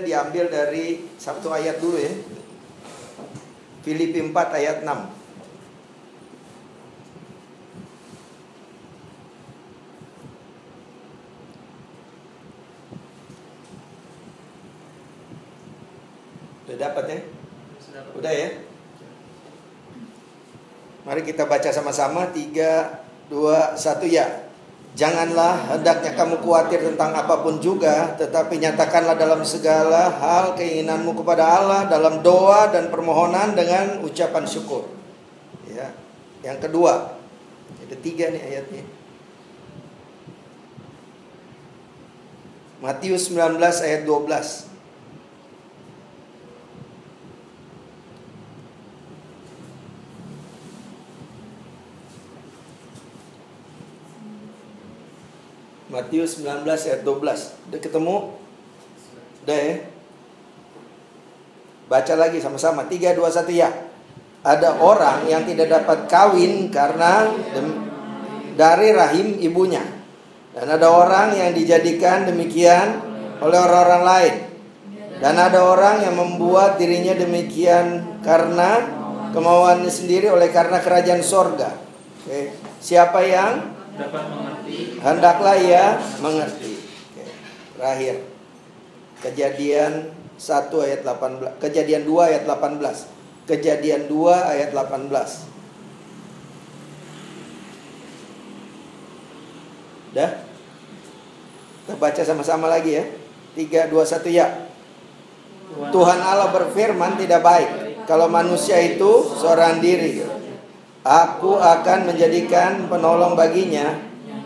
kita 0.00 0.08
diambil 0.16 0.48
dari 0.48 1.12
satu 1.20 1.52
ayat 1.52 1.76
dulu 1.76 2.00
ya. 2.00 2.08
Filipi 3.84 4.24
4 4.24 4.32
ayat 4.32 4.80
6. 4.80 4.88
Udah 16.64 16.76
dapat 16.80 17.04
ya? 17.04 17.20
Udah 18.16 18.32
ya? 18.32 18.48
Mari 21.04 21.28
kita 21.28 21.44
baca 21.44 21.68
sama-sama 21.68 22.32
3 22.32 23.28
2 23.28 23.76
1 23.76 24.08
ya. 24.08 24.48
Janganlah 25.00 25.72
hendaknya 25.72 26.12
kamu 26.12 26.44
khawatir 26.44 26.84
tentang 26.92 27.16
apa 27.16 27.40
pun 27.40 27.56
juga, 27.56 28.12
tetapi 28.20 28.60
nyatakanlah 28.60 29.16
dalam 29.16 29.40
segala 29.48 30.12
hal 30.20 30.52
keinginanmu 30.60 31.16
kepada 31.16 31.40
Allah 31.40 31.88
dalam 31.88 32.20
doa 32.20 32.68
dan 32.68 32.92
permohonan 32.92 33.56
dengan 33.56 34.04
ucapan 34.04 34.44
syukur. 34.44 34.92
Ya. 35.72 35.96
Yang 36.44 36.68
kedua, 36.68 37.16
ada 37.80 37.96
tiga 37.96 38.28
nih 38.28 38.44
ayatnya. 38.44 38.84
Matius 42.84 43.32
19 43.32 43.56
ayat 43.56 44.04
12. 44.04 44.69
Matius 55.90 56.38
19 56.38 56.62
ayat 56.64 57.02
12. 57.02 57.66
Udah 57.66 57.80
ketemu? 57.82 58.16
Udah 59.42 59.58
ya? 59.58 59.76
Baca 61.90 62.14
lagi 62.14 62.38
sama-sama. 62.38 62.86
3 62.86 63.18
2 63.18 63.18
1 63.18 63.50
ya. 63.50 63.68
Ada 64.46 64.78
orang 64.78 65.26
yang 65.26 65.42
tidak 65.44 65.68
dapat 65.68 66.06
kawin 66.06 66.70
karena 66.70 67.28
dari 68.54 68.88
rahim 68.94 69.36
ibunya. 69.42 69.82
Dan 70.54 70.70
ada 70.70 70.86
orang 70.90 71.34
yang 71.34 71.50
dijadikan 71.50 72.24
demikian 72.24 73.02
oleh 73.42 73.58
orang-orang 73.58 74.02
lain. 74.06 74.34
Dan 75.20 75.36
ada 75.36 75.66
orang 75.66 76.06
yang 76.06 76.14
membuat 76.16 76.78
dirinya 76.80 77.12
demikian 77.12 78.16
karena 78.22 78.88
kemauannya 79.34 79.90
sendiri 79.90 80.30
oleh 80.30 80.48
karena 80.54 80.78
kerajaan 80.78 81.20
sorga. 81.20 81.74
Oke. 82.24 82.54
Siapa 82.80 83.20
yang 83.26 83.79
dapat 84.00 84.24
mengerti 84.32 84.50
hendaklah 85.00 85.56
ia 85.56 86.00
mengerti. 86.20 86.72
Oke. 86.80 87.24
Terakhir. 87.76 88.16
Kejadian 89.20 89.92
1 90.40 90.72
ayat 90.72 91.00
18. 91.04 91.60
Kejadian 91.60 92.02
2 92.08 92.28
ayat 92.28 92.44
18. 92.48 93.48
Kejadian 93.48 94.08
2 94.08 94.32
ayat 94.32 94.70
18. 94.72 95.48
Dah? 100.16 100.30
Kita 101.84 101.94
baca 102.00 102.22
sama-sama 102.24 102.66
lagi 102.72 102.96
ya. 102.96 103.04
3 103.56 103.92
2 103.92 104.00
1 104.00 104.32
ya. 104.32 104.46
Tuhan 105.70 106.18
Allah 106.18 106.50
berfirman 106.50 107.14
tidak 107.14 107.46
baik 107.46 107.70
kalau 108.10 108.26
manusia 108.26 108.80
itu 108.82 109.22
seorang 109.38 109.78
diri. 109.78 110.39
Aku 111.00 111.56
akan 111.56 112.12
menjadikan 112.12 112.84
penolong 112.84 113.32
baginya 113.32 113.96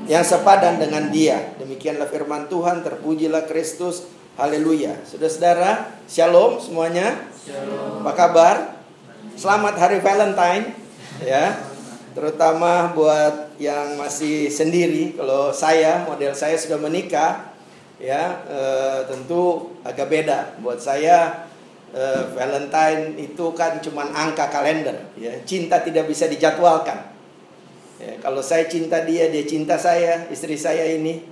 yang 0.07 0.23
sepadan 0.23 0.79
dengan 0.79 1.11
dia. 1.11 1.51
Demikianlah 1.59 2.07
firman 2.07 2.47
Tuhan, 2.47 2.87
terpujilah 2.87 3.43
Kristus. 3.51 4.07
Haleluya. 4.39 5.03
Saudara-saudara, 5.03 5.99
shalom 6.07 6.63
semuanya. 6.63 7.27
Shalom. 7.43 8.07
Apa 8.07 8.13
kabar? 8.15 8.57
Selamat 9.35 9.75
hari 9.83 9.99
Valentine 9.99 10.79
ya. 11.27 11.59
Terutama 12.15 12.95
buat 12.95 13.59
yang 13.59 13.99
masih 13.99 14.47
sendiri. 14.47 15.19
Kalau 15.19 15.51
saya, 15.51 16.07
model 16.07 16.39
saya 16.39 16.55
sudah 16.55 16.79
menikah, 16.79 17.51
ya 17.99 18.47
eh, 18.47 18.99
tentu 19.11 19.75
agak 19.83 20.07
beda. 20.07 20.55
Buat 20.63 20.79
saya 20.79 21.51
eh, 21.95 22.23
Valentine 22.35 23.15
itu 23.17 23.55
kan 23.55 23.79
cuma 23.79 24.11
angka 24.11 24.51
kalender. 24.51 25.15
Ya, 25.15 25.39
cinta 25.47 25.81
tidak 25.81 26.11
bisa 26.11 26.27
dijadwalkan. 26.27 27.15
Ya, 28.03 28.19
kalau 28.19 28.43
saya 28.43 28.67
cinta 28.67 29.07
dia, 29.07 29.31
dia 29.31 29.47
cinta 29.47 29.79
saya, 29.79 30.27
istri 30.29 30.59
saya 30.59 30.83
ini 30.91 31.23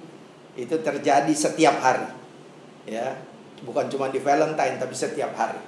itu 0.55 0.78
terjadi 0.78 1.34
setiap 1.34 1.83
hari. 1.83 2.06
Ya, 2.87 3.19
bukan 3.67 3.91
cuma 3.91 4.09
di 4.09 4.23
Valentine 4.23 4.78
tapi 4.78 4.95
setiap 4.95 5.34
hari. 5.34 5.59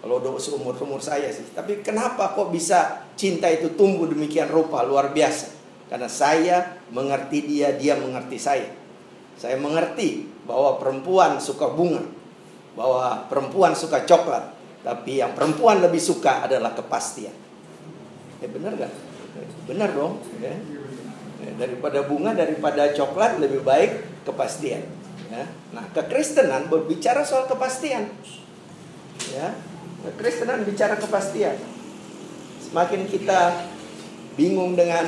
Kalau 0.00 0.22
udah 0.22 0.38
seumur 0.38 0.76
umur 0.78 1.02
saya 1.02 1.28
sih. 1.32 1.50
Tapi 1.50 1.82
kenapa 1.82 2.32
kok 2.36 2.52
bisa 2.54 3.04
cinta 3.18 3.50
itu 3.50 3.74
tumbuh 3.74 4.06
demikian 4.06 4.46
rupa 4.46 4.86
luar 4.86 5.10
biasa? 5.10 5.50
Karena 5.90 6.06
saya 6.10 6.56
mengerti 6.94 7.42
dia, 7.46 7.74
dia 7.74 7.98
mengerti 7.98 8.38
saya. 8.38 8.70
Saya 9.34 9.58
mengerti 9.58 10.26
bahwa 10.46 10.78
perempuan 10.78 11.42
suka 11.42 11.70
bunga, 11.74 12.02
bahwa 12.76 13.24
perempuan 13.26 13.72
suka 13.72 14.04
coklat, 14.04 14.52
tapi 14.84 15.18
yang 15.18 15.32
perempuan 15.32 15.80
lebih 15.80 15.98
suka 15.98 16.44
adalah 16.44 16.76
kepastian. 16.76 17.32
Ya 18.38 18.48
benar 18.52 18.76
gak? 18.76 18.92
Benar 19.66 19.90
dong. 19.96 20.20
Ya. 20.38 20.54
Ya, 21.36 21.50
daripada 21.60 22.04
bunga, 22.04 22.32
daripada 22.32 22.92
coklat 22.92 23.40
lebih 23.40 23.64
baik 23.64 24.24
kepastian. 24.24 24.84
Ya. 25.28 25.44
Nah, 25.72 25.84
kekristenan 25.92 26.68
berbicara 26.72 27.26
soal 27.26 27.44
kepastian. 27.48 28.08
Ya, 29.32 29.52
kekristenan 30.06 30.64
bicara 30.64 30.96
kepastian. 30.96 31.56
Semakin 32.62 33.04
kita 33.08 33.68
bingung 34.36 34.76
dengan 34.76 35.04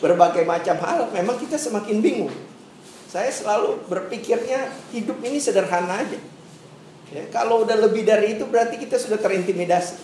berbagai 0.00 0.44
macam 0.44 0.76
hal, 0.80 1.08
memang 1.12 1.36
kita 1.40 1.56
semakin 1.56 2.00
bingung. 2.04 2.32
Saya 3.08 3.32
selalu 3.32 3.84
berpikirnya 3.88 4.68
hidup 4.92 5.18
ini 5.24 5.40
sederhana 5.40 6.04
aja. 6.04 6.20
Ya, 7.14 7.22
kalau 7.30 7.62
udah 7.62 7.78
lebih 7.78 8.02
dari 8.02 8.34
itu 8.34 8.42
berarti 8.50 8.82
kita 8.82 8.98
sudah 8.98 9.22
terintimidasi. 9.22 9.94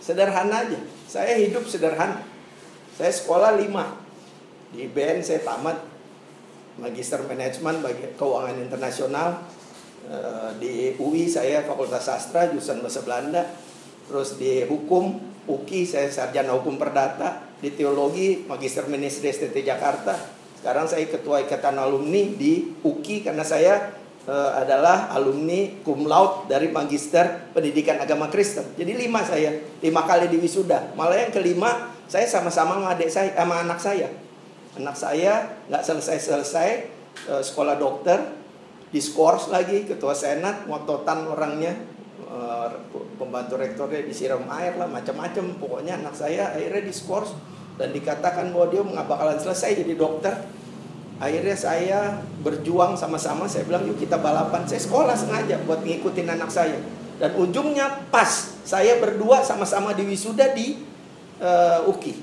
Sederhana 0.00 0.64
aja. 0.64 0.80
Saya 1.04 1.36
hidup 1.36 1.68
sederhana. 1.68 2.24
Saya 2.96 3.12
sekolah 3.12 3.60
lima. 3.60 4.00
Di 4.72 4.88
BN 4.88 5.20
saya 5.20 5.44
tamat 5.44 5.84
Magister 6.80 7.20
Manajemen 7.28 7.84
bagi 7.84 8.16
keuangan 8.16 8.56
internasional. 8.56 9.44
Eh, 10.08 10.50
Di 10.56 10.74
UI 10.96 11.28
saya 11.28 11.60
Fakultas 11.62 12.08
Sastra 12.08 12.48
jurusan 12.48 12.80
Bahasa 12.80 13.04
Belanda. 13.04 13.44
Terus 14.08 14.40
di 14.40 14.64
hukum 14.64 15.20
UKI 15.44 15.84
saya 15.84 16.08
sarjana 16.08 16.56
hukum 16.56 16.80
perdata. 16.80 17.52
Di 17.60 17.76
teologi 17.76 18.48
Magister 18.48 18.88
Ministri 18.88 19.28
STT 19.28 19.60
Jakarta. 19.60 20.16
Sekarang 20.58 20.88
saya 20.88 21.04
ketua 21.04 21.44
ikatan 21.44 21.76
alumni 21.76 22.32
di 22.32 22.80
UKI 22.80 23.28
karena 23.28 23.44
saya 23.44 24.01
eh, 24.28 24.50
adalah 24.58 25.10
alumni 25.14 25.82
cum 25.82 26.06
laude 26.06 26.46
dari 26.50 26.70
Magister 26.70 27.50
Pendidikan 27.50 27.98
Agama 27.98 28.30
Kristen. 28.30 28.74
Jadi 28.78 28.94
lima 28.94 29.22
saya, 29.22 29.50
lima 29.82 30.02
kali 30.06 30.30
di 30.30 30.38
wisuda. 30.38 30.94
Malah 30.94 31.26
yang 31.26 31.32
kelima 31.34 31.92
saya 32.06 32.28
sama-sama 32.28 32.76
sama 32.76 32.92
adik 32.92 33.08
saya, 33.08 33.30
sama 33.32 33.54
anak 33.64 33.78
saya. 33.80 34.08
Anak 34.76 34.96
saya 34.96 35.32
nggak 35.68 35.82
selesai-selesai 35.84 36.68
eh, 37.28 37.42
sekolah 37.42 37.80
dokter, 37.80 38.20
diskors 38.92 39.48
lagi, 39.48 39.88
ketua 39.88 40.12
senat, 40.12 40.68
ngototan 40.68 41.24
orangnya, 41.28 41.72
eh, 42.20 42.68
pembantu 43.16 43.56
rektornya 43.56 44.04
disiram 44.04 44.44
air 44.52 44.76
lah, 44.76 44.88
macam-macam. 44.88 45.56
Pokoknya 45.56 46.00
anak 46.04 46.12
saya 46.12 46.52
akhirnya 46.52 46.84
diskors 46.84 47.32
dan 47.80 47.88
dikatakan 47.90 48.52
bahwa 48.52 48.68
dia 48.68 48.82
nggak 48.84 49.08
bakalan 49.08 49.38
selesai 49.40 49.80
jadi 49.80 49.94
dokter. 49.96 50.34
Akhirnya 51.22 51.54
saya 51.54 52.18
berjuang 52.42 52.98
sama-sama. 52.98 53.46
Saya 53.46 53.62
bilang 53.62 53.86
yuk 53.86 53.94
kita 54.02 54.18
balapan. 54.18 54.66
Saya 54.66 54.82
sekolah 54.82 55.14
sengaja 55.14 55.62
buat 55.62 55.86
ngikutin 55.86 56.26
anak 56.26 56.50
saya. 56.50 56.82
Dan 57.22 57.38
ujungnya 57.38 58.10
pas 58.10 58.58
saya 58.66 58.98
berdua 58.98 59.46
sama-sama 59.46 59.94
di 59.94 60.02
wisuda 60.02 60.50
di 60.50 60.82
uh, 61.38 61.86
UKI. 61.86 62.14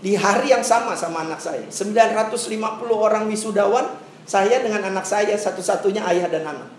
Di 0.00 0.16
hari 0.16 0.56
yang 0.56 0.64
sama 0.64 0.96
sama 0.96 1.28
anak 1.28 1.44
saya. 1.44 1.68
950 1.68 2.56
orang 2.88 3.28
wisudawan. 3.28 4.08
Saya 4.24 4.64
dengan 4.64 4.88
anak 4.88 5.04
saya 5.04 5.36
satu-satunya 5.36 6.00
ayah 6.08 6.32
dan 6.32 6.48
anak. 6.48 6.70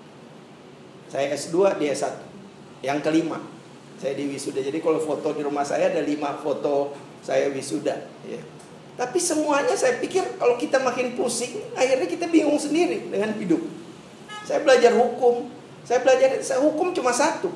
Saya 1.13 1.29
S2, 1.37 1.77
dia 1.77 1.93
S1. 1.93 2.15
Yang 2.81 3.05
kelima. 3.05 3.37
Saya 4.01 4.17
di 4.17 4.25
wisuda. 4.33 4.65
Jadi 4.65 4.81
kalau 4.81 4.97
foto 4.97 5.29
di 5.37 5.45
rumah 5.45 5.61
saya 5.61 5.93
ada 5.93 6.01
lima 6.01 6.41
foto 6.41 6.97
saya 7.21 7.53
wisuda. 7.53 8.09
Ya. 8.25 8.41
Tapi 9.01 9.17
semuanya 9.17 9.73
saya 9.73 9.97
pikir 9.97 10.37
kalau 10.37 10.61
kita 10.61 10.77
makin 10.77 11.17
pusing, 11.17 11.57
akhirnya 11.73 12.05
kita 12.05 12.29
bingung 12.29 12.61
sendiri 12.61 13.09
dengan 13.09 13.33
hidup. 13.33 13.57
Saya 14.45 14.61
belajar 14.61 14.93
hukum, 14.93 15.49
saya 15.81 16.05
belajar 16.05 16.37
saya 16.45 16.61
hukum 16.61 16.93
cuma 16.93 17.09
satu. 17.09 17.49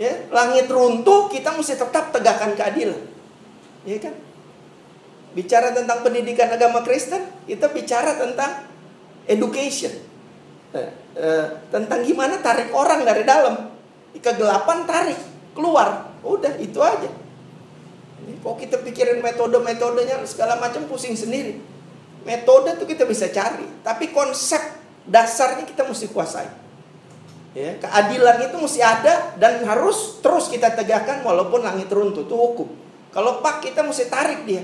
Ya, 0.00 0.24
langit 0.32 0.72
runtuh, 0.72 1.28
kita 1.28 1.52
mesti 1.52 1.76
tetap 1.76 2.08
tegakkan 2.08 2.56
keadilan. 2.56 2.96
Ya 3.84 4.00
kan? 4.00 4.16
Bicara 5.36 5.76
tentang 5.76 6.00
pendidikan 6.00 6.48
agama 6.48 6.80
Kristen, 6.80 7.28
kita 7.44 7.68
bicara 7.68 8.16
tentang 8.16 8.64
education. 9.28 9.92
eh, 10.70 10.86
eh, 11.18 11.46
tentang 11.68 12.06
gimana 12.06 12.38
tarik 12.38 12.70
orang 12.70 13.02
dari 13.02 13.26
dalam 13.26 13.74
kegelapan 14.14 14.86
tarik 14.86 15.18
keluar 15.50 16.14
udah 16.22 16.54
itu 16.62 16.78
aja 16.78 17.10
kok 18.40 18.56
kita 18.56 18.80
pikirin 18.80 19.20
metode-metodenya 19.20 20.24
segala 20.24 20.56
macam 20.56 20.84
pusing 20.88 21.14
sendiri 21.16 21.60
metode 22.24 22.76
tuh 22.76 22.88
kita 22.88 23.08
bisa 23.08 23.28
cari 23.28 23.64
tapi 23.84 24.12
konsep 24.12 24.60
dasarnya 25.08 25.64
kita 25.64 25.84
mesti 25.84 26.06
kuasai 26.12 26.48
ya 27.56 27.76
keadilan 27.80 28.50
itu 28.50 28.56
mesti 28.60 28.80
ada 28.80 29.34
dan 29.36 29.64
harus 29.64 30.22
terus 30.22 30.46
kita 30.48 30.72
tegakkan 30.72 31.24
walaupun 31.24 31.64
langit 31.64 31.90
runtuh 31.90 32.24
itu 32.24 32.36
hukum 32.36 32.68
kalau 33.10 33.42
pak 33.42 33.64
kita 33.64 33.82
mesti 33.82 34.06
tarik 34.06 34.46
dia 34.46 34.62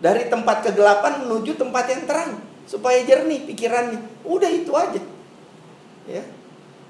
dari 0.00 0.28
tempat 0.28 0.66
kegelapan 0.68 1.24
menuju 1.24 1.56
tempat 1.56 1.84
yang 1.88 2.02
terang 2.04 2.32
supaya 2.68 3.00
jernih 3.02 3.44
pikirannya 3.48 4.00
udah 4.24 4.50
itu 4.50 4.72
aja 4.76 5.00
Ya. 6.10 6.24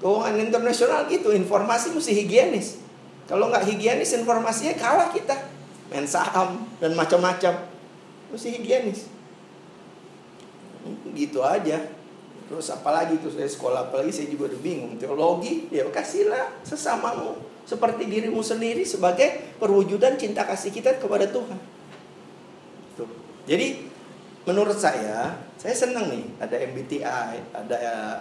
Keuangan 0.01 0.41
internasional 0.41 1.05
gitu, 1.11 1.29
informasi 1.29 1.93
mesti 1.93 2.11
higienis. 2.17 2.81
Kalau 3.29 3.53
nggak 3.53 3.69
higienis 3.69 4.17
informasinya 4.17 4.73
kalah 4.81 5.13
kita. 5.13 5.37
Main 5.91 6.07
saham 6.07 6.65
dan 6.79 6.95
macam-macam. 6.95 7.67
Mesti 8.31 8.47
higienis. 8.55 9.11
Gitu 11.11 11.43
aja. 11.43 11.91
Terus 12.51 12.67
apalagi 12.71 13.19
tuh 13.19 13.31
saya 13.31 13.47
sekolah 13.47 13.91
apalagi 13.91 14.11
saya 14.11 14.27
juga 14.27 14.51
udah 14.51 14.59
bingung 14.59 14.99
teologi 14.99 15.71
ya 15.71 15.87
kasihlah 15.87 16.51
sesamamu 16.67 17.39
seperti 17.63 18.11
dirimu 18.11 18.43
sendiri 18.43 18.83
sebagai 18.83 19.55
perwujudan 19.55 20.19
cinta 20.19 20.43
kasih 20.43 20.75
kita 20.75 20.99
kepada 20.99 21.31
Tuhan. 21.31 21.55
Tuh. 22.99 23.07
Jadi 23.47 23.87
menurut 24.43 24.75
saya, 24.75 25.39
saya 25.55 25.75
senang 25.77 26.11
nih 26.11 26.25
ada 26.43 26.55
MBTI, 26.59 27.55
ada 27.55 27.77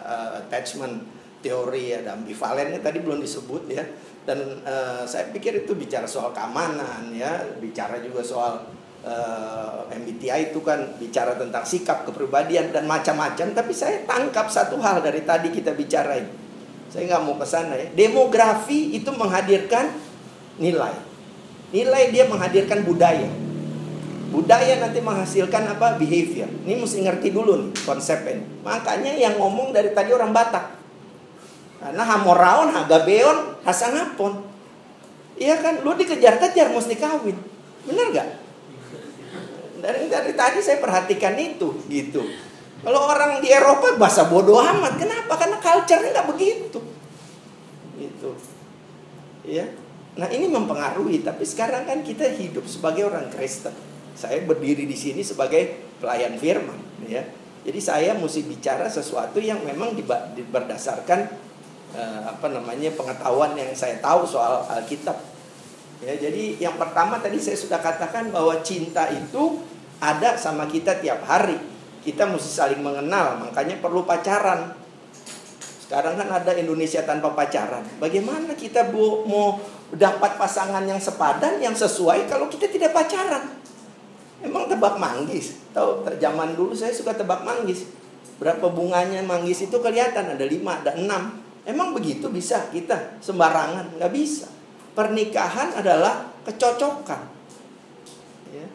uh, 0.07 0.31
attachment 0.47 1.03
teori, 1.41 1.97
ada 1.97 2.17
ambivalennya 2.17 2.81
tadi 2.81 3.01
belum 3.01 3.21
disebut 3.21 3.63
ya. 3.69 3.85
Dan 4.25 4.63
uh, 4.63 5.03
saya 5.09 5.33
pikir 5.33 5.65
itu 5.65 5.73
bicara 5.75 6.05
soal 6.05 6.31
keamanan 6.31 7.11
ya, 7.17 7.45
bicara 7.59 7.99
juga 8.05 8.21
soal 8.21 8.69
uh, 9.05 9.89
MBTI 9.91 10.53
itu 10.53 10.61
kan 10.61 10.97
bicara 11.01 11.37
tentang 11.37 11.65
sikap 11.65 12.05
kepribadian 12.05 12.73
dan 12.73 12.85
macam-macam. 12.85 13.53
Tapi 13.53 13.73
saya 13.73 14.05
tangkap 14.05 14.49
satu 14.53 14.77
hal 14.81 15.01
dari 15.01 15.25
tadi 15.25 15.49
kita 15.51 15.73
bicarain. 15.73 16.29
Saya 16.91 17.07
nggak 17.07 17.23
mau 17.23 17.39
ke 17.39 17.47
sana 17.47 17.79
ya. 17.79 17.87
Demografi 17.95 18.95
itu 18.99 19.11
menghadirkan 19.15 19.95
nilai. 20.59 20.95
Nilai 21.71 22.11
dia 22.11 22.27
menghadirkan 22.27 22.83
budaya. 22.83 23.31
Budaya 24.31 24.79
nanti 24.79 25.03
menghasilkan 25.03 25.75
apa? 25.75 25.99
Behavior. 25.99 26.51
Ini 26.67 26.79
mesti 26.79 27.03
ngerti 27.03 27.35
dulu 27.35 27.67
nih 27.67 27.71
konsepnya. 27.83 28.43
Makanya 28.63 29.15
yang 29.19 29.39
ngomong 29.39 29.75
dari 29.75 29.91
tadi 29.91 30.15
orang 30.15 30.31
Batak. 30.31 30.80
Karena 31.81 32.05
Hamoraon, 32.05 32.69
Hagabeon, 32.77 33.65
Hasanapon. 33.65 34.44
Iya 35.41 35.56
kan? 35.65 35.81
Lu 35.81 35.97
dikejar-kejar 35.97 36.77
mesti 36.77 36.94
kawin. 37.00 37.37
Bener 37.88 38.06
gak? 38.12 38.29
Dari, 39.81 40.12
dari 40.12 40.32
tadi 40.37 40.61
saya 40.61 40.77
perhatikan 40.77 41.41
itu 41.41 41.73
gitu. 41.88 42.21
Kalau 42.85 43.00
orang 43.09 43.41
di 43.41 43.49
Eropa 43.49 43.97
bahasa 43.97 44.29
bodoh 44.29 44.61
amat. 44.61 45.00
Kenapa? 45.00 45.41
Karena 45.41 45.56
culture-nya 45.56 46.21
nggak 46.21 46.29
begitu. 46.37 46.81
Gitu. 47.97 48.31
Ya. 49.49 49.73
Nah 50.21 50.29
ini 50.29 50.53
mempengaruhi. 50.53 51.25
Tapi 51.25 51.49
sekarang 51.49 51.88
kan 51.88 52.05
kita 52.05 52.29
hidup 52.29 52.69
sebagai 52.69 53.09
orang 53.09 53.33
Kristen 53.33 53.73
saya 54.21 54.44
berdiri 54.44 54.85
di 54.85 54.93
sini 54.93 55.25
sebagai 55.25 55.81
pelayan 55.97 56.37
firman 56.37 56.76
ya 57.09 57.25
jadi 57.65 57.81
saya 57.81 58.11
mesti 58.17 58.44
bicara 58.44 58.85
sesuatu 58.88 59.41
yang 59.41 59.65
memang 59.65 59.97
berdasarkan 60.53 61.29
uh, 61.95 62.21
apa 62.29 62.47
namanya 62.51 62.91
pengetahuan 62.95 63.55
yang 63.55 63.71
saya 63.75 63.99
tahu 64.03 64.27
soal 64.27 64.67
Alkitab 64.67 65.17
ya 66.01 66.17
jadi 66.17 66.57
yang 66.59 66.81
pertama 66.81 67.21
tadi 67.21 67.37
saya 67.37 67.57
sudah 67.57 67.79
katakan 67.79 68.33
bahwa 68.33 68.57
cinta 68.65 69.09
itu 69.13 69.61
ada 70.01 70.35
sama 70.35 70.65
kita 70.65 70.97
tiap 70.99 71.23
hari 71.29 71.61
kita 72.01 72.25
mesti 72.25 72.49
saling 72.49 72.81
mengenal 72.81 73.37
makanya 73.37 73.77
perlu 73.79 74.09
pacaran 74.09 74.73
sekarang 75.85 76.17
kan 76.17 76.29
ada 76.31 76.57
Indonesia 76.57 77.05
tanpa 77.05 77.35
pacaran 77.37 77.85
bagaimana 78.01 78.57
kita 78.57 78.89
bu, 78.89 79.29
mau 79.29 79.61
dapat 79.93 80.41
pasangan 80.41 80.87
yang 80.87 81.03
sepadan 81.03 81.61
yang 81.61 81.77
sesuai 81.77 82.31
kalau 82.31 82.49
kita 82.49 82.71
tidak 82.71 82.97
pacaran 82.97 83.61
Emang 84.41 84.65
tebak 84.67 84.97
manggis? 84.97 85.61
Tahu 85.77 86.09
zaman 86.17 86.57
dulu 86.57 86.73
saya 86.73 86.93
suka 86.93 87.13
tebak 87.13 87.45
manggis. 87.45 87.85
Berapa 88.41 88.73
bunganya 88.73 89.21
manggis 89.21 89.69
itu 89.69 89.77
kelihatan 89.77 90.33
ada 90.33 90.45
lima, 90.49 90.81
ada 90.81 90.97
enam. 90.97 91.37
Emang 91.71 91.95
begitu 91.95 92.27
bisa 92.35 92.67
kita 92.75 93.23
sembarangan? 93.23 93.95
Nggak 93.95 94.11
bisa. 94.11 94.51
Pernikahan 94.91 95.79
adalah 95.79 96.27
kecocokan. 96.43 97.23
Ya. 98.51 98.67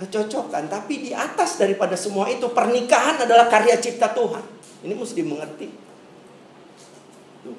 Kecocokan. 0.00 0.72
Tapi 0.72 1.04
di 1.04 1.10
atas 1.12 1.60
daripada 1.60 1.92
semua 2.00 2.32
itu 2.32 2.48
pernikahan 2.48 3.20
adalah 3.20 3.52
karya 3.52 3.76
cipta 3.76 4.16
Tuhan. 4.16 4.40
Ini 4.88 4.96
mesti 4.96 5.20
dimengerti. 5.20 5.68
Tuh. 7.44 7.58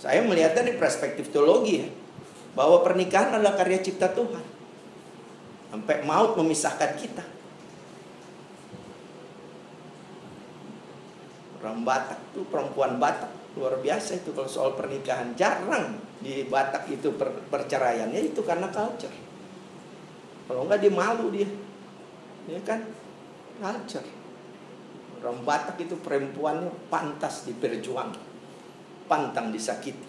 Saya 0.00 0.24
melihatnya 0.24 0.72
dari 0.72 0.80
perspektif 0.80 1.28
teologi 1.28 1.84
ya. 1.84 1.88
Bahwa 2.56 2.80
pernikahan 2.80 3.36
adalah 3.36 3.60
karya 3.60 3.84
cipta 3.84 4.08
Tuhan. 4.08 4.44
Sampai 5.68 6.00
maut 6.08 6.32
memisahkan 6.40 6.96
kita. 6.96 7.24
Orang 11.60 11.84
Batak 11.84 12.16
itu 12.32 12.40
perempuan 12.48 12.96
Batak 12.96 13.28
luar 13.58 13.82
biasa 13.82 14.22
itu 14.22 14.30
kalau 14.30 14.46
soal 14.46 14.78
pernikahan 14.78 15.34
jarang 15.34 15.98
di 16.22 16.46
Batak 16.46 16.86
itu 16.94 17.10
per, 17.18 17.34
perceraiannya 17.50 18.30
itu 18.30 18.40
karena 18.46 18.70
culture. 18.70 19.12
Kalau 20.46 20.64
enggak 20.64 20.80
dia 20.86 20.92
malu 20.94 21.34
dia, 21.34 21.50
ya 22.46 22.62
kan 22.62 22.86
culture. 23.58 24.06
Orang 25.18 25.42
Batak 25.42 25.82
itu 25.82 25.98
perempuannya 25.98 26.70
pantas 26.86 27.42
diperjuangkan, 27.50 28.24
pantang 29.10 29.50
disakiti. 29.50 30.06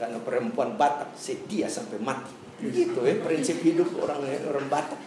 Karena 0.00 0.16
perempuan 0.24 0.80
Batak 0.80 1.12
setia 1.12 1.68
sampai 1.68 2.00
mati. 2.00 2.32
Gitu 2.58 2.98
ya 3.04 3.14
prinsip 3.22 3.60
hidup 3.60 3.92
orang 4.00 4.24
orang 4.48 4.66
Batak. 4.72 4.98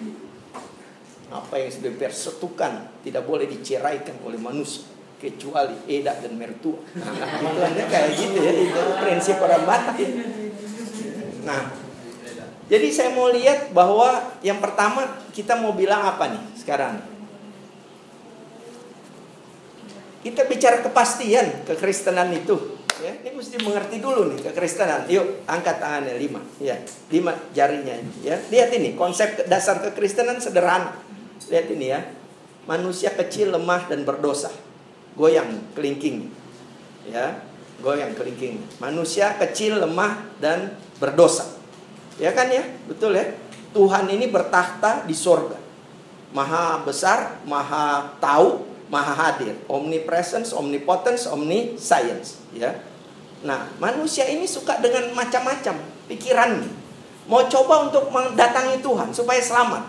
Apa 1.32 1.56
yang 1.58 1.72
sudah 1.74 1.90
dipersetukan 1.96 3.02
tidak 3.02 3.24
boleh 3.26 3.50
diceraikan 3.50 4.20
oleh 4.22 4.38
manusia 4.38 5.01
kecuali 5.22 5.78
edak 5.86 6.26
dan 6.26 6.34
mertua. 6.34 6.82
Nah, 6.98 7.70
itu 7.70 7.86
kayak 7.86 8.10
gitu 8.18 8.38
ya 8.42 8.52
itu 8.58 8.82
prinsip 8.98 9.38
orang. 9.38 9.62
Nah, 11.46 11.62
jadi 12.66 12.88
saya 12.90 13.14
mau 13.14 13.30
lihat 13.30 13.70
bahwa 13.70 14.34
yang 14.42 14.58
pertama 14.58 15.22
kita 15.30 15.54
mau 15.62 15.78
bilang 15.78 16.02
apa 16.02 16.26
nih 16.34 16.44
sekarang? 16.58 17.06
Kita 20.22 20.46
bicara 20.50 20.82
kepastian 20.82 21.66
kekristenan 21.70 22.34
itu. 22.34 22.82
Ya, 23.02 23.18
ini 23.18 23.34
mesti 23.34 23.58
mengerti 23.66 23.98
dulu 23.98 24.30
nih 24.30 24.46
kekristenan. 24.46 25.10
Yuk, 25.10 25.46
angkat 25.50 25.82
tangannya 25.82 26.14
lima. 26.22 26.42
Ya, 26.62 26.78
lima 27.10 27.34
jarinya. 27.54 27.98
Ya, 28.22 28.38
lihat 28.54 28.70
ini 28.78 28.94
konsep 28.94 29.50
dasar 29.50 29.82
kekristenan 29.82 30.38
sederhana. 30.38 30.98
Lihat 31.50 31.68
ini 31.74 31.90
ya. 31.90 32.06
Manusia 32.70 33.10
kecil, 33.18 33.50
lemah 33.50 33.90
dan 33.90 34.06
berdosa. 34.06 34.54
Goyang 35.16 35.74
kelingking. 35.76 36.32
Ya, 37.10 37.42
goyang 37.82 38.14
kelingking. 38.14 38.62
Manusia 38.78 39.36
kecil, 39.42 39.82
lemah 39.82 40.22
dan 40.38 40.78
berdosa. 41.02 41.58
Ya 42.22 42.32
kan 42.32 42.54
ya? 42.54 42.62
Betul 42.86 43.18
ya? 43.18 43.34
Tuhan 43.74 44.06
ini 44.12 44.30
bertahta 44.30 45.08
di 45.08 45.16
sorga. 45.16 45.58
Maha 46.32 46.86
besar, 46.86 47.44
maha 47.44 48.16
tahu, 48.24 48.64
maha 48.88 49.12
hadir, 49.16 49.56
omnipresence, 49.68 50.56
omnipotence, 50.56 51.28
omniscience, 51.28 52.40
ya. 52.56 52.76
Nah, 53.42 53.68
manusia 53.82 54.28
ini 54.30 54.46
suka 54.46 54.78
dengan 54.80 55.12
macam-macam 55.18 55.82
pikiran. 56.08 56.62
Mau 57.26 57.48
coba 57.48 57.90
untuk 57.90 58.12
mendatangi 58.14 58.84
Tuhan 58.84 59.10
supaya 59.16 59.42
selamat. 59.42 59.84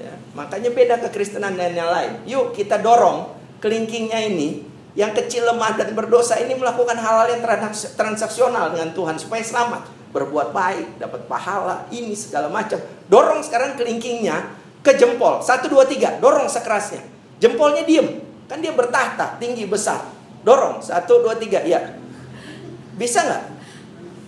Ya, 0.00 0.12
makanya 0.34 0.72
beda 0.72 0.98
kekristenan 1.08 1.54
dan 1.54 1.76
yang 1.76 1.88
lain. 1.92 2.12
Yuk 2.26 2.56
kita 2.56 2.80
dorong 2.80 3.36
kelingkingnya 3.60 4.20
ini 4.32 4.64
yang 4.96 5.12
kecil 5.12 5.44
lemah 5.44 5.76
dan 5.76 5.92
berdosa 5.92 6.40
ini 6.40 6.56
melakukan 6.56 6.96
hal-hal 6.96 7.28
yang 7.28 7.44
transaksional 7.94 8.72
dengan 8.72 8.96
Tuhan 8.96 9.20
supaya 9.20 9.44
selamat, 9.44 9.84
berbuat 10.16 10.56
baik, 10.56 10.96
dapat 10.96 11.28
pahala, 11.28 11.84
ini 11.92 12.16
segala 12.16 12.48
macam. 12.48 12.80
Dorong 13.12 13.44
sekarang 13.44 13.76
kelingkingnya 13.76 14.56
ke 14.80 14.96
jempol. 14.96 15.44
Satu, 15.44 15.68
dua, 15.68 15.84
tiga. 15.84 16.16
Dorong 16.16 16.48
sekerasnya. 16.48 17.04
Jempolnya 17.36 17.84
diem. 17.84 18.24
Kan 18.48 18.64
dia 18.64 18.72
bertahta, 18.72 19.36
tinggi, 19.36 19.68
besar. 19.68 20.00
Dorong. 20.40 20.80
Satu, 20.80 21.20
dua, 21.20 21.36
tiga. 21.36 21.60
Ya. 21.68 22.00
Bisa 22.96 23.20
nggak? 23.20 23.42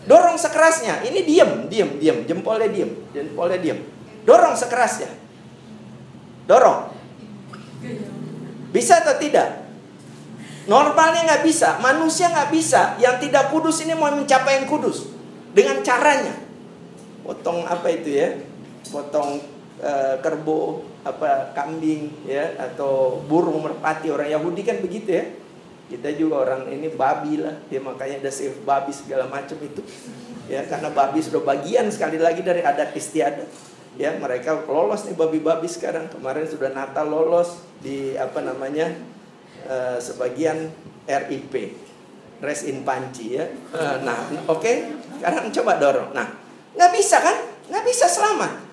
Dorong 0.04 0.36
sekerasnya. 0.36 1.00
Ini 1.08 1.24
diem, 1.24 1.50
diem, 1.72 1.90
diem. 1.96 2.18
Jempolnya 2.28 2.68
diem, 2.68 2.90
jempolnya 3.16 3.56
diem. 3.56 3.78
Dorong 4.28 4.52
sekerasnya. 4.52 5.08
Dorong. 6.44 6.92
Bisa 8.68 9.00
atau 9.00 9.16
tidak? 9.16 9.64
Normalnya 10.68 11.24
nggak 11.24 11.44
bisa, 11.48 11.80
manusia 11.80 12.28
nggak 12.28 12.52
bisa. 12.52 13.00
Yang 13.00 13.28
tidak 13.28 13.48
kudus 13.48 13.80
ini 13.80 13.96
mau 13.96 14.12
mencapai 14.12 14.60
yang 14.60 14.68
kudus 14.68 15.08
dengan 15.56 15.80
caranya. 15.80 16.36
Potong 17.24 17.64
apa 17.64 17.88
itu 17.88 18.12
ya? 18.12 18.36
Potong 18.92 19.40
uh, 19.80 20.20
kerbau, 20.20 20.84
apa 21.08 21.56
kambing 21.56 22.12
ya 22.28 22.52
atau 22.60 23.24
burung 23.24 23.64
merpati 23.64 24.12
orang 24.12 24.28
Yahudi 24.28 24.60
kan 24.60 24.84
begitu 24.84 25.08
ya. 25.08 25.24
Kita 25.88 26.12
juga 26.12 26.44
orang 26.44 26.68
ini 26.68 26.92
babi 26.92 27.40
lah, 27.40 27.64
ya 27.72 27.80
makanya 27.80 28.20
ada 28.20 28.28
save 28.28 28.60
babi 28.60 28.92
segala 28.92 29.24
macam 29.24 29.56
itu. 29.64 29.80
Ya 30.44 30.68
karena 30.68 30.92
babi 30.92 31.24
sudah 31.24 31.40
bagian 31.40 31.88
sekali 31.88 32.20
lagi 32.20 32.44
dari 32.44 32.60
adat 32.60 32.92
istiadat. 32.92 33.48
Ya 33.96 34.14
mereka 34.18 34.60
lolos 34.68 35.08
nih 35.08 35.16
babi-babi 35.16 35.70
sekarang. 35.70 36.12
Kemarin 36.12 36.44
sudah 36.44 36.70
Natal 36.74 37.08
lolos 37.08 37.62
di 37.80 38.18
apa 38.18 38.44
namanya 38.44 38.92
uh, 39.64 39.96
sebagian 39.96 40.68
RIP, 41.08 41.78
rest 42.44 42.68
in 42.68 42.84
panci 42.84 43.40
ya. 43.40 43.48
Uh, 43.72 44.04
nah 44.04 44.18
oke, 44.50 44.60
okay. 44.60 44.76
sekarang 45.18 45.48
coba 45.54 45.72
dorong. 45.80 46.10
Nah 46.12 46.28
nggak 46.76 46.92
bisa 46.92 47.16
kan? 47.22 47.36
Nggak 47.72 47.84
bisa 47.88 48.06
selamat. 48.10 48.68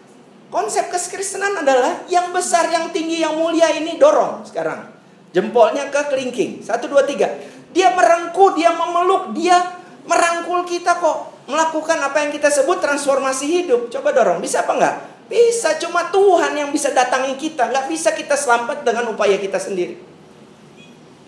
Konsep 0.54 0.88
kekristenan 0.88 1.66
adalah 1.66 2.06
yang 2.08 2.32
besar, 2.32 2.70
yang 2.72 2.94
tinggi, 2.94 3.20
yang 3.20 3.36
mulia 3.36 3.72
ini 3.76 3.98
dorong 3.98 4.46
sekarang. 4.46 4.88
Jempolnya 5.36 5.92
ke 5.92 6.00
kelingking. 6.08 6.64
Satu, 6.64 6.88
dua, 6.88 7.04
tiga. 7.04 7.28
Dia 7.76 7.92
merengkuh, 7.92 8.56
dia 8.56 8.72
memeluk, 8.72 9.36
dia 9.36 9.60
merangkul 10.08 10.64
kita 10.64 10.96
kok. 10.96 11.35
Melakukan 11.46 12.02
apa 12.02 12.26
yang 12.26 12.32
kita 12.34 12.50
sebut 12.50 12.82
transformasi 12.82 13.46
hidup. 13.46 13.94
Coba 13.94 14.10
dorong, 14.14 14.42
bisa 14.42 14.66
apa 14.66 14.74
enggak? 14.74 14.96
Bisa, 15.26 15.78
cuma 15.82 16.10
Tuhan 16.14 16.54
yang 16.54 16.70
bisa 16.70 16.94
datangi 16.94 17.38
kita. 17.38 17.70
Nggak 17.70 17.86
bisa 17.90 18.14
kita 18.14 18.38
selamat 18.38 18.86
dengan 18.86 19.10
upaya 19.14 19.38
kita 19.38 19.58
sendiri. 19.58 19.98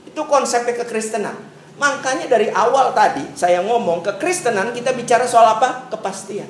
Itu 0.06 0.22
konsepnya 0.26 0.78
kekristenan. 0.86 1.38
Makanya 1.78 2.26
dari 2.26 2.50
awal 2.50 2.90
tadi 2.98 3.22
saya 3.38 3.62
ngomong 3.62 4.02
kekristenan 4.02 4.74
kita 4.74 4.98
bicara 4.98 5.30
soal 5.30 5.62
apa? 5.62 5.86
Kepastian. 5.94 6.50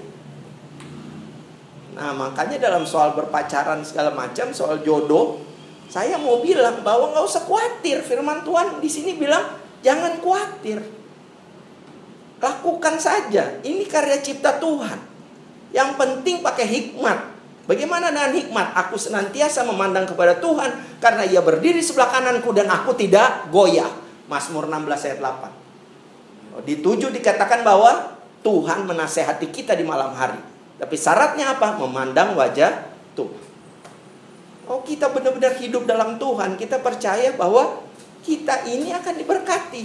Nah 2.00 2.16
makanya 2.16 2.56
dalam 2.62 2.88
soal 2.88 3.12
berpacaran 3.12 3.84
segala 3.84 4.16
macam, 4.16 4.56
soal 4.56 4.80
jodoh, 4.88 5.44
saya 5.92 6.16
mau 6.16 6.40
bilang 6.40 6.80
bahwa 6.84 7.12
nggak 7.12 7.26
usah 7.28 7.44
khawatir. 7.44 8.04
Firman 8.04 8.44
Tuhan 8.48 8.80
di 8.80 8.88
sini 8.88 9.20
bilang 9.20 9.60
jangan 9.84 10.20
khawatir. 10.24 10.80
Lakukan 12.38 13.02
saja. 13.02 13.58
Ini 13.66 13.84
karya 13.90 14.22
cipta 14.22 14.62
Tuhan. 14.62 15.00
Yang 15.74 15.90
penting 15.98 16.46
pakai 16.46 16.66
hikmat. 16.70 17.38
Bagaimana 17.68 18.14
dengan 18.14 18.32
hikmat? 18.32 18.78
Aku 18.88 18.96
senantiasa 18.96 19.68
memandang 19.68 20.08
kepada 20.08 20.40
Tuhan 20.40 21.02
karena 21.04 21.28
ia 21.28 21.44
berdiri 21.44 21.84
sebelah 21.84 22.08
kananku 22.08 22.56
dan 22.56 22.72
aku 22.72 22.96
tidak 22.96 23.52
goyah. 23.52 23.90
Mazmur 24.32 24.72
16 24.72 25.08
ayat 25.08 25.20
8. 25.20 26.64
Di 26.64 26.80
tujuh 26.80 27.12
dikatakan 27.12 27.62
bahwa 27.68 28.18
Tuhan 28.42 28.88
menasehati 28.88 29.52
kita 29.52 29.76
di 29.76 29.84
malam 29.84 30.16
hari. 30.16 30.40
Tapi 30.78 30.96
syaratnya 30.96 31.58
apa? 31.58 31.76
Memandang 31.76 32.38
wajah 32.40 32.88
Tuhan. 33.18 33.44
Oh 34.68 34.84
kita 34.84 35.12
benar-benar 35.12 35.56
hidup 35.60 35.88
dalam 35.88 36.20
Tuhan, 36.20 36.60
kita 36.60 36.84
percaya 36.84 37.32
bahwa 37.36 37.84
kita 38.24 38.68
ini 38.68 38.92
akan 38.92 39.16
diberkati. 39.16 39.84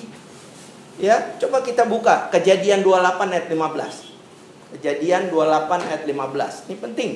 Ya, 1.00 1.36
coba 1.40 1.64
kita 1.64 1.88
buka 1.88 2.28
Kejadian 2.28 2.84
28 2.84 3.32
ayat 3.32 3.46
15. 3.48 4.76
Kejadian 4.76 5.32
28 5.32 5.88
ayat 5.88 6.02
15. 6.04 6.68
Ini 6.68 6.76
penting. 6.80 7.10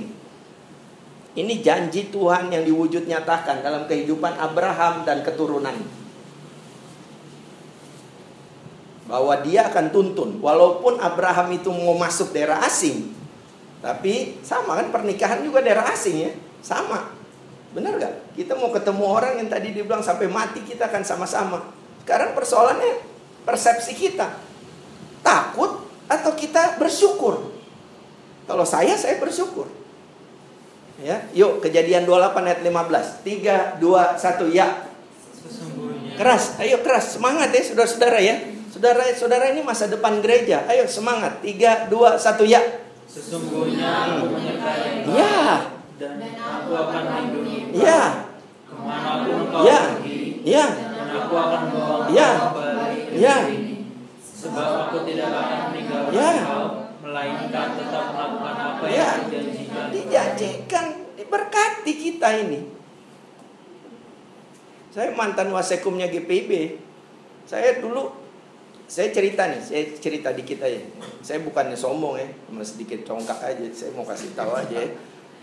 Ini 1.36 1.54
janji 1.60 2.08
Tuhan 2.08 2.48
yang 2.48 2.64
diwujud 2.64 3.04
nyatakan 3.04 3.60
dalam 3.60 3.84
kehidupan 3.84 4.40
Abraham 4.40 5.04
dan 5.04 5.20
keturunan. 5.20 5.76
Bahwa 9.04 9.34
dia 9.44 9.68
akan 9.68 9.92
tuntun. 9.92 10.40
Walaupun 10.40 10.96
Abraham 10.96 11.52
itu 11.52 11.68
mau 11.68 11.92
masuk 12.00 12.32
daerah 12.32 12.64
asing. 12.64 13.12
Tapi 13.84 14.40
sama 14.40 14.80
kan 14.80 14.88
pernikahan 14.88 15.44
juga 15.44 15.60
daerah 15.60 15.92
asing 15.92 16.16
ya. 16.24 16.32
Sama. 16.64 17.12
Benar 17.76 18.00
gak? 18.00 18.32
Kita 18.32 18.56
mau 18.56 18.72
ketemu 18.72 19.04
orang 19.04 19.36
yang 19.36 19.48
tadi 19.52 19.76
dibilang 19.76 20.00
sampai 20.00 20.32
mati 20.32 20.64
kita 20.64 20.88
akan 20.88 21.04
sama-sama. 21.04 21.60
Sekarang 22.00 22.32
persoalannya 22.32 23.15
persepsi 23.46 23.94
kita. 23.94 24.34
Takut 25.22 25.86
atau 26.10 26.32
kita 26.34 26.76
bersyukur? 26.76 27.54
Kalau 28.46 28.66
saya, 28.66 28.94
saya 28.98 29.18
bersyukur. 29.22 29.70
Ya, 30.96 31.28
yuk 31.36 31.60
kejadian 31.60 32.08
28 32.08 32.46
ayat 32.46 32.60
15. 32.64 33.22
3, 33.22 33.78
2, 33.78 34.16
1, 34.18 34.48
ya. 34.50 34.66
Keras, 36.16 36.56
ayo 36.64 36.80
keras, 36.80 37.14
semangat 37.20 37.52
ya 37.52 37.60
saudara-saudara 37.60 38.18
ya. 38.24 38.34
Saudara-saudara 38.72 39.52
ini 39.52 39.60
masa 39.60 39.88
depan 39.88 40.24
gereja. 40.24 40.64
Ayo 40.68 40.88
semangat. 40.88 41.44
3, 41.44 41.92
2, 41.92 42.16
1, 42.16 42.44
ya. 42.48 42.60
Sesungguhnya 43.06 44.18
aku 44.18 44.34
menyertai 44.34 45.06
Ya 45.08 45.70
dan 45.96 46.20
aku 46.20 46.72
akan 46.76 47.02
melindungi 47.08 47.72
Ya. 47.76 48.28
Ke 48.66 48.74
mana 48.76 49.24
pun 49.24 49.40
kau 49.48 49.64
Ya. 49.64 49.80
pergi, 50.00 50.44
Ya. 50.44 50.66
dan 50.76 51.08
aku 51.12 51.34
akan 51.36 51.60
membawa 51.72 51.96
Ya. 52.12 52.30
ke 52.52 52.64
Ya. 53.16 53.36
Sebab 54.36 54.68
aku 54.88 54.96
tidak 55.08 55.32
akan 55.32 55.60
meninggalkan 55.72 56.12
Ya. 56.12 56.32
kau, 56.44 56.66
melainkan 57.00 57.68
tetap 57.74 58.04
melakukan 58.12 58.56
apa 58.56 58.84
Ya. 58.86 58.96
yang 58.96 59.20
dijanjikan. 59.32 59.84
Dijanjikan 59.90 60.86
diberkati 61.16 61.92
kita 61.96 62.28
ini. 62.44 62.60
Saya 64.92 65.12
mantan 65.12 65.52
wasekumnya 65.52 66.08
GPIB. 66.08 66.80
Saya 67.48 67.80
dulu 67.80 68.26
saya 68.86 69.10
cerita 69.10 69.50
nih, 69.50 69.58
saya 69.58 69.82
cerita 69.98 70.30
dikit 70.30 70.62
aja. 70.62 70.78
Saya 71.18 71.42
bukannya 71.42 71.74
sombong 71.74 72.22
ya, 72.22 72.28
cuma 72.46 72.62
sedikit 72.62 73.02
congkak 73.02 73.42
aja. 73.42 73.66
Saya 73.74 73.90
mau 73.98 74.06
kasih 74.06 74.30
tahu 74.38 74.54
aja 74.54 74.78
ya. 74.78 74.90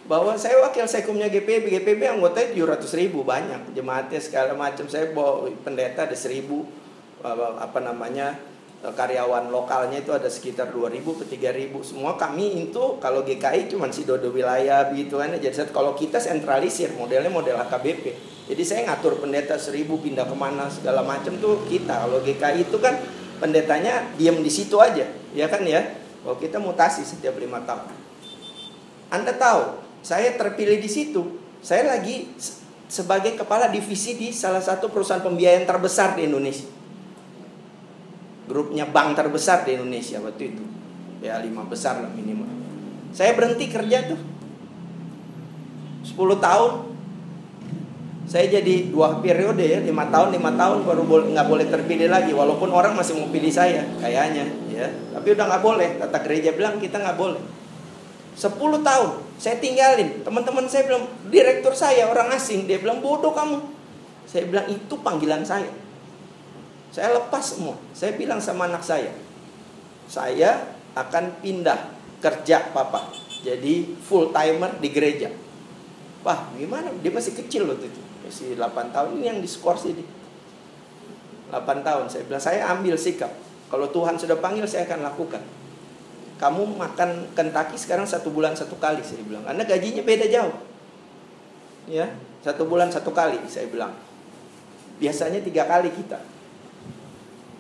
Bahwa 0.08 0.36
saya 0.39 0.60
wakil 0.63 0.88
sekumnya 0.88 1.27
GPB, 1.27 1.80
GPB 1.80 2.01
anggotanya 2.08 2.56
700 2.56 2.92
ribu 2.96 3.24
banyak 3.24 3.72
jemaatnya 3.75 4.20
segala 4.20 4.56
macam. 4.56 4.88
Saya 4.88 5.12
bawa 5.12 5.48
pendeta 5.63 6.08
ada 6.08 6.15
1000 6.15 6.83
apa 7.24 7.80
namanya 7.80 8.36
karyawan 8.84 9.48
lokalnya 9.48 10.03
itu 10.03 10.12
ada 10.12 10.27
sekitar 10.27 10.75
2000 10.75 11.00
ke 11.24 11.24
3000 11.39 11.72
semua 11.88 12.20
kami 12.20 12.68
itu 12.68 13.00
kalau 13.00 13.24
GKI 13.24 13.72
cuma 13.72 13.88
si 13.96 14.03
dodo 14.03 14.27
wilayah 14.27 14.92
gitu 14.92 15.24
kan 15.24 15.32
jadi 15.39 15.72
kalau 15.72 15.96
kita 15.96 16.20
sentralisir 16.20 16.92
modelnya 17.00 17.32
model 17.32 17.63
HKBP 17.63 18.12
jadi 18.51 18.63
saya 18.68 18.92
ngatur 18.92 19.24
pendeta 19.24 19.56
1000 19.56 19.88
pindah 19.88 20.27
ke 20.27 20.36
mana 20.36 20.68
segala 20.68 21.00
macam 21.00 21.32
tuh 21.39 21.63
kita 21.72 21.96
kalau 21.96 22.20
GKI 22.20 22.68
itu 22.68 22.75
kan 22.84 23.00
pendetanya 23.44 24.15
diam 24.15 24.39
di 24.39 24.48
situ 24.48 24.80
aja, 24.80 25.03
ya 25.36 25.51
kan 25.51 25.68
ya? 25.68 25.84
Kalau 26.24 26.39
kita 26.39 26.63
mutasi 26.63 27.03
setiap 27.03 27.36
lima 27.36 27.60
tahun. 27.68 27.92
Anda 29.12 29.36
tahu, 29.36 29.84
saya 30.00 30.39
terpilih 30.39 30.80
di 30.80 30.88
situ. 30.88 31.44
Saya 31.60 31.92
lagi 31.92 32.32
sebagai 32.88 33.36
kepala 33.36 33.68
divisi 33.68 34.15
di 34.15 34.32
salah 34.32 34.63
satu 34.63 34.88
perusahaan 34.88 35.20
pembiayaan 35.20 35.68
terbesar 35.68 36.15
di 36.15 36.32
Indonesia. 36.32 36.63
Grupnya 38.44 38.84
bank 38.84 39.16
terbesar 39.16 39.64
di 39.64 39.80
Indonesia 39.80 40.20
waktu 40.20 40.52
itu. 40.52 40.64
Ya 41.24 41.40
lima 41.40 41.64
besar 41.64 42.04
lah 42.04 42.12
minimal. 42.12 42.52
Saya 43.16 43.32
berhenti 43.38 43.72
kerja 43.72 44.12
tuh. 44.12 44.20
10 46.04 46.20
tahun. 46.44 46.72
Saya 48.24 48.48
jadi 48.48 48.88
dua 48.88 49.20
periode 49.20 49.62
ya 49.68 49.84
lima 49.84 50.08
tahun 50.08 50.32
lima 50.32 50.56
tahun 50.56 50.88
baru 50.88 51.04
nggak 51.06 51.44
boleh 51.44 51.68
terpilih 51.68 52.08
lagi 52.08 52.32
walaupun 52.32 52.72
orang 52.72 52.96
masih 52.96 53.20
mau 53.20 53.28
pilih 53.28 53.52
saya 53.52 53.84
kayaknya 54.00 54.48
ya. 54.72 54.88
Tapi 55.16 55.28
udah 55.36 55.46
nggak 55.48 55.64
boleh. 55.64 55.90
Tata 56.00 56.20
gereja 56.24 56.56
bilang 56.56 56.80
kita 56.80 57.00
nggak 57.04 57.20
boleh. 57.20 57.40
Sepuluh 58.36 58.80
tahun 58.84 59.24
saya 59.40 59.60
tinggalin. 59.60 60.24
Teman-teman 60.24 60.68
saya 60.68 60.88
bilang 60.88 61.08
direktur 61.32 61.76
saya 61.76 62.08
orang 62.12 62.32
asing. 62.36 62.64
Dia 62.64 62.80
bilang 62.80 63.04
bodoh 63.04 63.32
kamu. 63.32 63.60
Saya 64.28 64.48
bilang 64.48 64.68
itu 64.72 64.96
panggilan 65.04 65.44
saya 65.44 65.83
saya 66.94 67.18
lepas 67.18 67.42
semua. 67.42 67.74
Saya 67.98 68.14
bilang 68.14 68.38
sama 68.38 68.70
anak 68.70 68.86
saya 68.86 69.10
saya 70.08 70.78
akan 70.94 71.42
pindah 71.42 71.90
kerja 72.22 72.70
papa. 72.70 73.10
Jadi 73.44 73.98
full 74.00 74.32
timer 74.32 74.78
di 74.80 74.94
gereja. 74.94 75.34
Wah, 76.24 76.54
gimana? 76.56 76.88
Dia 77.04 77.12
masih 77.12 77.36
kecil 77.36 77.68
loh 77.68 77.76
itu. 77.76 78.00
Masih 78.24 78.56
8 78.56 78.96
tahun. 78.96 79.20
Ini 79.20 79.36
yang 79.36 79.40
diskors 79.44 79.84
ini 79.90 80.06
8 81.52 81.84
tahun. 81.84 82.08
Saya 82.08 82.24
bilang 82.24 82.40
saya 82.40 82.72
ambil 82.72 82.96
sikap. 82.96 83.34
Kalau 83.68 83.92
Tuhan 83.92 84.16
sudah 84.16 84.40
panggil 84.40 84.64
saya 84.64 84.88
akan 84.88 85.04
lakukan. 85.04 85.44
Kamu 86.40 86.78
makan 86.80 87.34
kentaki 87.36 87.76
sekarang 87.76 88.08
satu 88.08 88.32
bulan 88.32 88.56
satu 88.56 88.80
kali 88.80 89.04
saya 89.04 89.20
bilang. 89.28 89.44
Karena 89.44 89.64
gajinya 89.68 90.04
beda 90.06 90.26
jauh. 90.32 90.56
Ya 91.90 92.08
satu 92.46 92.64
bulan 92.64 92.88
satu 92.88 93.12
kali 93.12 93.44
saya 93.52 93.68
bilang. 93.68 93.92
Biasanya 95.04 95.44
tiga 95.44 95.68
kali 95.68 95.92
kita 95.92 96.33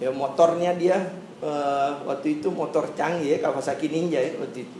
ya 0.03 0.11
motornya 0.11 0.75
dia 0.75 0.99
uh, 1.39 2.03
waktu 2.03 2.43
itu 2.43 2.51
motor 2.51 2.91
canggih 2.91 3.37
ya 3.37 3.37
Kawasaki 3.39 3.87
Ninja 3.87 4.19
ya 4.19 4.35
waktu 4.37 4.67
itu 4.67 4.77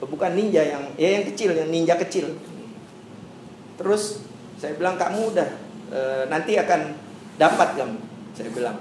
bukan 0.00 0.32
ninja 0.32 0.64
yang 0.64 0.96
ya 0.96 1.20
yang 1.20 1.28
kecil 1.28 1.52
yang 1.52 1.68
ninja 1.68 1.92
kecil 2.00 2.32
terus 3.76 4.24
saya 4.60 4.76
bilang 4.76 5.00
kamu 5.00 5.32
udah 5.32 5.48
e, 5.88 6.00
nanti 6.28 6.52
akan 6.60 6.92
dapat 7.40 7.80
kamu 7.80 7.96
Saya 8.36 8.52
bilang. 8.52 8.76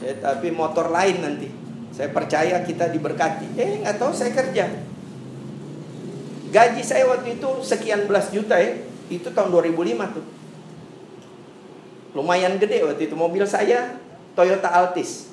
Ya, 0.00 0.12
tapi 0.16 0.48
motor 0.48 0.88
lain 0.88 1.20
nanti. 1.20 1.48
Saya 1.92 2.12
percaya 2.12 2.64
kita 2.64 2.88
diberkati. 2.88 3.56
Eh, 3.56 3.84
nggak 3.84 3.96
tahu 4.00 4.12
saya 4.16 4.32
kerja. 4.32 4.68
Gaji 6.48 6.82
saya 6.84 7.04
waktu 7.08 7.36
itu 7.36 7.48
sekian 7.60 8.08
belas 8.08 8.32
juta 8.32 8.56
ya. 8.56 8.80
Itu 9.12 9.32
tahun 9.32 9.52
2005 9.52 10.16
tuh. 10.16 10.24
Lumayan 12.16 12.56
gede 12.56 12.84
waktu 12.84 13.08
itu. 13.08 13.14
Mobil 13.16 13.44
saya 13.44 14.00
Toyota 14.36 14.68
Altis. 14.68 15.32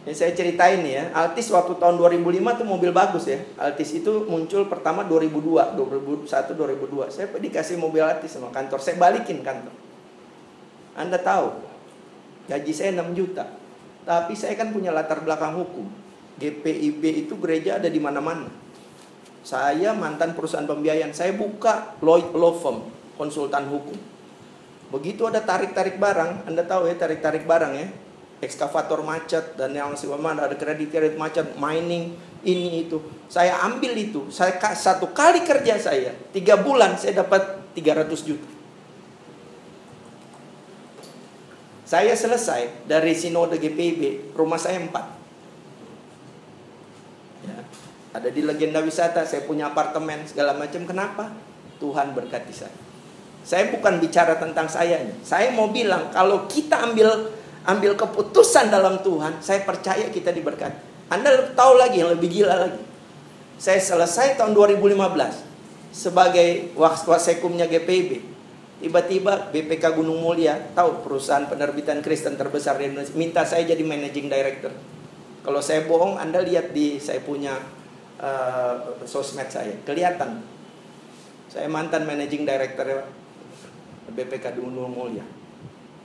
Ini 0.00 0.16
saya 0.16 0.34
ceritain 0.34 0.82
nih 0.82 0.92
ya. 0.98 1.04
Altis 1.14 1.46
waktu 1.54 1.78
tahun 1.78 1.94
2005 1.94 2.58
tuh 2.58 2.66
mobil 2.66 2.90
bagus 2.90 3.30
ya. 3.30 3.38
Altis 3.54 3.94
itu 3.94 4.26
muncul 4.26 4.66
pertama 4.66 5.06
2002, 5.06 5.78
2001, 5.78 6.26
2002. 6.26 7.14
Saya 7.14 7.26
dikasih 7.30 7.78
mobil 7.78 8.02
Altis 8.02 8.34
sama 8.34 8.50
kantor. 8.50 8.82
Saya 8.82 8.98
balikin 8.98 9.46
kantor. 9.46 9.70
Anda 10.98 11.22
tahu, 11.22 11.54
gaji 12.50 12.72
saya 12.74 12.90
6 12.98 13.14
juta. 13.14 13.46
Tapi 14.02 14.34
saya 14.34 14.58
kan 14.58 14.74
punya 14.74 14.90
latar 14.90 15.22
belakang 15.22 15.54
hukum. 15.54 15.86
GPIB 16.40 17.28
itu 17.28 17.38
gereja 17.38 17.78
ada 17.78 17.86
di 17.86 18.00
mana-mana. 18.02 18.50
Saya 19.46 19.94
mantan 19.94 20.34
perusahaan 20.34 20.66
pembiayaan. 20.66 21.14
Saya 21.14 21.36
buka 21.36 21.94
Lloyd 22.02 22.32
Law 22.34 22.56
Firm, 22.58 22.88
konsultan 23.20 23.68
hukum. 23.68 23.96
Begitu 24.90 25.22
ada 25.30 25.38
tarik-tarik 25.38 26.02
barang, 26.02 26.50
Anda 26.50 26.66
tahu 26.66 26.90
ya 26.90 26.98
tarik-tarik 26.98 27.46
barang 27.46 27.72
ya. 27.78 27.88
Ekskavator 28.40 29.04
macet 29.04 29.54
dan 29.54 29.70
yang 29.76 29.92
mana 30.18 30.48
ada 30.48 30.56
kredit 30.56 30.90
kredit 30.90 31.14
macet, 31.14 31.54
mining 31.60 32.16
ini 32.42 32.88
itu. 32.88 32.98
Saya 33.30 33.62
ambil 33.68 33.94
itu. 33.94 34.32
Saya 34.32 34.56
satu 34.74 35.12
kali 35.12 35.44
kerja 35.44 35.76
saya 35.76 36.16
tiga 36.32 36.56
bulan 36.58 36.96
saya 36.96 37.22
dapat 37.22 37.60
300 37.76 38.26
juta. 38.26 38.48
Saya 41.90 42.14
selesai 42.14 42.86
dari 42.86 43.18
sinode 43.18 43.58
GPIB, 43.58 44.32
rumah 44.38 44.62
saya 44.62 44.78
empat. 44.78 45.10
Ya, 47.42 47.58
ada 48.14 48.30
di 48.30 48.46
legenda 48.46 48.78
wisata, 48.78 49.26
saya 49.26 49.42
punya 49.42 49.74
apartemen 49.74 50.22
segala 50.22 50.54
macam. 50.54 50.86
Kenapa? 50.86 51.34
Tuhan 51.82 52.14
berkati 52.14 52.54
saya. 52.54 52.89
Saya 53.40 53.72
bukan 53.72 53.98
bicara 53.98 54.36
tentang 54.36 54.68
saya. 54.68 55.00
Saya 55.24 55.50
mau 55.50 55.72
bilang 55.72 56.12
kalau 56.12 56.44
kita 56.46 56.76
ambil 56.92 57.32
ambil 57.64 57.92
keputusan 57.96 58.72
dalam 58.72 59.00
Tuhan, 59.04 59.40
saya 59.40 59.64
percaya 59.64 60.08
kita 60.08 60.32
diberkati. 60.32 61.08
Anda 61.10 61.52
tahu 61.52 61.76
lagi 61.76 62.00
yang 62.00 62.14
lebih 62.14 62.30
gila 62.30 62.54
lagi. 62.56 62.80
Saya 63.60 63.82
selesai 63.82 64.40
tahun 64.40 64.56
2015 64.56 64.96
sebagai 65.92 66.72
wasekumnya 66.78 67.68
GPIB. 67.68 68.40
Tiba-tiba 68.80 69.52
BPK 69.52 69.92
Gunung 69.92 70.24
Mulia, 70.24 70.56
tahu 70.72 71.04
perusahaan 71.04 71.44
penerbitan 71.44 72.00
Kristen 72.00 72.40
terbesar 72.40 72.80
di 72.80 72.88
Indonesia, 72.88 73.12
minta 73.12 73.44
saya 73.44 73.68
jadi 73.68 73.84
managing 73.84 74.32
director. 74.32 74.72
Kalau 75.44 75.60
saya 75.60 75.84
bohong, 75.84 76.16
Anda 76.16 76.40
lihat 76.40 76.72
di 76.72 76.96
saya 76.96 77.20
punya 77.20 77.60
uh, 78.16 78.96
sosmed 79.04 79.52
saya, 79.52 79.76
kelihatan. 79.84 80.40
Saya 81.52 81.68
mantan 81.68 82.08
managing 82.08 82.48
director 82.48 83.04
BPK 84.14 84.58
Gunung 84.58 84.92
Mulia. 84.92 85.24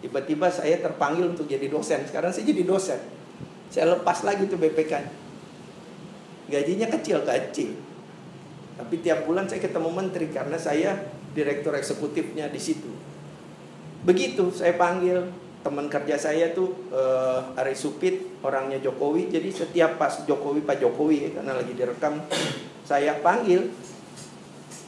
Tiba-tiba 0.06 0.52
saya 0.54 0.78
terpanggil 0.78 1.34
untuk 1.34 1.50
jadi 1.50 1.66
dosen. 1.66 2.06
Sekarang 2.06 2.30
saya 2.30 2.46
jadi 2.46 2.62
dosen. 2.62 3.00
Saya 3.74 3.98
lepas 3.98 4.22
lagi 4.22 4.46
tuh 4.46 4.62
BPK. 4.62 4.94
Gajinya 6.52 6.88
kecil-kecil. 6.94 7.74
Tapi 8.76 8.96
tiap 9.02 9.26
bulan 9.26 9.50
saya 9.50 9.64
ketemu 9.64 9.90
menteri 9.90 10.30
karena 10.30 10.60
saya 10.60 11.00
direktur 11.34 11.74
eksekutifnya 11.74 12.52
di 12.52 12.62
situ. 12.62 12.92
Begitu 14.06 14.54
saya 14.54 14.78
panggil 14.78 15.26
teman 15.66 15.90
kerja 15.90 16.14
saya 16.22 16.54
tuh 16.54 16.94
uh, 16.94 17.58
Ari 17.58 17.74
Supit 17.74 18.38
orangnya 18.46 18.78
Jokowi. 18.78 19.34
Jadi 19.34 19.50
setiap 19.50 19.98
pas 19.98 20.22
Jokowi 20.30 20.62
Pak 20.62 20.78
Jokowi 20.78 21.34
karena 21.34 21.58
lagi 21.58 21.74
direkam 21.74 22.22
saya 22.86 23.18
panggil 23.26 23.74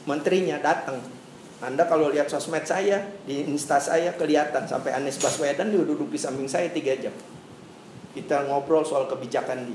menterinya 0.06 0.62
datang. 0.62 1.17
Anda 1.58 1.90
kalau 1.90 2.14
lihat 2.14 2.30
sosmed 2.30 2.62
saya 2.62 3.02
di 3.26 3.42
Insta 3.50 3.82
saya 3.82 4.14
kelihatan 4.14 4.70
sampai 4.70 4.94
Anies 4.94 5.18
Baswedan 5.18 5.74
dia 5.74 5.82
duduk 5.82 6.06
di 6.06 6.18
samping 6.18 6.46
saya 6.46 6.70
tiga 6.70 6.94
jam. 6.94 7.14
Kita 8.14 8.46
ngobrol 8.46 8.86
soal 8.86 9.10
kebijakan 9.10 9.66
di 9.66 9.74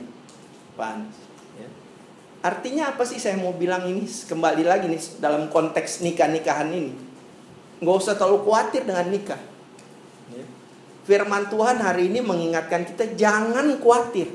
Pak 0.79 0.87
Anies. 0.95 1.33
Artinya 2.43 2.91
apa 2.91 3.07
sih 3.07 3.23
saya 3.23 3.39
mau 3.39 3.55
bilang 3.55 3.87
ini 3.87 4.03
kembali 4.03 4.67
lagi 4.67 4.91
nih 4.91 4.99
dalam 5.23 5.47
konteks 5.47 6.03
nikah-nikahan 6.03 6.67
ini. 6.75 6.91
Nggak 7.79 7.95
usah 8.03 8.19
terlalu 8.19 8.43
khawatir 8.43 8.83
dengan 8.83 9.07
nikah. 9.07 9.39
Ya. 10.35 10.43
Firman 11.07 11.47
Tuhan 11.47 11.79
hari 11.79 12.11
ini 12.11 12.19
mengingatkan 12.19 12.83
kita 12.83 13.15
jangan 13.15 13.79
khawatir. 13.79 14.27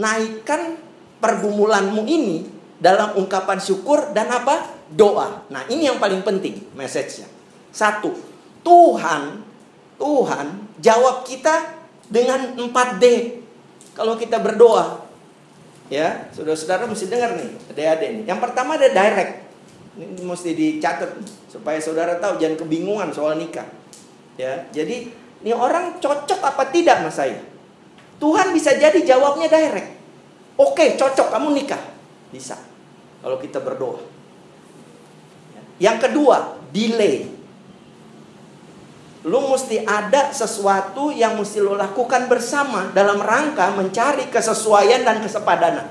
Naikkan 0.00 0.80
pergumulanmu 1.20 2.08
ini 2.08 2.48
dalam 2.80 3.20
ungkapan 3.20 3.60
syukur 3.60 4.16
dan 4.16 4.32
apa? 4.32 4.72
Doa. 4.92 5.48
Nah 5.48 5.64
ini 5.72 5.88
yang 5.88 5.96
paling 5.96 6.20
penting 6.20 6.72
message-nya. 6.76 7.28
Satu, 7.72 8.12
Tuhan, 8.60 9.40
Tuhan 9.96 10.46
jawab 10.78 11.24
kita 11.24 11.80
dengan 12.12 12.52
4D. 12.56 13.04
Kalau 13.96 14.16
kita 14.16 14.40
berdoa, 14.40 15.02
Ya, 15.92 16.24
saudara-saudara 16.32 16.88
mesti 16.88 17.04
dengar 17.04 17.36
nih, 17.36 17.52
adik-adik 17.68 18.08
nih. 18.16 18.24
Yang 18.24 18.40
pertama 18.40 18.80
ada 18.80 18.88
direct. 18.88 19.44
Ini 19.92 20.24
mesti 20.24 20.56
dicatat 20.56 21.20
supaya 21.52 21.76
saudara 21.84 22.16
tahu 22.16 22.40
jangan 22.40 22.64
kebingungan 22.64 23.12
soal 23.12 23.36
nikah. 23.36 23.68
Ya, 24.40 24.64
jadi 24.72 25.12
ini 25.44 25.52
orang 25.52 26.00
cocok 26.00 26.40
apa 26.40 26.72
tidak 26.72 27.04
mas 27.04 27.20
saya? 27.20 27.44
Tuhan 28.16 28.56
bisa 28.56 28.72
jadi 28.72 28.96
jawabnya 29.04 29.52
direct. 29.52 30.00
Oke, 30.56 30.96
cocok 30.96 31.28
kamu 31.28 31.60
nikah. 31.60 31.82
Bisa. 32.32 32.56
Kalau 33.20 33.36
kita 33.36 33.60
berdoa. 33.60 34.00
Yang 35.82 35.98
kedua, 36.06 36.62
delay. 36.70 37.26
Lu 39.26 39.50
mesti 39.50 39.82
ada 39.82 40.30
sesuatu 40.30 41.10
yang 41.10 41.34
mesti 41.34 41.58
lo 41.58 41.74
lakukan 41.74 42.30
bersama 42.30 42.94
dalam 42.94 43.18
rangka 43.18 43.74
mencari 43.74 44.30
kesesuaian 44.30 45.02
dan 45.02 45.18
kesepadanan. 45.18 45.90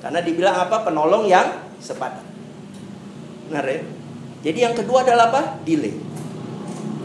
Karena 0.00 0.24
dibilang 0.24 0.56
apa? 0.64 0.80
Penolong 0.80 1.28
yang 1.28 1.44
sepadan. 1.76 2.24
Benar 3.52 3.64
ya? 3.68 3.80
Jadi 4.48 4.58
yang 4.64 4.72
kedua 4.72 5.04
adalah 5.04 5.28
apa? 5.28 5.60
Delay. 5.64 5.92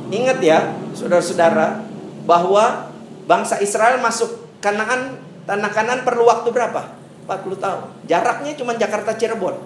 Ingat 0.08 0.40
ya, 0.40 0.72
saudara-saudara, 0.96 1.84
bahwa 2.24 2.88
bangsa 3.28 3.60
Israel 3.60 4.00
masuk 4.00 4.44
Kanaan, 4.64 5.20
tanah 5.44 5.72
kanan 5.76 6.08
perlu 6.08 6.24
waktu 6.24 6.48
berapa? 6.48 6.96
40 7.28 7.60
tahun. 7.60 7.84
Jaraknya 8.08 8.56
cuma 8.56 8.80
Jakarta 8.80 9.12
Cirebon. 9.12 9.60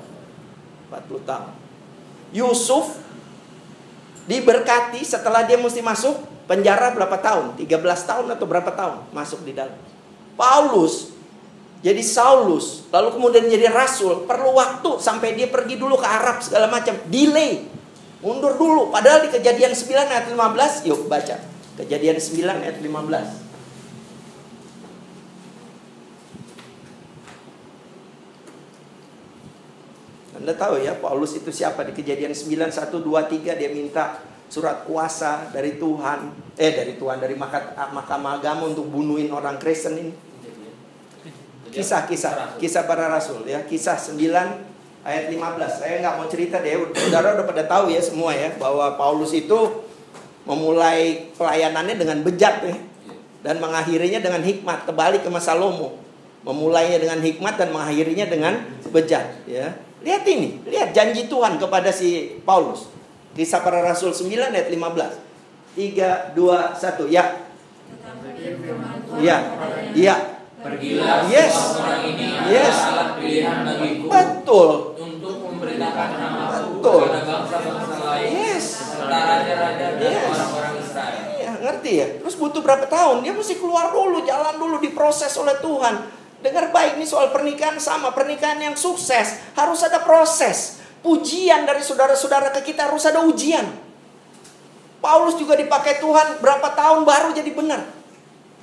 40 0.90 1.22
tahun. 1.22 1.67
Yusuf 2.36 3.00
diberkati 4.28 5.04
setelah 5.04 5.48
dia 5.48 5.56
mesti 5.56 5.80
masuk 5.80 6.20
penjara 6.48 6.92
berapa 6.92 7.16
tahun? 7.20 7.56
13 7.60 7.68
tahun 7.84 8.26
atau 8.34 8.46
berapa 8.48 8.72
tahun 8.72 9.08
masuk 9.16 9.44
di 9.48 9.56
dalam. 9.56 9.76
Paulus 10.38 11.18
jadi 11.86 12.02
Saulus, 12.02 12.90
lalu 12.90 13.14
kemudian 13.14 13.46
jadi 13.46 13.70
rasul, 13.70 14.26
perlu 14.26 14.58
waktu 14.58 14.98
sampai 14.98 15.38
dia 15.38 15.46
pergi 15.46 15.78
dulu 15.78 15.94
ke 16.02 16.08
Arab 16.10 16.42
segala 16.42 16.66
macam, 16.66 16.98
delay. 17.06 17.70
Mundur 18.18 18.58
dulu, 18.58 18.90
padahal 18.90 19.30
di 19.30 19.30
kejadian 19.30 19.78
9 19.78 20.10
ayat 20.10 20.26
15, 20.26 20.90
yuk 20.90 21.06
baca. 21.06 21.38
Kejadian 21.78 22.18
9 22.18 22.66
ayat 22.66 22.82
15. 22.82 23.47
Anda 30.38 30.54
tahu 30.54 30.86
ya 30.86 30.94
Paulus 31.02 31.34
itu 31.34 31.50
siapa 31.50 31.82
di 31.82 31.98
kejadian 31.98 32.32
9 32.32 32.70
1 32.70 32.94
2 32.94 33.02
3 33.02 33.58
dia 33.58 33.70
minta 33.74 34.22
surat 34.48 34.86
kuasa 34.88 35.50
dari 35.50 35.76
Tuhan 35.76 36.32
eh 36.56 36.72
dari 36.72 36.96
Tuhan 36.96 37.18
dari 37.20 37.36
mahkamah 37.36 38.40
agama 38.40 38.70
untuk 38.70 38.88
bunuhin 38.88 39.34
orang 39.34 39.58
Kristen 39.58 39.98
ini. 39.98 40.14
Kisah-kisah 41.74 42.62
kisah 42.62 42.84
para 42.86 43.10
rasul 43.10 43.44
ya 43.50 43.66
kisah 43.66 43.98
9 43.98 44.14
ayat 45.04 45.26
15. 45.34 45.82
Saya 45.82 45.94
nggak 46.06 46.16
mau 46.22 46.28
cerita 46.30 46.62
deh, 46.62 46.80
saudara 46.96 47.34
udah 47.36 47.46
pada 47.46 47.64
tahu 47.66 47.92
ya 47.92 48.00
semua 48.00 48.32
ya 48.38 48.54
bahwa 48.56 48.94
Paulus 48.96 49.34
itu 49.34 49.88
memulai 50.48 51.34
pelayanannya 51.36 51.96
dengan 52.00 52.24
bejat 52.24 52.64
ya 52.64 52.78
dan 53.44 53.60
mengakhirinya 53.60 54.24
dengan 54.24 54.42
hikmat 54.42 54.88
kembali 54.88 55.22
ke 55.22 55.30
masa 55.32 55.54
Salomo 55.54 56.00
memulainya 56.48 57.04
dengan 57.04 57.20
hikmat 57.20 57.60
dan 57.60 57.76
mengakhirinya 57.76 58.26
dengan 58.32 58.54
bejat 58.88 59.44
ya 59.44 59.76
Lihat 60.08 60.24
ini, 60.24 60.64
lihat 60.64 60.96
janji 60.96 61.28
Tuhan 61.28 61.60
kepada 61.60 61.92
si 61.92 62.40
Paulus. 62.48 62.88
Kisah 63.36 63.60
para 63.60 63.84
Rasul 63.84 64.16
9 64.16 64.56
ayat 64.56 64.72
15. 64.72 65.28
3 65.76 66.32
2 66.32 66.80
1 66.80 67.12
ya. 67.12 67.24
Ya. 69.20 69.38
Ya. 69.92 70.16
Pergilah 70.58 71.28
yes. 71.30 71.78
orang 71.78 72.02
ini 72.08 72.28
yes. 72.50 72.78
pilihan 73.20 73.62
bagiku 73.62 74.10
Betul. 74.10 74.70
untuk 74.98 75.36
memberitakan 75.44 76.10
nama 76.18 76.44
Betul. 76.66 77.04
kepada 77.08 77.22
bangsa-bangsa 77.28 77.96
lain 78.02 78.30
Yes. 78.34 78.66
serta 78.98 79.20
raja-raja 79.22 79.88
dan 80.02 80.02
Yes. 80.02 80.34
orang-orang 80.34 80.74
Israel. 80.82 81.24
Ya, 81.38 81.52
ngerti 81.52 81.62
Ngerti 81.62 81.92
ya? 81.94 82.08
Terus 82.26 82.36
butuh 82.42 82.62
berapa 82.66 82.86
tahun? 82.90 83.22
Dia 83.22 83.34
mesti 83.38 83.54
keluar 83.62 83.94
dulu, 83.94 84.26
jalan 84.26 84.56
dulu, 84.58 84.76
diproses 84.82 85.36
oleh 85.38 85.56
Tuhan. 85.62 85.96
Dengar 86.38 86.70
baik 86.70 87.02
nih 87.02 87.10
soal 87.10 87.34
pernikahan 87.34 87.82
sama. 87.82 88.14
Pernikahan 88.14 88.62
yang 88.62 88.76
sukses 88.78 89.42
harus 89.58 89.80
ada 89.82 90.06
proses. 90.06 90.82
Pujian 91.02 91.66
dari 91.66 91.82
saudara-saudara 91.82 92.54
ke 92.54 92.74
kita 92.74 92.90
harus 92.90 93.06
ada 93.10 93.26
ujian. 93.26 93.66
Paulus 94.98 95.38
juga 95.38 95.54
dipakai 95.54 96.02
Tuhan 96.02 96.42
berapa 96.42 96.74
tahun 96.74 97.06
baru 97.06 97.34
jadi 97.34 97.54
benar. 97.54 97.82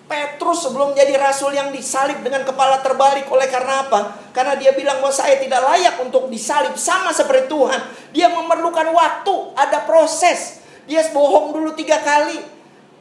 Petrus 0.05 0.69
sebelum 0.69 0.93
jadi 0.93 1.17
rasul 1.17 1.57
yang 1.57 1.73
disalib 1.73 2.21
dengan 2.21 2.45
kepala 2.45 2.85
terbalik 2.85 3.25
oleh 3.33 3.49
karena 3.49 3.89
apa? 3.89 4.21
Karena 4.37 4.53
dia 4.53 4.77
bilang 4.77 5.01
bahwa 5.01 5.15
saya 5.17 5.41
tidak 5.41 5.65
layak 5.65 5.97
untuk 6.05 6.29
disalib 6.29 6.77
sama 6.77 7.09
seperti 7.09 7.49
Tuhan. 7.49 7.81
Dia 8.13 8.29
memerlukan 8.29 8.93
waktu, 8.93 9.35
ada 9.57 9.81
proses. 9.89 10.61
Dia 10.85 11.01
bohong 11.09 11.57
dulu 11.57 11.73
tiga 11.73 12.05
kali. 12.05 12.37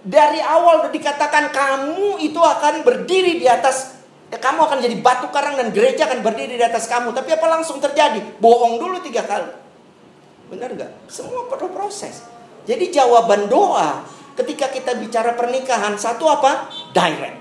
Dari 0.04 0.40
awal 0.40 0.88
dikatakan 0.96 1.52
kamu 1.52 2.24
itu 2.24 2.40
akan 2.40 2.88
berdiri 2.88 3.36
di 3.36 3.52
atas 3.52 3.93
ya, 4.34 4.38
kamu 4.42 4.60
akan 4.66 4.78
jadi 4.82 4.96
batu 4.98 5.30
karang 5.30 5.54
dan 5.62 5.70
gereja 5.70 6.10
akan 6.10 6.26
berdiri 6.26 6.58
di 6.58 6.66
atas 6.66 6.90
kamu. 6.90 7.14
Tapi 7.14 7.30
apa 7.38 7.46
langsung 7.46 7.78
terjadi? 7.78 8.42
Bohong 8.42 8.82
dulu 8.82 8.98
tiga 9.06 9.22
kali. 9.22 9.46
Benar 10.50 10.74
nggak? 10.74 10.92
Semua 11.06 11.46
perlu 11.46 11.70
proses. 11.70 12.26
Jadi 12.66 12.90
jawaban 12.90 13.46
doa 13.46 14.02
ketika 14.34 14.74
kita 14.74 14.98
bicara 14.98 15.38
pernikahan 15.38 15.94
satu 15.94 16.26
apa? 16.26 16.74
Direct. 16.96 17.38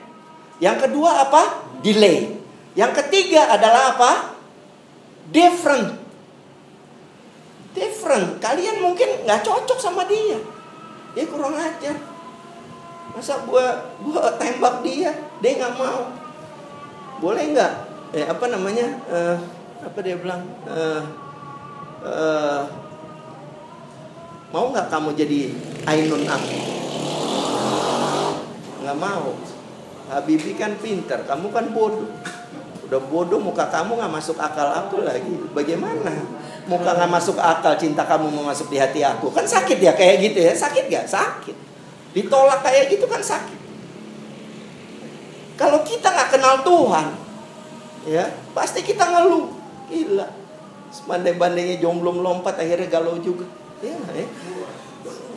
Yang 0.61 0.77
kedua 0.89 1.25
apa? 1.25 1.65
Delay. 1.81 2.37
Yang 2.77 2.93
ketiga 3.05 3.49
adalah 3.53 3.97
apa? 3.97 4.37
Different. 5.33 5.97
Different. 7.73 8.37
Kalian 8.39 8.85
mungkin 8.85 9.25
nggak 9.25 9.41
cocok 9.41 9.79
sama 9.81 10.05
dia. 10.05 10.37
Dia 11.17 11.25
kurang 11.29 11.57
ajar. 11.57 11.97
Masa 13.13 13.45
gua 13.45 13.93
gua 14.01 14.33
tembak 14.41 14.81
dia, 14.85 15.13
dia 15.45 15.53
nggak 15.57 15.77
mau. 15.77 16.22
Boleh 17.23 17.55
nggak? 17.55 17.73
Eh 18.19 18.27
apa 18.27 18.51
namanya? 18.51 18.99
Uh, 19.07 19.39
apa 19.79 19.99
dia 20.03 20.19
bilang? 20.19 20.43
Uh, 20.67 21.03
uh, 22.03 22.67
mau 24.51 24.75
nggak 24.75 24.91
kamu 24.91 25.15
jadi 25.15 25.55
Ainun 25.87 26.27
aku? 26.27 26.59
Nggak 28.83 28.99
mau. 28.99 29.39
Habibi 30.11 30.59
kan 30.59 30.75
pinter, 30.83 31.23
kamu 31.23 31.47
kan 31.55 31.71
bodoh. 31.71 32.11
Udah 32.91 33.01
bodoh 33.07 33.39
muka 33.39 33.71
kamu 33.71 34.03
nggak 34.03 34.13
masuk 34.19 34.43
akal 34.43 34.67
aku 34.75 35.07
lagi. 35.07 35.47
Bagaimana? 35.55 36.27
Muka 36.67 36.91
nggak 36.91 37.07
masuk 37.23 37.39
akal, 37.39 37.79
cinta 37.79 38.03
kamu 38.03 38.35
mau 38.35 38.51
masuk 38.51 38.67
di 38.67 38.83
hati 38.83 39.07
aku. 39.07 39.31
Kan 39.31 39.47
sakit 39.47 39.79
ya 39.79 39.95
kayak 39.95 40.19
gitu 40.27 40.43
ya? 40.43 40.53
Sakit 40.59 40.91
gak? 40.91 41.07
Sakit. 41.07 41.55
Ditolak 42.19 42.67
kayak 42.67 42.91
gitu 42.91 43.07
kan 43.07 43.23
sakit. 43.23 43.62
Kalau 45.63 45.79
kita 45.87 46.11
nggak 46.11 46.31
kenal 46.35 46.67
Tuhan, 46.67 47.07
ya 48.11 48.27
pasti 48.51 48.83
kita 48.83 49.07
ngeluh. 49.15 49.47
Gila. 49.87 50.27
Semandai-bandainya 50.91 51.79
jomblo 51.79 52.11
lompat 52.19 52.59
akhirnya 52.59 52.91
galau 52.91 53.23
juga. 53.23 53.47
Ya, 53.79 53.95
ya. 53.95 54.27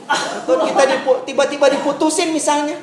Atau 0.10 0.66
kita 0.66 0.84
dipu, 0.90 1.22
tiba-tiba 1.30 1.70
diputusin 1.70 2.34
misalnya. 2.34 2.74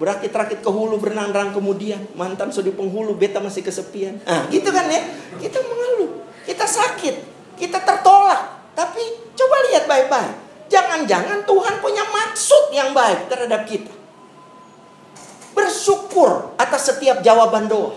Berakit-rakit 0.00 0.64
ke 0.64 0.70
hulu 0.72 0.96
berenang-renang 0.96 1.52
kemudian 1.52 2.00
mantan 2.16 2.48
sudah 2.48 2.72
penghulu 2.72 3.12
beta 3.20 3.36
masih 3.36 3.60
kesepian. 3.60 4.16
Ah, 4.24 4.48
gitu 4.48 4.72
kan 4.72 4.88
ya? 4.88 5.04
Kita 5.36 5.60
mengeluh, 5.60 6.24
kita 6.48 6.64
sakit, 6.64 7.14
kita 7.60 7.84
tertolak. 7.84 8.72
Tapi 8.72 9.04
coba 9.36 9.56
lihat 9.68 9.84
baik-baik. 9.84 10.32
Jangan-jangan 10.72 11.44
Tuhan 11.44 11.74
punya 11.84 12.08
maksud 12.08 12.72
yang 12.72 12.96
baik 12.96 13.28
terhadap 13.28 13.68
kita. 13.68 14.05
Bersyukur 15.56 16.52
atas 16.60 16.92
setiap 16.92 17.24
jawaban 17.24 17.64
doa. 17.64 17.96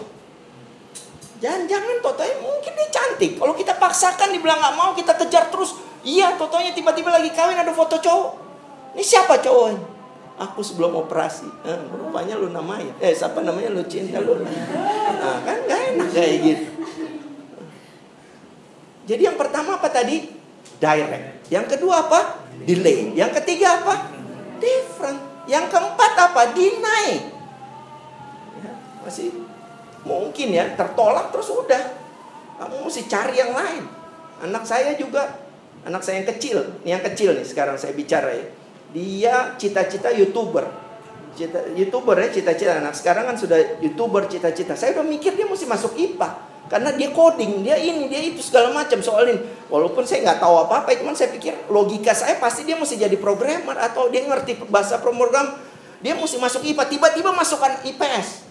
Jangan-jangan 1.43 2.00
totonya 2.04 2.36
mungkin 2.39 2.72
dia 2.76 2.88
cantik. 2.91 3.36
Kalau 3.39 3.56
kita 3.56 3.76
paksakan 3.76 4.32
dibilang 4.32 4.60
nggak 4.60 4.76
mau, 4.76 4.91
kita 4.95 5.15
kejar 5.15 5.52
terus. 5.52 5.76
Iya, 6.04 6.39
totonya 6.39 6.72
tiba-tiba 6.72 7.12
lagi 7.12 7.32
kawin 7.36 7.60
ada 7.60 7.76
foto 7.76 8.00
cowok. 8.00 8.32
Ini 8.95 9.04
siapa 9.04 9.39
cowoknya? 9.43 9.80
Aku 10.39 10.63
sebelum 10.63 10.95
operasi. 10.95 11.48
Eh, 11.67 11.80
rupanya 11.91 12.39
lu 12.39 12.52
namanya. 12.52 12.95
Eh, 13.04 13.12
siapa 13.12 13.43
namanya 13.43 13.76
lu 13.76 13.84
cinta 13.88 14.24
lu. 14.24 14.39
Nah, 14.39 15.43
kan 15.43 15.58
gak 15.67 15.80
enak 15.95 16.10
kayak 16.15 16.36
gitu. 16.43 16.67
Jadi 19.04 19.22
yang 19.28 19.36
pertama 19.36 19.76
apa 19.76 19.91
tadi? 19.91 20.32
Direct. 20.80 21.52
Yang 21.52 21.65
kedua 21.76 22.08
apa? 22.08 22.39
Delay. 22.63 23.12
Yang 23.15 23.43
ketiga 23.43 23.84
apa? 23.84 24.12
Different. 24.63 25.19
Yang 25.48 25.65
keempat 25.72 26.12
apa? 26.15 26.41
Deny. 26.56 27.38
Masih 29.03 29.31
mungkin 30.03 30.55
ya 30.55 30.75
tertolak 30.75 31.31
terus 31.31 31.49
udah. 31.51 31.83
Kamu 32.59 32.83
mesti 32.83 33.07
cari 33.07 33.39
yang 33.39 33.55
lain. 33.55 33.88
Anak 34.43 34.67
saya 34.67 34.95
juga, 34.95 35.39
anak 35.88 36.03
saya 36.03 36.23
yang 36.23 36.27
kecil, 36.35 36.57
ini 36.83 36.91
yang 36.91 37.03
kecil 37.03 37.35
nih 37.35 37.47
sekarang 37.47 37.79
saya 37.79 37.95
bicara 37.95 38.35
ya. 38.35 38.45
Dia 38.91 39.35
cita-cita 39.55 40.12
youtuber. 40.12 40.67
Cita 41.35 41.71
youtuber 41.75 42.19
ya 42.19 42.27
cita-cita. 42.31 42.83
Anak 42.83 42.95
sekarang 42.95 43.31
kan 43.31 43.35
sudah 43.39 43.79
youtuber 43.79 44.27
cita-cita. 44.27 44.75
Saya 44.75 44.99
udah 44.99 45.07
mikir 45.07 45.35
dia 45.39 45.47
mesti 45.47 45.63
masuk 45.63 45.95
IPA 45.95 46.51
karena 46.69 46.93
dia 46.93 47.09
coding 47.09 47.65
dia 47.65 47.81
ini 47.81 48.05
dia 48.05 48.21
itu 48.21 48.45
segala 48.45 48.69
macam 48.69 49.01
soalin 49.01 49.41
walaupun 49.73 50.05
saya 50.05 50.21
nggak 50.21 50.38
tahu 50.38 50.69
apa 50.69 50.85
apa 50.85 50.93
cuman 51.01 51.17
saya 51.17 51.33
pikir 51.33 51.65
logika 51.73 52.13
saya 52.13 52.38
pasti 52.38 52.62
dia 52.62 52.77
mesti 52.77 52.93
jadi 52.93 53.17
programmer 53.17 53.73
atau 53.73 54.12
dia 54.12 54.27
ngerti 54.27 54.67
bahasa 54.67 54.99
program. 54.99 55.55
Dia 55.99 56.15
mesti 56.15 56.39
masuk 56.39 56.63
IPA 56.63 56.83
tiba-tiba 56.91 57.29
masukkan 57.35 57.83
IPS 57.83 58.48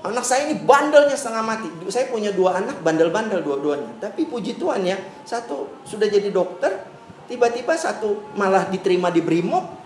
anak 0.00 0.24
saya 0.24 0.48
ini 0.48 0.64
bandelnya 0.64 1.16
setengah 1.16 1.44
mati. 1.44 1.68
Saya 1.92 2.08
punya 2.08 2.32
dua 2.32 2.60
anak 2.60 2.80
bandel-bandel 2.80 3.44
dua-duanya. 3.44 4.00
Tapi 4.00 4.24
puji 4.24 4.56
Tuhan 4.56 4.84
ya 4.84 4.96
satu 5.28 5.84
sudah 5.84 6.08
jadi 6.08 6.32
dokter 6.32 6.84
tiba-tiba 7.28 7.76
satu 7.76 8.32
malah 8.36 8.68
diterima 8.68 9.12
di 9.12 9.20
Brimob. 9.20 9.78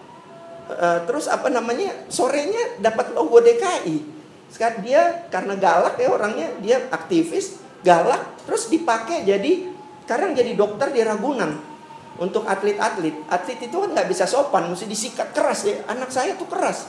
Uh, 0.65 1.05
terus 1.05 1.29
apa 1.29 1.53
namanya 1.53 1.93
sorenya 2.09 2.81
dapat 2.81 3.13
logo 3.13 3.37
DKI 3.37 4.01
sekarang 4.49 4.81
dia 4.81 5.29
karena 5.29 5.61
galak 5.61 6.01
ya 6.01 6.09
orangnya 6.09 6.57
dia 6.65 6.89
aktivis 6.89 7.61
galak 7.85 8.41
terus 8.49 8.73
dipakai 8.73 9.29
jadi 9.29 9.69
sekarang 10.09 10.33
jadi 10.33 10.53
dokter 10.57 10.93
di 10.93 11.01
Ragunan. 11.01 11.77
Untuk 12.15 12.47
atlet-atlet. 12.47 13.27
Atlet 13.27 13.59
itu 13.59 13.75
kan 13.75 13.91
nggak 13.91 14.07
bisa 14.07 14.23
sopan 14.23 14.71
mesti 14.71 14.87
disikat 14.87 15.35
keras 15.35 15.67
ya. 15.67 15.83
Anak 15.91 16.15
saya 16.15 16.39
tuh 16.39 16.47
keras 16.47 16.87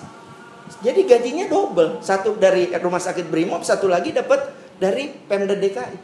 jadi 0.82 1.02
gajinya 1.06 1.46
double 1.50 2.02
satu 2.02 2.38
dari 2.38 2.70
rumah 2.78 3.02
sakit 3.02 3.30
Brimob 3.30 3.62
satu 3.62 3.90
lagi 3.90 4.14
dapat 4.14 4.50
dari 4.82 5.10
Pemda 5.10 5.56
DKI 5.56 5.98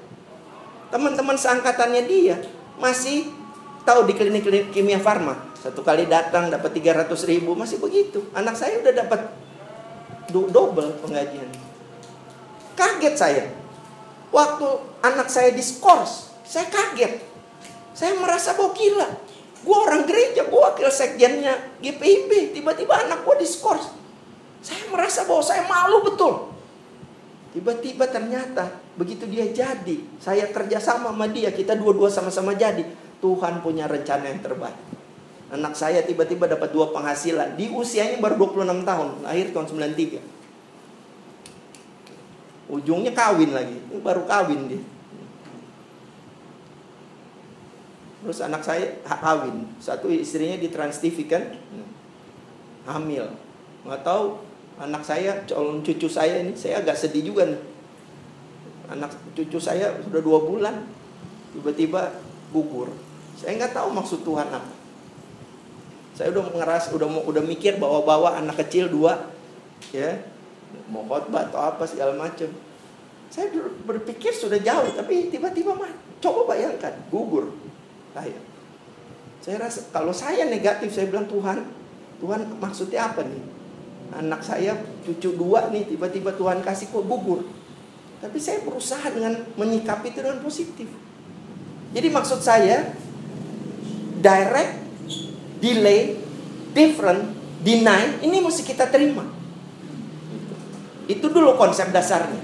teman-teman 0.92 1.38
seangkatannya 1.40 2.04
dia 2.06 2.38
masih 2.78 3.42
Tahu 3.82 4.06
di 4.06 4.14
klinik-klinik 4.14 4.70
kimia 4.70 5.02
farma, 5.02 5.34
satu 5.58 5.82
kali 5.82 6.06
datang 6.06 6.54
dapat 6.54 6.70
300 6.70 7.10
ribu, 7.26 7.58
masih 7.58 7.82
begitu. 7.82 8.22
Anak 8.30 8.54
saya 8.54 8.78
udah 8.78 8.94
dapat 8.94 9.26
double 10.30 11.02
pengajian. 11.02 11.50
Kaget 12.78 13.16
saya. 13.18 13.46
Waktu 14.30 14.68
anak 15.02 15.34
saya 15.34 15.50
diskors, 15.50 16.30
saya 16.46 16.70
kaget. 16.70 17.26
Saya 17.98 18.14
merasa 18.22 18.54
bahwa 18.54 18.70
gila. 18.78 19.10
Gue 19.66 19.78
orang 19.78 20.06
gereja, 20.06 20.46
gue 20.46 20.62
wakil 20.62 20.90
sekjennya 20.94 21.58
GPIB. 21.82 22.54
Tiba-tiba 22.54 23.02
anak 23.02 23.26
gue 23.26 23.36
diskors. 23.42 23.90
Saya 24.62 24.86
merasa 24.94 25.26
bahwa 25.26 25.44
saya 25.44 25.66
malu 25.66 26.06
betul. 26.06 26.54
Tiba-tiba 27.52 28.08
ternyata 28.08 28.80
begitu 28.96 29.28
dia 29.28 29.44
jadi, 29.52 29.98
saya 30.24 30.48
kerjasama 30.48 31.12
sama 31.12 31.28
dia, 31.28 31.52
kita 31.52 31.76
dua-dua 31.76 32.08
sama-sama 32.08 32.56
jadi. 32.56 32.86
Tuhan 33.22 33.62
punya 33.62 33.86
rencana 33.86 34.32
yang 34.32 34.42
terbaik. 34.42 34.78
Anak 35.52 35.76
saya 35.76 36.00
tiba-tiba 36.02 36.48
dapat 36.48 36.72
dua 36.72 36.96
penghasilan. 36.96 37.60
Di 37.60 37.68
usianya 37.68 38.18
baru 38.24 38.50
26 38.50 38.88
tahun. 38.88 39.08
Lahir 39.28 39.52
tahun 39.52 39.68
93. 39.68 40.24
Ujungnya 42.72 43.12
kawin 43.12 43.52
lagi. 43.52 43.78
Baru 44.00 44.24
kawin 44.24 44.72
dia. 44.72 44.80
Terus 48.24 48.40
anak 48.40 48.64
saya 48.64 48.96
kawin. 49.04 49.68
Satu 49.84 50.08
istrinya 50.08 50.56
di 50.56 50.72
Trans 50.72 51.04
TV 51.04 51.28
kan. 51.28 51.52
Hamil. 52.88 53.28
Nggak 53.84 54.02
tahu 54.08 54.40
anak 54.82 55.06
saya, 55.06 55.46
calon 55.46 55.86
cucu 55.86 56.10
saya 56.10 56.42
ini. 56.42 56.58
Saya 56.58 56.82
agak 56.82 56.98
sedih 56.98 57.30
juga 57.30 57.46
nih. 57.46 57.62
Anak 58.92 59.14
cucu 59.38 59.62
saya 59.62 59.94
sudah 60.02 60.22
dua 60.26 60.40
bulan. 60.42 60.76
Tiba-tiba 61.54 62.18
gugur 62.52 62.92
saya 63.42 63.58
nggak 63.58 63.74
tahu 63.74 63.90
maksud 63.90 64.20
Tuhan 64.22 64.48
apa. 64.54 64.72
Saya 66.14 66.30
udah 66.30 66.54
ngeras, 66.54 66.94
udah 66.94 67.08
mau, 67.10 67.26
udah 67.26 67.42
mikir 67.42 67.82
bawa-bawa 67.82 68.38
anak 68.38 68.62
kecil 68.62 68.86
dua, 68.92 69.32
ya, 69.90 70.22
mau 70.92 71.02
khotbah 71.10 71.50
atau 71.50 71.58
apa 71.58 71.82
segala 71.90 72.14
macam. 72.14 72.46
Saya 73.34 73.50
berpikir 73.88 74.30
sudah 74.30 74.62
jauh, 74.62 74.92
tapi 74.94 75.34
tiba-tiba 75.34 75.74
mah, 75.74 75.90
coba 76.22 76.54
bayangkan, 76.54 76.94
gugur 77.10 77.50
saya. 78.14 78.38
Saya 79.42 79.58
rasa 79.58 79.90
kalau 79.90 80.14
saya 80.14 80.46
negatif, 80.46 80.94
saya 80.94 81.10
bilang 81.10 81.26
Tuhan, 81.26 81.66
Tuhan 82.22 82.46
maksudnya 82.62 83.10
apa 83.10 83.26
nih? 83.26 83.42
Anak 84.12 84.44
saya 84.44 84.76
cucu 85.08 85.34
dua 85.40 85.72
nih 85.72 85.88
tiba-tiba 85.88 86.36
Tuhan 86.36 86.60
kasih 86.60 86.92
kok 86.92 87.08
gugur. 87.08 87.48
Tapi 88.22 88.38
saya 88.38 88.62
berusaha 88.62 89.02
dengan 89.10 89.40
menyikapi 89.58 90.14
itu 90.14 90.20
dengan 90.22 90.44
positif. 90.44 90.88
Jadi 91.92 92.08
maksud 92.08 92.40
saya 92.44 92.94
direct, 94.22 94.74
delay, 95.58 96.16
different, 96.72 97.34
deny 97.66 98.22
ini 98.22 98.38
mesti 98.40 98.62
kita 98.62 98.88
terima. 98.94 99.26
Itu 101.10 101.34
dulu 101.34 101.58
konsep 101.58 101.90
dasarnya. 101.90 102.40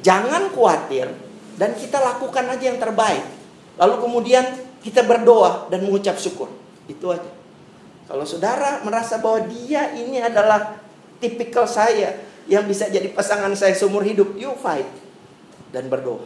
Jangan 0.00 0.54
khawatir 0.54 1.12
dan 1.60 1.76
kita 1.76 2.00
lakukan 2.00 2.46
aja 2.48 2.64
yang 2.72 2.80
terbaik. 2.80 3.26
Lalu 3.76 3.94
kemudian 4.00 4.44
kita 4.80 5.04
berdoa 5.04 5.68
dan 5.68 5.84
mengucap 5.84 6.16
syukur. 6.16 6.48
Itu 6.88 7.12
aja. 7.12 7.35
Kalau 8.06 8.22
saudara 8.22 8.86
merasa 8.86 9.18
bahwa 9.18 9.50
dia 9.50 9.90
ini 9.98 10.22
adalah 10.22 10.78
tipikal 11.18 11.66
saya 11.66 12.14
yang 12.46 12.62
bisa 12.62 12.86
jadi 12.86 13.10
pasangan 13.10 13.50
saya 13.58 13.74
seumur 13.74 14.06
hidup, 14.06 14.38
you 14.38 14.54
fight 14.62 14.86
dan 15.74 15.90
berdoa. 15.90 16.22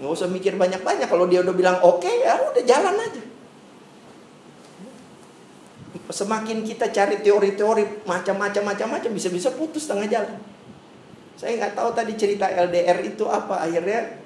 Nggak 0.00 0.12
usah 0.14 0.28
mikir 0.30 0.56
banyak-banyak. 0.56 1.08
Kalau 1.10 1.28
dia 1.28 1.44
udah 1.44 1.54
bilang 1.54 1.76
oke 1.84 2.00
okay, 2.00 2.24
ya 2.24 2.40
udah 2.40 2.62
jalan 2.64 2.96
aja. 2.96 3.22
Semakin 6.08 6.64
kita 6.64 6.88
cari 6.88 7.20
teori-teori 7.20 8.08
macam-macam 8.08 8.62
macam-macam 8.72 9.10
bisa-bisa 9.12 9.52
putus 9.52 9.84
tengah 9.84 10.08
jalan. 10.08 10.40
Saya 11.36 11.60
nggak 11.60 11.76
tahu 11.76 11.92
tadi 11.92 12.16
cerita 12.16 12.48
LDR 12.48 13.04
itu 13.04 13.28
apa 13.28 13.60
akhirnya 13.60 14.16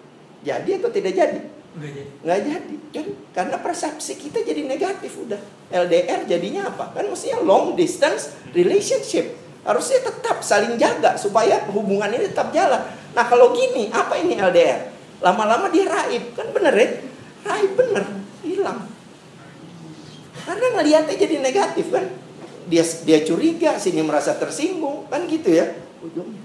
jadi 0.46 0.78
atau 0.78 0.90
tidak 0.94 1.12
jadi. 1.16 1.40
Nggak 1.72 2.38
jadi. 2.44 2.74
Jadi 2.92 2.92
kan 2.92 3.06
karena 3.32 3.56
persepsi 3.56 4.20
kita 4.20 4.44
jadi 4.44 4.68
negatif 4.68 5.16
udah. 5.16 5.40
LDR 5.72 6.28
jadinya 6.28 6.68
apa? 6.68 6.92
Kan 6.92 7.08
mestinya 7.08 7.40
long 7.40 7.72
distance 7.72 8.36
relationship. 8.52 9.40
Harusnya 9.64 10.04
tetap 10.04 10.44
saling 10.44 10.76
jaga 10.76 11.16
supaya 11.16 11.64
hubungan 11.72 12.12
ini 12.12 12.28
tetap 12.28 12.52
jalan. 12.52 12.82
Nah 13.16 13.24
kalau 13.24 13.56
gini, 13.56 13.88
apa 13.88 14.18
ini 14.20 14.36
LDR? 14.36 14.90
Lama-lama 15.22 15.70
dia 15.70 15.86
raib, 15.86 16.34
kan 16.34 16.50
bener 16.50 16.74
ya? 16.74 16.88
Raib 17.46 17.72
bener, 17.78 18.04
hilang. 18.42 18.90
Karena 20.42 20.66
ngelihatnya 20.74 21.14
jadi 21.14 21.36
negatif 21.38 21.94
kan. 21.94 22.10
Dia 22.66 22.82
dia 23.06 23.22
curiga, 23.22 23.78
sini 23.78 24.02
merasa 24.02 24.34
tersinggung, 24.34 25.06
kan 25.06 25.30
gitu 25.30 25.54
ya 25.54 25.78
ujungnya. 26.02 26.41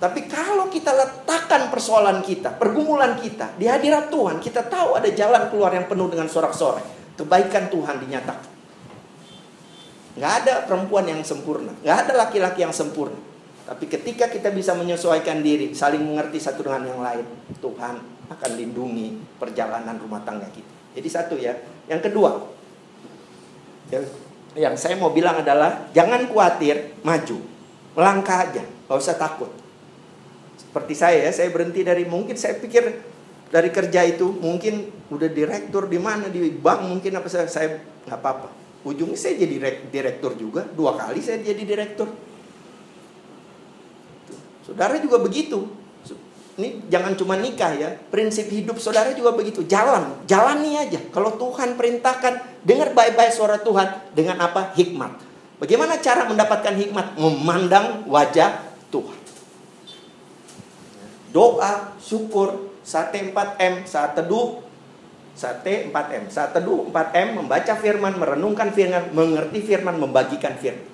Tapi 0.00 0.24
kalau 0.32 0.72
kita 0.72 0.96
letakkan 0.96 1.68
persoalan 1.68 2.24
kita, 2.24 2.56
pergumulan 2.56 3.20
kita 3.20 3.52
di 3.60 3.68
hadirat 3.68 4.08
Tuhan, 4.08 4.40
kita 4.40 4.64
tahu 4.64 4.96
ada 4.96 5.12
jalan 5.12 5.52
keluar 5.52 5.76
yang 5.76 5.84
penuh 5.84 6.08
dengan 6.08 6.24
sorak-sorai. 6.24 6.80
Kebaikan 7.20 7.68
Tuhan 7.68 8.00
dinyatakan. 8.00 8.48
Nggak 10.16 10.32
ada 10.40 10.54
perempuan 10.64 11.04
yang 11.04 11.20
sempurna, 11.20 11.76
nggak 11.84 11.98
ada 12.08 12.12
laki-laki 12.16 12.64
yang 12.64 12.72
sempurna. 12.72 13.20
Tapi 13.68 13.86
ketika 13.86 14.26
kita 14.32 14.48
bisa 14.50 14.72
menyesuaikan 14.72 15.44
diri, 15.44 15.76
saling 15.76 16.00
mengerti 16.00 16.40
satu 16.40 16.64
dengan 16.64 16.88
yang 16.88 17.04
lain, 17.04 17.28
Tuhan 17.60 17.94
akan 18.32 18.50
lindungi 18.56 19.20
perjalanan 19.36 20.00
rumah 20.00 20.24
tangga 20.24 20.48
kita. 20.48 20.96
Jadi 20.96 21.08
satu 21.12 21.36
ya. 21.36 21.54
Yang 21.86 22.08
kedua, 22.08 22.30
yang 24.56 24.74
saya 24.80 24.96
mau 24.96 25.12
bilang 25.12 25.44
adalah 25.44 25.92
jangan 25.92 26.24
khawatir, 26.24 26.98
maju, 27.04 27.36
melangkah 27.94 28.48
aja, 28.48 28.64
nggak 28.64 28.96
usah 28.96 29.20
takut. 29.20 29.59
Seperti 30.70 30.94
saya 30.94 31.26
ya, 31.26 31.34
saya 31.34 31.50
berhenti 31.50 31.82
dari 31.82 32.06
mungkin 32.06 32.38
saya 32.38 32.54
pikir 32.54 33.02
dari 33.50 33.74
kerja 33.74 34.06
itu 34.06 34.30
mungkin 34.38 34.86
udah 35.10 35.26
direktur 35.26 35.90
di 35.90 35.98
mana 35.98 36.30
di 36.30 36.46
bank 36.54 36.86
mungkin 36.86 37.18
apa 37.18 37.26
saya 37.26 37.50
saya 37.50 37.82
nggak 38.06 38.14
apa-apa. 38.14 38.48
Ujungnya 38.86 39.18
saya 39.18 39.34
jadi 39.34 39.82
direktur 39.90 40.38
juga, 40.38 40.62
dua 40.70 40.94
kali 40.94 41.18
saya 41.18 41.42
jadi 41.42 41.58
direktur. 41.66 42.06
Saudara 44.62 44.94
juga 45.02 45.18
begitu. 45.18 45.82
Ini 46.54 46.86
jangan 46.86 47.18
cuma 47.18 47.34
nikah 47.34 47.74
ya, 47.74 47.90
prinsip 48.14 48.46
hidup 48.46 48.78
saudara 48.78 49.10
juga 49.10 49.34
begitu. 49.34 49.66
Jalan, 49.66 50.22
jalani 50.30 50.78
aja. 50.78 51.02
Kalau 51.10 51.34
Tuhan 51.34 51.74
perintahkan, 51.74 52.62
dengar 52.62 52.94
baik-baik 52.94 53.34
suara 53.34 53.58
Tuhan 53.58 54.14
dengan 54.14 54.38
apa? 54.38 54.70
Hikmat. 54.78 55.18
Bagaimana 55.58 55.98
cara 55.98 56.30
mendapatkan 56.30 56.78
hikmat? 56.78 57.18
Memandang 57.18 58.06
wajah 58.06 58.62
Tuhan 58.94 59.19
doa, 61.30 61.94
syukur, 62.02 62.74
sate 62.82 63.30
4M, 63.30 63.86
saat 63.86 64.18
teduh, 64.18 64.62
sate 65.34 65.88
4M, 65.90 66.26
saat 66.30 66.50
teduh 66.50 66.90
4M, 66.90 67.42
membaca 67.42 67.72
firman, 67.78 68.18
merenungkan 68.18 68.74
firman, 68.74 69.14
mengerti 69.14 69.62
firman, 69.62 69.96
membagikan 69.98 70.58
firman. 70.58 70.86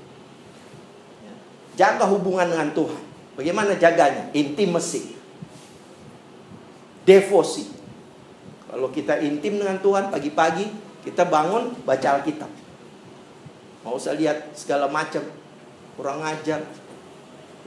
Jaga 1.77 2.09
hubungan 2.09 2.49
dengan 2.49 2.73
Tuhan. 2.73 3.03
Bagaimana 3.37 3.77
jaganya? 3.77 4.33
Intimacy. 4.33 5.13
Devosi. 7.05 7.69
Kalau 8.73 8.89
kita 8.89 9.21
intim 9.21 9.61
dengan 9.61 9.77
Tuhan 9.85 10.09
pagi-pagi, 10.09 10.73
kita 11.05 11.29
bangun 11.29 11.77
baca 11.85 12.17
Alkitab. 12.17 12.49
Mau 13.85 14.01
usah 14.01 14.17
lihat 14.17 14.57
segala 14.57 14.89
macam. 14.89 15.21
Kurang 16.01 16.25
ajar. 16.25 16.65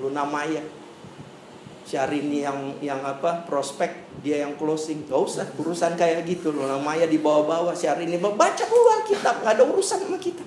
Luna 0.01 0.25
Maya 0.25 0.78
Syahrini 1.89 2.45
yang 2.45 2.77
yang 2.85 3.01
apa 3.01 3.49
prospek 3.49 4.21
dia 4.21 4.45
yang 4.45 4.53
closing. 4.61 5.09
Gak 5.09 5.17
usah 5.25 5.49
urusan 5.57 5.97
kayak 5.97 6.21
gitu 6.29 6.53
loh. 6.53 6.69
Namanya 6.69 7.09
di 7.09 7.17
bawah-bawah. 7.17 7.73
Syahrini 7.73 8.21
baca 8.21 8.63
dulu 8.69 8.87
Alkitab 9.01 9.41
nggak 9.41 9.53
ada 9.57 9.63
urusan 9.65 10.05
sama 10.05 10.21
kita. 10.21 10.45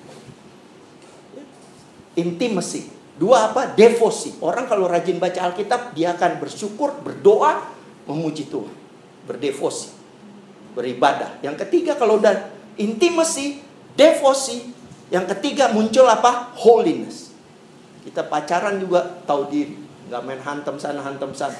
Intimacy. 2.14 2.86
Dua 3.18 3.50
apa? 3.50 3.74
Devosi. 3.74 4.38
Orang 4.38 4.70
kalau 4.70 4.86
rajin 4.86 5.18
baca 5.18 5.50
Alkitab 5.50 5.98
dia 5.98 6.14
akan 6.14 6.38
bersyukur 6.38 6.94
berdoa 7.02 7.66
memuji 8.06 8.46
Tuhan. 8.46 8.70
Berdevosi. 9.26 9.90
Beribadah. 10.78 11.42
Yang 11.42 11.66
ketiga 11.66 11.98
kalau 11.98 12.22
udah 12.22 12.54
intimacy 12.78 13.58
devosi 13.98 14.70
yang 15.10 15.26
ketiga 15.26 15.74
muncul 15.74 16.06
apa? 16.06 16.54
Holiness. 16.54 17.34
Kita 18.06 18.30
pacaran 18.30 18.78
juga 18.78 19.02
tahu 19.26 19.50
diri 19.50 19.81
nggak 20.12 20.28
main 20.28 20.44
hantam 20.44 20.76
sana 20.76 21.00
hantam 21.00 21.32
sana. 21.32 21.56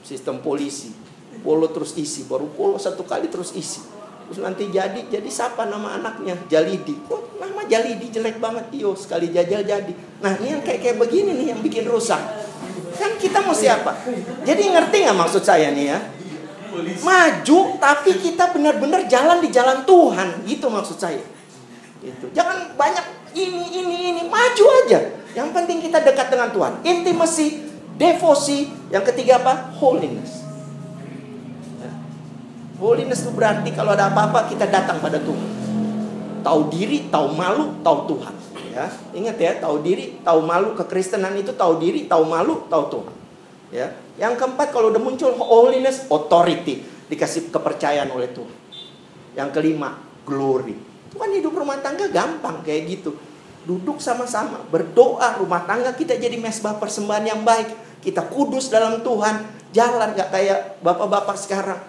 Sistem 0.00 0.40
polisi. 0.40 0.96
Polo 1.44 1.68
terus 1.68 1.92
isi 2.00 2.24
baru 2.24 2.48
polo 2.48 2.80
satu 2.80 3.04
kali 3.04 3.28
terus 3.28 3.52
isi. 3.52 3.84
Terus 4.24 4.40
nanti 4.40 4.72
jadi 4.72 5.04
jadi 5.04 5.28
siapa 5.28 5.68
nama 5.68 6.00
anaknya? 6.00 6.40
Jalidi. 6.48 6.96
Kok 7.04 7.36
nama 7.36 7.68
Jalidi 7.68 8.08
jelek 8.08 8.40
banget? 8.40 8.72
Iyo 8.72 8.96
sekali 8.96 9.28
jajal 9.28 9.60
jadi. 9.68 9.92
Nah 10.24 10.40
ini 10.40 10.56
yang 10.56 10.64
kayak 10.64 10.80
kayak 10.80 10.96
begini 10.96 11.36
nih 11.36 11.46
yang 11.52 11.60
bikin 11.60 11.84
rusak. 11.84 12.18
Kan 12.96 13.20
kita 13.20 13.44
mau 13.44 13.52
siapa? 13.52 13.92
Jadi 14.48 14.72
ngerti 14.72 14.96
nggak 15.04 15.18
maksud 15.20 15.44
saya 15.44 15.68
nih 15.76 15.92
ya? 15.92 16.00
Maju 17.04 17.76
tapi 17.76 18.16
kita 18.16 18.56
benar-benar 18.56 19.04
jalan 19.04 19.44
di 19.44 19.52
jalan 19.52 19.84
Tuhan. 19.84 20.48
Gitu 20.48 20.64
maksud 20.72 20.96
saya. 20.96 21.20
Itu 22.00 22.32
jangan 22.32 22.72
banyak 22.72 23.36
ini 23.36 23.84
ini 23.84 23.96
ini. 24.16 24.22
Maju 24.32 24.64
aja 24.80 25.25
yang 25.36 25.52
penting 25.52 25.84
kita 25.84 26.00
dekat 26.00 26.32
dengan 26.32 26.48
Tuhan. 26.48 26.80
Intimacy, 26.80 27.60
devosi. 28.00 28.72
Yang 28.88 29.12
ketiga 29.12 29.36
apa? 29.44 29.68
Holiness. 29.76 30.40
Ya. 31.76 31.92
Holiness 32.80 33.20
itu 33.20 33.36
berarti 33.36 33.68
kalau 33.76 33.92
ada 33.92 34.08
apa-apa 34.08 34.48
kita 34.48 34.64
datang 34.64 34.96
pada 34.96 35.20
Tuhan. 35.20 35.50
Tahu 36.40 36.60
diri, 36.72 37.12
tahu 37.12 37.36
malu, 37.36 37.76
tahu 37.84 38.16
Tuhan. 38.16 38.34
Ya, 38.72 38.88
ingat 39.12 39.36
ya, 39.36 39.52
tahu 39.60 39.84
diri, 39.84 40.16
tahu 40.24 40.40
malu. 40.40 40.72
Kekristenan 40.72 41.36
itu 41.36 41.52
tahu 41.52 41.84
diri, 41.84 42.08
tahu 42.08 42.24
malu, 42.24 42.64
tahu 42.72 42.84
Tuhan. 42.96 43.14
Ya, 43.76 43.92
yang 44.16 44.40
keempat 44.40 44.72
kalau 44.72 44.88
udah 44.88 45.02
muncul 45.02 45.36
holiness, 45.36 46.08
authority, 46.08 46.80
dikasih 47.12 47.52
kepercayaan 47.52 48.08
oleh 48.08 48.32
Tuhan. 48.32 48.56
Yang 49.36 49.48
kelima, 49.52 50.00
glory. 50.24 50.76
Itu 51.12 51.20
kan 51.20 51.28
hidup 51.28 51.52
rumah 51.52 51.76
tangga 51.84 52.08
gampang 52.08 52.64
kayak 52.64 52.88
gitu 52.88 53.35
duduk 53.66 53.98
sama-sama, 53.98 54.62
berdoa 54.70 55.42
rumah 55.42 55.66
tangga 55.66 55.90
kita 55.92 56.14
jadi 56.14 56.38
mesbah 56.38 56.78
persembahan 56.78 57.26
yang 57.26 57.42
baik. 57.42 57.74
Kita 58.00 58.30
kudus 58.30 58.70
dalam 58.70 59.02
Tuhan, 59.02 59.42
jalan 59.74 60.14
gak 60.14 60.30
kayak 60.30 60.78
bapak-bapak 60.80 61.34
sekarang. 61.34 61.82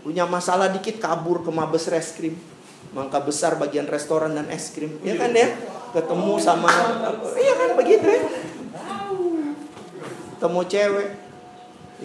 Punya 0.00 0.24
masalah 0.24 0.72
dikit 0.72 0.96
kabur 0.96 1.44
ke 1.44 1.52
Mabes 1.52 1.92
Reskrim. 1.92 2.32
Mangka 2.96 3.20
besar 3.20 3.60
bagian 3.60 3.84
restoran 3.84 4.32
dan 4.32 4.48
es 4.48 4.72
krim. 4.72 4.96
Ya 5.04 5.20
kan 5.20 5.36
ya? 5.36 5.52
Ketemu 5.92 6.40
sama 6.40 6.72
Iya 7.36 7.52
kan 7.60 7.70
begitu 7.76 8.08
ya? 8.08 8.22
Ketemu 10.32 10.60
cewek 10.64 11.08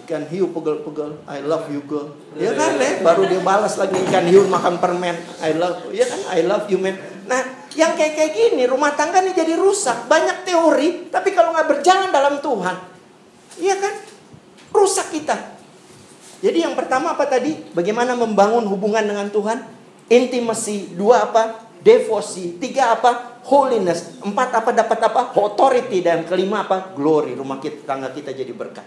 ikan 0.03 0.25
hiu 0.25 0.49
pegel-pegel 0.49 1.21
I 1.29 1.45
love 1.45 1.69
you 1.69 1.85
girl 1.85 2.17
ya 2.33 2.49
kan 2.57 2.81
ya 2.81 3.05
baru 3.05 3.29
dia 3.29 3.45
balas 3.45 3.77
lagi 3.77 3.93
ikan 4.09 4.25
hiu 4.25 4.49
makan 4.49 4.81
permen 4.81 5.13
I 5.37 5.53
love 5.53 5.93
ya 5.93 6.01
kan 6.09 6.21
I 6.33 6.41
love 6.41 6.65
you 6.65 6.81
man 6.81 6.97
nah 7.29 7.41
yang 7.73 7.95
kayak 7.95 8.13
kayak 8.19 8.31
gini 8.35 8.63
rumah 8.67 8.93
tangga 8.93 9.23
nih 9.23 9.33
jadi 9.33 9.53
rusak 9.55 10.11
banyak 10.11 10.43
teori 10.43 11.07
tapi 11.07 11.31
kalau 11.31 11.55
nggak 11.55 11.69
berjalan 11.69 12.09
dalam 12.11 12.43
Tuhan 12.43 12.75
iya 13.59 13.75
kan 13.79 13.93
rusak 14.75 15.13
kita 15.13 15.35
jadi 16.43 16.67
yang 16.67 16.75
pertama 16.75 17.15
apa 17.15 17.23
tadi 17.23 17.55
bagaimana 17.71 18.19
membangun 18.19 18.67
hubungan 18.67 19.03
dengan 19.07 19.31
Tuhan 19.31 19.73
Intimacy. 20.11 20.93
Dua 20.93 21.31
apa? 21.31 21.73
Devosi. 21.81 22.59
Tiga 22.59 22.95
apa? 22.95 23.41
Holiness. 23.47 24.19
Empat 24.23 24.49
apa? 24.63 24.69
Dapat 24.75 24.99
apa? 25.09 25.21
Authority. 25.35 26.03
Dan 26.03 26.27
kelima 26.27 26.67
apa? 26.67 26.93
Glory. 26.95 27.35
Rumah 27.35 27.59
kita, 27.59 27.87
tangga 27.87 28.11
kita 28.11 28.35
jadi 28.35 28.51
berkat. 28.51 28.85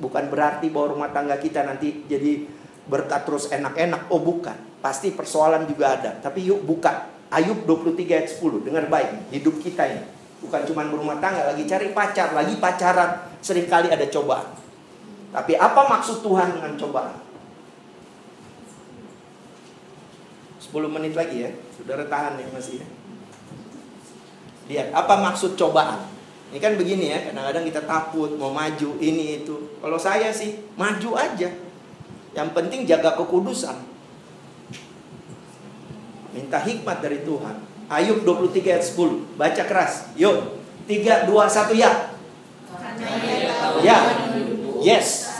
Bukan 0.00 0.26
berarti 0.26 0.68
bahwa 0.74 0.98
rumah 0.98 1.10
tangga 1.14 1.38
kita 1.38 1.62
nanti 1.62 2.02
jadi 2.10 2.44
berkat 2.84 3.24
terus 3.24 3.46
enak-enak. 3.52 4.10
Oh 4.10 4.20
bukan. 4.20 4.56
Pasti 4.82 5.14
persoalan 5.14 5.64
juga 5.70 5.96
ada. 5.96 6.10
Tapi 6.18 6.44
yuk 6.44 6.64
buka. 6.64 7.13
Ayub 7.34 7.66
23 7.66 7.98
ayat 8.14 8.28
10. 8.30 8.62
Dengar 8.62 8.86
baik. 8.86 9.34
Hidup 9.34 9.58
kita 9.58 9.82
ini. 9.90 10.06
Bukan 10.38 10.62
cuma 10.70 10.86
berumah 10.86 11.18
tangga. 11.18 11.50
Lagi 11.50 11.66
cari 11.66 11.90
pacar. 11.90 12.30
Lagi 12.30 12.54
pacaran. 12.62 13.34
Seringkali 13.42 13.90
ada 13.90 14.06
cobaan. 14.06 14.54
Tapi 15.34 15.58
apa 15.58 15.80
maksud 15.90 16.22
Tuhan 16.22 16.54
dengan 16.54 16.78
cobaan? 16.78 17.18
10 20.62 20.94
menit 20.94 21.18
lagi 21.18 21.42
ya. 21.42 21.50
Saudara 21.74 22.06
tahan 22.06 22.38
ya 22.38 22.46
masih 22.54 22.82
ya. 22.82 22.86
Lihat, 24.64 24.96
apa 24.96 25.14
maksud 25.20 25.60
cobaan? 25.60 26.08
Ini 26.54 26.62
kan 26.62 26.78
begini 26.78 27.10
ya, 27.10 27.18
kadang-kadang 27.28 27.64
kita 27.66 27.82
takut 27.84 28.30
mau 28.38 28.54
maju 28.54 28.96
ini 29.02 29.42
itu. 29.42 29.76
Kalau 29.82 29.98
saya 29.98 30.30
sih 30.30 30.70
maju 30.78 31.18
aja. 31.18 31.50
Yang 32.34 32.48
penting 32.54 32.86
jaga 32.86 33.18
kekudusan. 33.18 33.93
Minta 36.34 36.58
hikmat 36.58 36.98
dari 36.98 37.22
Tuhan. 37.22 37.62
Ayub 37.86 38.26
23 38.26 38.74
ayat 38.74 38.84
10. 38.84 39.38
Baca 39.38 39.62
keras. 39.62 40.10
Yuk. 40.18 40.58
3 40.90 41.30
2 41.30 41.30
1 41.30 41.78
ya. 41.78 42.10
Ya. 43.86 43.98
Yes. 44.82 45.30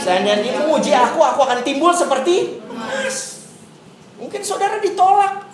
Seandainya 0.00 0.70
uji 0.70 0.94
aku, 0.94 1.20
aku 1.20 1.40
akan 1.44 1.60
timbul 1.60 1.92
seperti 1.92 2.62
emas. 2.70 3.44
Mungkin 4.16 4.40
saudara 4.40 4.80
ditolak. 4.80 5.44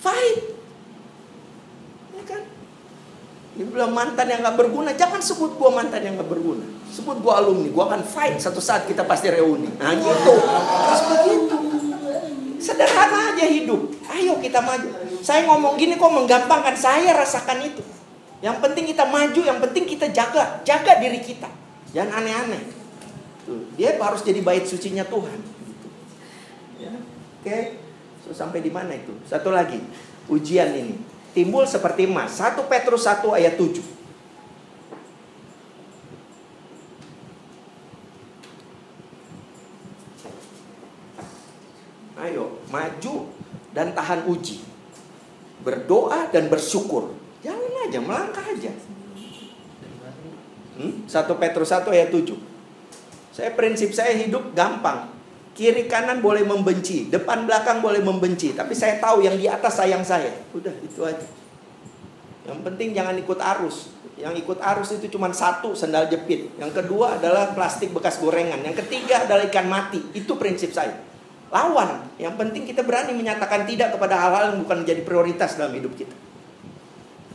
Fight. 0.00 0.38
Ya 2.16 2.22
kan? 2.24 2.42
Dia 3.56 3.66
bilang 3.66 3.92
mantan 3.92 4.30
yang 4.30 4.40
gak 4.44 4.56
berguna. 4.56 4.94
Jangan 4.94 5.20
sebut 5.20 5.58
gua 5.58 5.74
mantan 5.74 6.00
yang 6.04 6.14
gak 6.16 6.30
berguna. 6.30 6.64
Sebut 6.88 7.20
gua 7.20 7.44
alumni. 7.44 7.68
Gua 7.72 7.90
akan 7.92 8.06
fight. 8.06 8.40
Satu 8.40 8.60
saat 8.60 8.88
kita 8.88 9.04
pasti 9.04 9.28
reuni. 9.28 9.68
Nah 9.76 9.92
gitu. 9.96 10.32
Terus 10.38 11.02
begitu. 11.12 11.56
Sederhana 12.56 13.34
aja 13.34 13.46
hidup. 13.46 13.92
Ayo 14.08 14.38
kita 14.40 14.60
maju. 14.60 14.88
Saya 15.20 15.44
ngomong 15.48 15.76
gini 15.76 15.96
kok 15.96 16.12
menggampangkan. 16.12 16.74
Saya 16.76 17.16
rasakan 17.16 17.64
itu. 17.64 17.82
Yang 18.44 18.56
penting 18.60 18.84
kita 18.90 19.04
maju. 19.08 19.40
Yang 19.40 19.58
penting 19.68 19.84
kita 19.84 20.06
jaga. 20.12 20.60
Jaga 20.62 20.98
diri 21.00 21.20
kita. 21.20 21.48
Jangan 21.92 22.22
aneh-aneh. 22.22 22.62
Dia 23.78 23.96
harus 23.96 24.20
jadi 24.26 24.42
bait 24.42 24.66
sucinya 24.66 25.06
Tuhan. 25.06 25.38
Ya. 26.82 26.92
Oke. 27.40 27.78
So, 28.26 28.34
sampai 28.34 28.60
di 28.60 28.74
mana 28.74 28.92
itu? 28.98 29.14
Satu 29.24 29.54
lagi. 29.54 29.78
Ujian 30.26 30.74
ini. 30.74 30.98
Timbul 31.32 31.64
seperti 31.68 32.10
emas. 32.10 32.36
1 32.36 32.58
Petrus 32.66 33.06
1 33.06 33.22
ayat 33.32 33.54
7. 33.54 33.95
Ayo, 42.26 42.58
maju 42.74 43.14
dan 43.70 43.94
tahan 43.94 44.26
uji. 44.26 44.58
Berdoa 45.62 46.26
dan 46.34 46.50
bersyukur. 46.50 47.14
Jalan 47.46 47.86
aja, 47.86 48.02
melangkah 48.02 48.42
aja. 48.42 48.74
Hmm? 50.76 51.06
1 51.06 51.14
Petrus 51.40 51.70
1 51.70 51.86
ayat 51.88 52.10
7. 52.10 52.34
Saya 53.30 53.50
prinsip 53.54 53.94
saya 53.94 54.12
hidup 54.18 54.52
gampang. 54.58 55.14
Kiri 55.56 55.88
kanan 55.88 56.20
boleh 56.20 56.44
membenci, 56.44 57.08
depan 57.08 57.48
belakang 57.48 57.80
boleh 57.80 58.04
membenci, 58.04 58.52
tapi 58.52 58.76
saya 58.76 59.00
tahu 59.00 59.24
yang 59.24 59.40
di 59.40 59.48
atas 59.48 59.80
sayang 59.80 60.04
saya. 60.04 60.28
Udah 60.52 60.72
itu 60.84 61.00
aja. 61.00 61.24
Yang 62.44 62.60
penting 62.60 62.92
jangan 62.92 63.16
ikut 63.16 63.40
arus. 63.56 63.88
Yang 64.20 64.44
ikut 64.44 64.58
arus 64.60 65.00
itu 65.00 65.08
cuma 65.12 65.32
satu 65.32 65.72
sendal 65.72 66.12
jepit. 66.12 66.52
Yang 66.60 66.84
kedua 66.84 67.16
adalah 67.16 67.56
plastik 67.56 67.92
bekas 67.96 68.20
gorengan. 68.20 68.60
Yang 68.64 68.84
ketiga 68.84 69.24
adalah 69.24 69.48
ikan 69.48 69.68
mati. 69.68 70.00
Itu 70.12 70.36
prinsip 70.36 70.76
saya. 70.76 70.92
Lawan. 71.50 72.02
Yang 72.18 72.34
penting 72.42 72.62
kita 72.66 72.82
berani 72.82 73.14
menyatakan 73.14 73.62
tidak 73.68 73.94
kepada 73.94 74.18
hal-hal 74.18 74.54
yang 74.54 74.58
bukan 74.66 74.82
menjadi 74.82 75.02
prioritas 75.06 75.54
dalam 75.54 75.72
hidup 75.78 75.94
kita. 75.94 76.14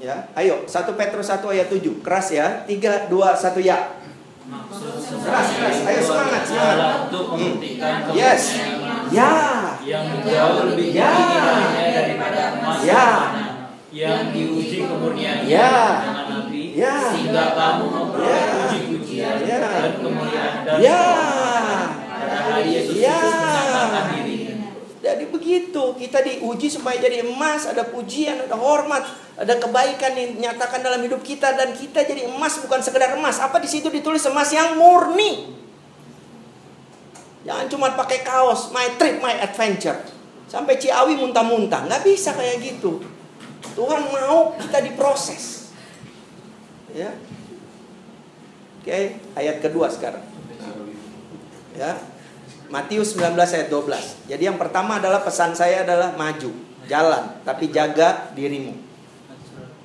Ya, 0.01 0.25
ayo 0.33 0.65
1 0.65 0.97
Petrus 0.97 1.29
1 1.29 1.45
ayat 1.53 1.69
7. 1.69 2.01
Keras 2.01 2.33
ya. 2.33 2.65
3 2.65 3.07
2 3.07 3.37
1 3.37 3.61
ya. 3.61 3.77
Keras, 5.21 5.47
keras. 5.53 5.77
Ayo 5.85 6.01
semangat, 6.01 6.43
semangat. 6.43 7.13
Hmm. 7.13 7.53
Yes. 8.11 8.43
Ya. 9.11 9.31
yang 9.85 10.07
jauh 10.23 10.71
lebih 10.73 10.95
Ya. 10.95 11.11
Ya. 12.81 13.05
yang 13.91 14.31
diuji 14.31 14.87
kemurniannya 14.87 15.45
Ya. 15.45 15.71
Ya. 16.71 16.95
sehingga 17.11 17.45
kamu 17.53 17.85
memperoleh 17.91 18.31
Ya. 18.31 18.51
puji-pujian 18.71 19.35
Ya. 19.43 19.59
dan 19.59 19.93
kemuliaan 19.99 20.53
dari 20.63 20.79
Ya. 20.87 21.03
Hari 22.51 22.69
Yesus 22.75 22.95
Ya. 22.99 23.19
Dirinya. 24.11 24.51
Jadi 25.01 25.33
begitu, 25.33 25.97
kita 25.97 26.21
diuji 26.21 26.69
supaya 26.69 26.93
jadi 27.01 27.25
emas, 27.25 27.65
ada 27.65 27.81
pujian, 27.89 28.37
ada 28.37 28.53
hormat, 28.53 29.01
ada 29.33 29.57
kebaikan 29.57 30.13
yang 30.13 30.37
dinyatakan 30.37 30.85
dalam 30.85 31.01
hidup 31.01 31.25
kita 31.25 31.57
dan 31.57 31.73
kita 31.73 32.05
jadi 32.05 32.29
emas 32.29 32.61
bukan 32.61 32.85
sekedar 32.85 33.17
emas. 33.17 33.41
Apa 33.41 33.57
di 33.57 33.65
situ 33.65 33.89
ditulis 33.89 34.21
emas 34.29 34.53
yang 34.53 34.77
murni. 34.77 35.57
Jangan 37.41 37.65
cuma 37.65 37.89
pakai 37.97 38.21
kaos, 38.21 38.69
my 38.69 38.93
trip, 39.01 39.17
my 39.17 39.33
adventure. 39.41 39.97
Sampai 40.45 40.77
Ciawi 40.77 41.17
muntah-muntah, 41.17 41.89
nggak 41.89 42.05
bisa 42.05 42.37
kayak 42.37 42.61
gitu. 42.61 43.01
Tuhan 43.73 44.05
mau 44.05 44.53
kita 44.53 44.85
diproses. 44.85 45.73
Ya. 46.93 47.09
Oke, 48.81 49.17
ayat 49.33 49.57
kedua 49.65 49.89
sekarang. 49.89 50.21
Ya. 51.73 52.10
Matius 52.71 53.19
19 53.19 53.35
ayat 53.35 53.67
12. 53.67 54.31
Jadi 54.31 54.43
yang 54.47 54.55
pertama 54.55 54.95
adalah 54.95 55.19
pesan 55.27 55.51
saya 55.51 55.83
adalah 55.83 56.15
maju, 56.15 56.55
jalan, 56.87 57.43
tapi 57.43 57.67
jaga 57.67 58.31
dirimu. 58.31 58.71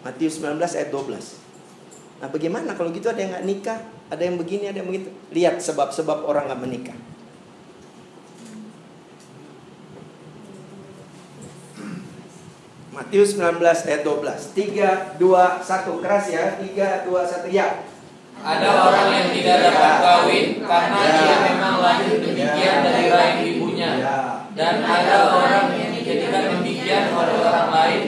Matius 0.06 0.38
19 0.38 0.62
ayat 0.62 0.94
12. 0.94 2.22
Nah 2.22 2.30
bagaimana 2.30 2.78
kalau 2.78 2.94
gitu 2.94 3.10
ada 3.10 3.18
yang 3.18 3.34
nggak 3.34 3.46
nikah, 3.50 3.78
ada 4.06 4.22
yang 4.22 4.38
begini, 4.38 4.70
ada 4.70 4.78
yang 4.78 4.86
begitu. 4.86 5.10
Lihat 5.34 5.58
sebab-sebab 5.58 6.30
orang 6.30 6.46
nggak 6.46 6.62
menikah. 6.62 6.98
Matius 12.94 13.36
19 13.36 13.60
ayat 13.60 14.02
12 14.08 14.56
3, 14.56 15.20
2, 15.20 15.20
1 15.20 16.00
Keras 16.00 16.24
ya 16.32 16.56
3, 16.56 17.04
2, 17.04 17.12
1 17.12 17.52
Ya 17.52 17.84
Ada 18.42 18.68
orang 18.68 19.08
yang 19.10 19.28
tidak 19.32 19.56
dapat 19.64 19.94
kawin 20.02 20.46
karena 20.60 20.98
Ya. 21.02 21.12
dia 21.16 21.36
memang 21.52 21.74
lahir 21.80 22.12
demikian 22.20 22.76
dari 22.84 23.04
rahim 23.08 23.38
ibunya. 23.42 23.90
Ya 24.00 24.16
Dan 24.56 24.80
ada 24.82 25.16
orang 25.36 25.72
yang 25.76 25.90
dijadikan 25.92 26.48
demikian 26.56 27.12
oleh 27.12 27.36
orang 27.44 27.68
lain 27.68 28.02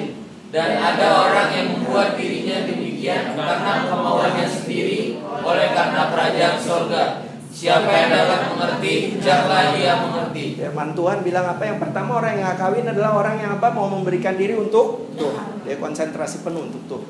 Dan 0.48 0.80
ada 0.80 1.06
orang 1.28 1.48
yang 1.52 1.66
membuat 1.76 2.16
dirinya 2.16 2.64
demikian 2.64 3.36
Karena 3.36 3.84
kemauannya 3.84 4.46
sendiri 4.48 5.20
Oleh 5.22 5.76
karena 5.76 6.08
kerajaan 6.08 6.56
sorga 6.56 7.04
Siapa 7.48 7.90
yang 7.90 8.10
dapat 8.14 8.54
mengerti, 8.54 9.18
janganlah 9.18 9.74
dia 9.74 9.98
mengerti 9.98 10.62
Firman 10.62 10.94
Tuhan 10.94 11.26
bilang 11.26 11.46
apa? 11.48 11.62
Yang 11.66 11.78
pertama 11.82 12.22
orang 12.22 12.38
yang 12.38 12.54
kawin 12.54 12.86
adalah 12.86 13.18
orang 13.18 13.36
yang 13.42 13.50
apa? 13.58 13.68
Mau 13.74 13.90
memberikan 13.90 14.38
diri 14.38 14.54
untuk 14.54 15.10
Tuhan. 15.18 15.66
Dia 15.66 15.74
konsentrasi 15.76 16.46
penuh 16.46 16.70
untuk 16.70 16.86
Tuhan. 16.86 17.08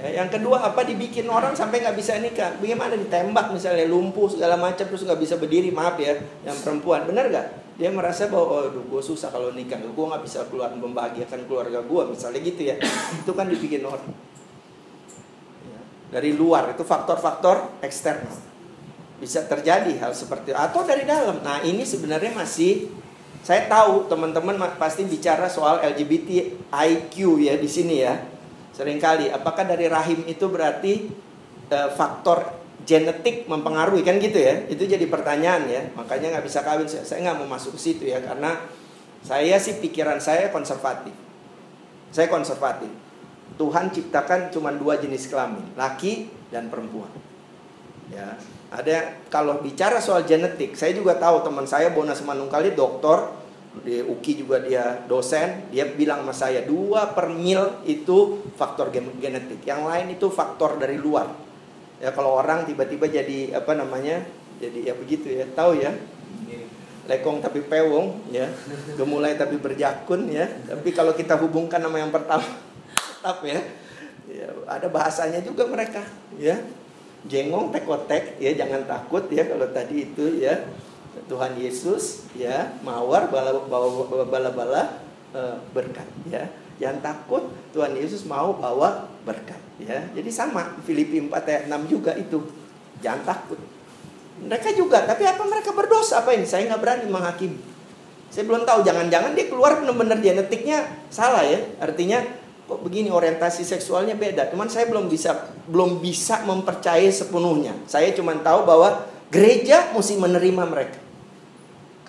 Ya, 0.00 0.24
yang 0.24 0.32
kedua 0.32 0.64
apa? 0.64 0.80
Dibikin 0.80 1.28
orang 1.28 1.52
sampai 1.52 1.84
nggak 1.84 1.92
bisa 1.92 2.16
nikah. 2.16 2.56
Bagaimana 2.56 2.96
ditembak 2.96 3.52
misalnya 3.52 3.84
lumpuh 3.84 4.32
segala 4.32 4.56
macam 4.56 4.88
terus 4.88 5.04
nggak 5.04 5.20
bisa 5.20 5.36
berdiri. 5.36 5.68
Maaf 5.68 6.00
ya, 6.00 6.16
yang 6.48 6.56
perempuan 6.64 7.04
benar 7.04 7.28
nggak? 7.28 7.48
Dia 7.76 7.92
merasa 7.92 8.28
bahwa, 8.28 8.64
oh, 8.64 8.68
gue 8.72 9.02
susah 9.04 9.28
kalau 9.28 9.52
nikah, 9.52 9.76
gue 9.76 9.92
nggak 9.92 10.24
bisa 10.24 10.44
keluar 10.48 10.72
membahagiakan 10.72 11.44
keluarga 11.44 11.84
gue, 11.84 12.02
misalnya 12.16 12.40
gitu 12.40 12.60
ya. 12.64 12.76
Itu 13.20 13.32
kan 13.36 13.48
dibikin 13.52 13.84
orang. 13.84 14.08
Ya, 15.68 15.80
Dari 16.16 16.32
luar 16.32 16.72
itu 16.72 16.84
faktor-faktor 16.84 17.80
eksternal 17.84 18.50
bisa 19.20 19.44
terjadi 19.44 20.00
hal 20.00 20.16
seperti 20.16 20.50
itu 20.50 20.56
atau 20.56 20.80
dari 20.80 21.04
dalam. 21.04 21.44
Nah, 21.44 21.60
ini 21.60 21.84
sebenarnya 21.84 22.32
masih 22.32 22.88
saya 23.44 23.68
tahu 23.68 24.08
teman-teman 24.08 24.56
ma- 24.56 24.76
pasti 24.80 25.04
bicara 25.04 25.44
soal 25.48 25.80
LGBT 25.84 26.56
IQ 26.72 27.36
ya 27.44 27.60
di 27.60 27.68
sini 27.68 28.00
ya. 28.00 28.16
Seringkali 28.80 29.28
apakah 29.28 29.68
dari 29.68 29.92
rahim 29.92 30.24
itu 30.24 30.48
berarti 30.48 31.12
eh, 31.68 31.90
faktor 31.92 32.48
genetik 32.88 33.44
mempengaruhi 33.44 34.00
kan 34.00 34.16
gitu 34.16 34.40
ya? 34.40 34.64
Itu 34.72 34.88
jadi 34.88 35.04
pertanyaan 35.04 35.68
ya. 35.68 35.84
Makanya 35.92 36.40
nggak 36.40 36.48
bisa 36.48 36.64
kawin. 36.64 36.88
Saya 36.88 37.04
saya 37.04 37.28
nggak 37.28 37.44
mau 37.44 37.60
masuk 37.60 37.76
ke 37.76 37.80
situ 37.92 38.08
ya 38.08 38.24
karena 38.24 38.56
saya 39.20 39.60
sih 39.60 39.84
pikiran 39.84 40.16
saya 40.16 40.48
konservatif. 40.48 41.12
Saya 42.08 42.32
konservatif. 42.32 42.88
Tuhan 43.60 43.92
ciptakan 43.92 44.48
cuma 44.48 44.72
dua 44.72 44.96
jenis 44.96 45.28
kelamin, 45.28 45.76
laki 45.76 46.32
dan 46.48 46.72
perempuan. 46.72 47.12
Ya, 48.08 48.40
ada 48.72 49.20
kalau 49.28 49.60
bicara 49.60 50.00
soal 50.00 50.24
genetik, 50.24 50.72
saya 50.72 50.96
juga 50.96 51.20
tahu 51.20 51.44
teman 51.44 51.68
saya 51.68 51.92
Bonas 51.92 52.24
Manungkali 52.24 52.72
dokter, 52.72 53.28
di 53.70 54.02
UKI 54.02 54.32
juga 54.34 54.58
dia 54.58 54.98
dosen, 55.06 55.70
dia 55.70 55.86
bilang 55.86 56.26
sama 56.26 56.34
saya 56.34 56.66
dua 56.66 57.14
per 57.14 57.30
mil 57.30 57.86
itu 57.86 58.42
faktor 58.58 58.90
genetik, 58.90 59.62
yang 59.62 59.86
lain 59.86 60.10
itu 60.18 60.26
faktor 60.26 60.74
dari 60.82 60.98
luar. 60.98 61.30
Ya 62.02 62.10
kalau 62.10 62.34
orang 62.34 62.66
tiba-tiba 62.66 63.06
jadi 63.06 63.54
apa 63.54 63.78
namanya, 63.78 64.26
jadi 64.58 64.90
ya 64.90 64.94
begitu 64.98 65.30
ya, 65.30 65.46
tahu 65.54 65.78
ya, 65.78 65.94
lekong 67.06 67.38
tapi 67.38 67.62
pewong 67.62 68.34
ya, 68.34 68.50
gemulai 68.98 69.38
tapi 69.38 69.54
berjakun 69.54 70.26
ya. 70.26 70.50
Tapi 70.66 70.90
kalau 70.90 71.14
kita 71.14 71.38
hubungkan 71.38 71.78
sama 71.78 72.02
yang 72.02 72.10
pertama, 72.10 72.42
tetap 73.22 73.38
ya, 73.46 73.60
ya 74.26 74.48
ada 74.66 74.90
bahasanya 74.90 75.46
juga 75.46 75.70
mereka 75.70 76.02
ya. 76.42 76.58
Jengong 77.20 77.68
tekotek 77.68 78.40
ya 78.40 78.56
jangan 78.56 78.88
takut 78.88 79.28
ya 79.28 79.44
kalau 79.44 79.68
tadi 79.76 80.08
itu 80.08 80.40
ya 80.40 80.56
Tuhan 81.26 81.58
Yesus 81.58 82.30
ya 82.38 82.74
mawar 82.86 83.26
bala 83.30 83.66
bala 83.66 84.24
bala, 84.26 84.50
bala 84.54 84.82
uh, 85.34 85.58
berkat 85.74 86.06
ya. 86.30 86.46
Jangan 86.80 86.98
takut 87.04 87.42
Tuhan 87.76 87.92
Yesus 87.98 88.24
mau 88.24 88.56
bawa 88.56 89.10
berkat 89.26 89.58
ya. 89.82 90.06
Jadi 90.16 90.30
sama 90.32 90.80
Filipi 90.86 91.20
4 91.20 91.34
ayat 91.50 91.62
6 91.68 91.92
juga 91.92 92.16
itu. 92.16 92.40
Jangan 93.04 93.26
takut. 93.26 93.60
Mereka 94.40 94.72
juga 94.78 95.04
tapi 95.04 95.28
apa 95.28 95.42
mereka 95.44 95.74
berdosa? 95.74 96.24
Apa 96.24 96.32
ini? 96.32 96.48
Saya 96.48 96.70
nggak 96.70 96.80
berani 96.80 97.04
menghakimi. 97.10 97.60
Saya 98.30 98.46
belum 98.46 98.62
tahu. 98.62 98.86
Jangan-jangan 98.86 99.34
dia 99.34 99.50
keluar 99.50 99.82
benar-benar 99.82 100.22
genetiknya 100.22 100.86
salah 101.10 101.42
ya. 101.42 101.58
Artinya 101.82 102.22
kok 102.70 102.80
begini 102.86 103.10
orientasi 103.10 103.66
seksualnya 103.66 104.14
beda. 104.14 104.48
Cuman 104.54 104.70
saya 104.70 104.86
belum 104.86 105.10
bisa 105.10 105.50
belum 105.66 105.98
bisa 105.98 106.46
mempercayai 106.46 107.10
sepenuhnya. 107.10 107.74
Saya 107.90 108.14
cuma 108.14 108.32
tahu 108.38 108.62
bahwa 108.62 109.09
Gereja 109.30 109.94
mesti 109.94 110.18
menerima 110.18 110.64
mereka. 110.66 110.98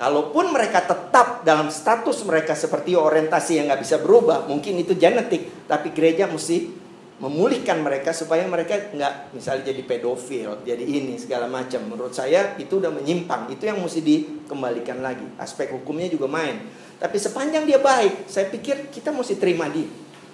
Kalaupun 0.01 0.49
mereka 0.49 0.82
tetap 0.82 1.45
dalam 1.45 1.69
status 1.69 2.26
mereka 2.26 2.57
seperti 2.57 2.97
orientasi 2.97 3.61
yang 3.61 3.69
nggak 3.69 3.86
bisa 3.86 4.01
berubah, 4.01 4.49
mungkin 4.49 4.82
itu 4.82 4.97
genetik, 4.97 5.69
tapi 5.69 5.93
gereja 5.93 6.26
mesti 6.26 6.74
memulihkan 7.22 7.86
mereka 7.86 8.09
supaya 8.09 8.41
mereka 8.49 8.89
nggak 8.97 9.38
misalnya 9.38 9.69
jadi 9.69 9.86
pedofil, 9.86 10.65
jadi 10.65 10.82
ini 10.82 11.22
segala 11.22 11.45
macam. 11.45 11.86
Menurut 11.86 12.17
saya 12.17 12.57
itu 12.57 12.82
udah 12.82 12.89
menyimpang, 12.89 13.53
itu 13.53 13.69
yang 13.69 13.78
mesti 13.78 14.01
dikembalikan 14.01 15.05
lagi. 15.05 15.30
Aspek 15.38 15.69
hukumnya 15.69 16.09
juga 16.09 16.26
main. 16.26 16.65
Tapi 16.97 17.22
sepanjang 17.22 17.69
dia 17.69 17.78
baik, 17.78 18.26
saya 18.26 18.49
pikir 18.49 18.89
kita 18.89 19.13
mesti 19.13 19.38
terima 19.38 19.69
dia. 19.69 19.86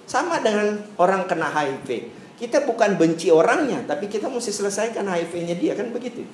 Sama 0.08 0.40
dengan 0.40 0.80
orang 0.96 1.28
kena 1.28 1.52
HIV. 1.52 2.16
Kita 2.40 2.64
bukan 2.64 2.96
benci 2.96 3.28
orangnya, 3.28 3.84
tapi 3.84 4.08
kita 4.08 4.32
mesti 4.32 4.48
selesaikan 4.48 5.04
HIV-nya 5.04 5.60
dia 5.60 5.76
kan 5.76 5.92
begitu. 5.92 6.24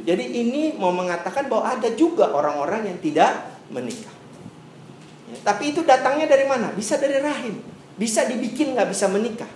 Jadi 0.00 0.24
ini 0.32 0.74
mau 0.76 0.90
mengatakan 0.94 1.46
bahwa 1.50 1.68
ada 1.76 1.92
juga 1.92 2.32
orang-orang 2.32 2.88
yang 2.88 2.98
tidak 2.98 3.60
menikah. 3.68 4.12
Ya, 5.30 5.36
tapi 5.44 5.70
itu 5.76 5.84
datangnya 5.86 6.26
dari 6.26 6.48
mana? 6.48 6.72
Bisa 6.72 6.96
dari 6.96 7.20
rahim. 7.20 7.60
Bisa 8.00 8.24
dibikin 8.24 8.72
nggak 8.74 8.88
bisa 8.90 9.06
menikah. 9.12 9.48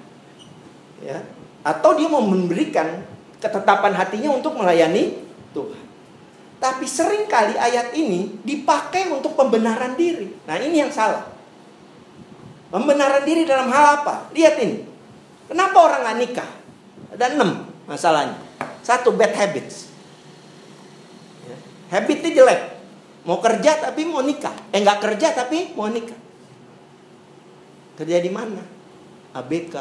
Ya. 1.01 1.25
Atau 1.65 1.97
dia 1.97 2.07
mau 2.07 2.21
memberikan 2.21 3.03
ketetapan 3.41 3.97
hatinya 3.97 4.37
untuk 4.37 4.57
melayani 4.57 5.17
Tuhan. 5.57 5.83
Tapi 6.61 6.89
sering 6.89 7.29
kali 7.29 7.57
ayat 7.61 7.93
ini 7.93 8.41
dipakai 8.41 9.13
untuk 9.13 9.37
pembenaran 9.37 9.97
diri. 9.97 10.33
Nah 10.49 10.57
ini 10.61 10.81
yang 10.81 10.93
salah. 10.93 11.29
Pembenaran 12.73 13.23
diri 13.23 13.45
dalam 13.47 13.71
hal 13.71 14.03
apa? 14.03 14.33
Lihat 14.33 14.57
ini. 14.59 14.83
Kenapa 15.47 15.77
orang 15.77 16.01
nggak 16.03 16.19
nikah? 16.25 16.51
Ada 17.15 17.37
enam 17.37 17.69
masalahnya. 17.87 18.41
Satu 18.83 19.15
bad 19.15 19.31
habits. 19.37 19.94
Habitnya 21.95 22.31
jelek. 22.35 22.61
Mau 23.23 23.39
kerja 23.39 23.79
tapi 23.79 24.03
mau 24.03 24.19
nikah. 24.19 24.53
Eh 24.75 24.83
nggak 24.83 24.99
kerja 24.99 25.31
tapi 25.31 25.71
mau 25.79 25.87
nikah. 25.87 26.19
Kerja 27.95 28.19
di 28.19 28.31
mana? 28.35 28.59
ABK. 29.31 29.75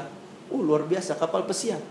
Oh 0.54 0.62
luar 0.62 0.86
biasa 0.86 1.18
kapal 1.18 1.50
pesiar. 1.50 1.82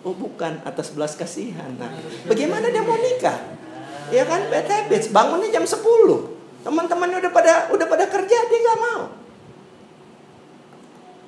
Oh 0.00 0.16
bukan 0.16 0.64
atas 0.64 0.96
belas 0.96 1.12
kasihan. 1.12 1.76
Nah, 1.76 1.92
bagaimana 2.24 2.72
dia 2.72 2.80
mau 2.80 2.96
nikah? 2.96 3.36
Ya 4.08 4.24
kan 4.24 4.48
bad 4.48 4.64
habits. 4.64 5.12
Bangunnya 5.12 5.52
jam 5.52 5.68
10. 5.68 5.76
Teman-temannya 6.64 7.20
udah 7.20 7.32
pada 7.32 7.52
udah 7.68 7.86
pada 7.86 8.04
kerja 8.08 8.36
dia 8.48 8.58
nggak 8.64 8.80
mau. 8.80 9.02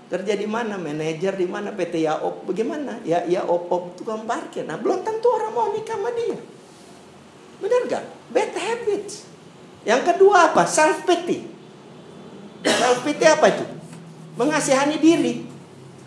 Kerja 0.08 0.32
di 0.40 0.48
mana? 0.48 0.80
Manajer 0.80 1.36
di 1.36 1.44
mana? 1.44 1.76
PT 1.76 2.00
Yaop. 2.08 2.48
Bagaimana? 2.48 3.04
Ya 3.04 3.28
ya 3.28 3.44
op 3.44 3.68
op 3.68 3.92
tukang 4.00 4.24
parkir. 4.24 4.64
Nah 4.64 4.80
belum 4.80 5.04
tentu 5.04 5.28
orang 5.28 5.52
mau 5.52 5.68
nikah 5.76 6.00
sama 6.00 6.08
dia. 6.16 6.40
Benar 7.62 7.80
gak? 7.86 8.04
Bad 8.34 8.52
habits. 8.58 9.30
Yang 9.86 10.02
kedua 10.10 10.50
apa? 10.50 10.66
Self 10.66 11.06
pity. 11.06 11.46
Self 12.66 13.06
pity 13.06 13.22
apa 13.22 13.46
itu? 13.54 13.64
Mengasihani 14.34 14.98
diri. 14.98 15.46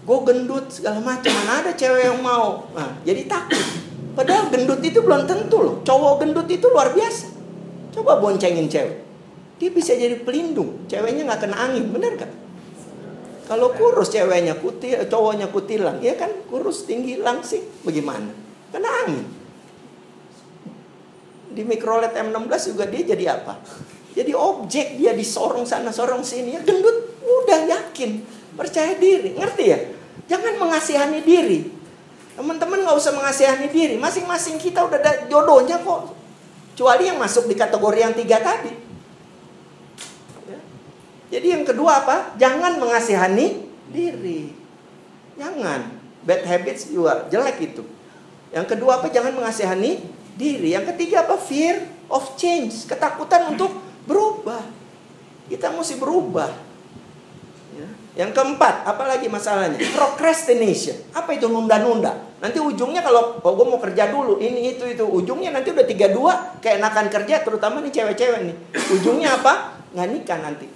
Gue 0.04 0.20
gendut 0.28 0.68
segala 0.68 1.00
macam. 1.00 1.32
Mana 1.32 1.64
ada 1.64 1.72
cewek 1.72 2.12
yang 2.12 2.20
mau? 2.20 2.68
Nah, 2.76 3.00
jadi 3.08 3.24
takut. 3.24 3.64
Padahal 4.20 4.52
gendut 4.52 4.84
itu 4.84 5.00
belum 5.00 5.24
tentu 5.24 5.64
loh. 5.64 5.76
Cowok 5.88 6.14
gendut 6.24 6.48
itu 6.52 6.68
luar 6.68 6.92
biasa. 6.92 7.32
Coba 7.96 8.20
boncengin 8.20 8.68
cewek. 8.68 9.08
Dia 9.56 9.72
bisa 9.72 9.96
jadi 9.96 10.20
pelindung. 10.20 10.84
Ceweknya 10.92 11.24
nggak 11.32 11.48
kena 11.48 11.56
angin, 11.56 11.88
benar 11.96 12.20
gak? 12.20 12.32
Kalau 13.48 13.72
kurus 13.72 14.12
ceweknya 14.12 14.58
kutil, 14.60 15.06
cowoknya 15.08 15.48
kutilang, 15.54 16.02
ya 16.02 16.18
kan 16.18 16.34
kurus 16.50 16.90
tinggi 16.90 17.22
langsing, 17.22 17.62
bagaimana? 17.86 18.34
Kena 18.74 18.90
angin 19.06 19.35
di 21.56 21.64
mikrolet 21.64 22.12
M16 22.12 22.76
juga 22.76 22.86
dia 22.92 23.16
jadi 23.16 23.40
apa? 23.40 23.56
Jadi 24.16 24.32
objek 24.32 25.00
dia 25.00 25.16
disorong 25.16 25.64
sana 25.64 25.92
sorong 25.96 26.24
sini. 26.24 26.56
Ya 26.56 26.62
gendut 26.64 27.16
udah 27.24 27.68
yakin. 27.68 28.24
Percaya 28.56 28.96
diri 28.96 29.36
ngerti 29.36 29.64
ya? 29.68 29.80
Jangan 30.28 30.56
mengasihani 30.60 31.20
diri. 31.24 31.72
Teman-teman 32.36 32.84
nggak 32.84 32.96
usah 33.00 33.16
mengasihani 33.16 33.68
diri. 33.72 33.96
Masing-masing 33.96 34.60
kita 34.60 34.84
udah 34.84 35.00
ada 35.00 35.28
jodohnya 35.28 35.80
kok. 35.80 36.16
Kecuali 36.76 37.08
yang 37.08 37.20
masuk 37.20 37.48
di 37.48 37.56
kategori 37.56 38.00
yang 38.00 38.12
tiga 38.12 38.44
tadi. 38.44 38.72
Ya. 40.48 40.60
jadi 41.40 41.48
yang 41.60 41.64
kedua 41.64 42.04
apa? 42.04 42.36
Jangan 42.36 42.80
mengasihani 42.80 43.64
diri. 43.92 44.52
Jangan. 45.40 46.04
Bad 46.28 46.44
habits 46.44 46.92
juga 46.92 47.28
jelek 47.32 47.72
itu. 47.72 47.84
Yang 48.52 48.76
kedua 48.76 49.00
apa? 49.00 49.08
Jangan 49.12 49.36
mengasihani 49.36 50.04
diri. 50.36 50.76
Yang 50.76 50.96
ketiga 50.96 51.26
apa? 51.26 51.40
Fear 51.40 51.84
of 52.12 52.36
change. 52.36 52.86
Ketakutan 52.86 53.56
untuk 53.56 53.72
berubah. 54.06 54.62
Kita 55.50 55.74
mesti 55.74 55.96
berubah. 55.98 56.52
Ya. 57.76 57.88
Yang 58.26 58.32
keempat, 58.40 58.88
apalagi 58.88 59.28
masalahnya? 59.28 59.80
Procrastination. 59.92 60.96
Apa 61.12 61.36
itu 61.36 61.52
nunda-nunda? 61.52 62.26
Nanti 62.40 62.62
ujungnya 62.62 63.04
kalau 63.04 63.42
oh, 63.42 63.54
gue 63.56 63.66
mau 63.68 63.80
kerja 63.82 64.12
dulu, 64.12 64.38
ini 64.40 64.76
itu 64.76 64.86
itu, 64.86 65.02
ujungnya 65.02 65.50
nanti 65.56 65.74
udah 65.74 65.88
tiga 65.88 66.12
dua 66.14 66.56
keenakan 66.62 67.10
kerja, 67.10 67.42
terutama 67.42 67.82
nih 67.82 67.92
cewek-cewek 67.92 68.40
nih. 68.48 68.56
Ujungnya 68.96 69.40
apa? 69.40 69.82
Nggak 69.96 70.10
nikah 70.14 70.40
nanti. 70.44 70.68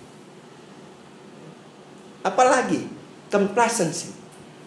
Apalagi 2.26 2.90
complacency, 3.32 4.12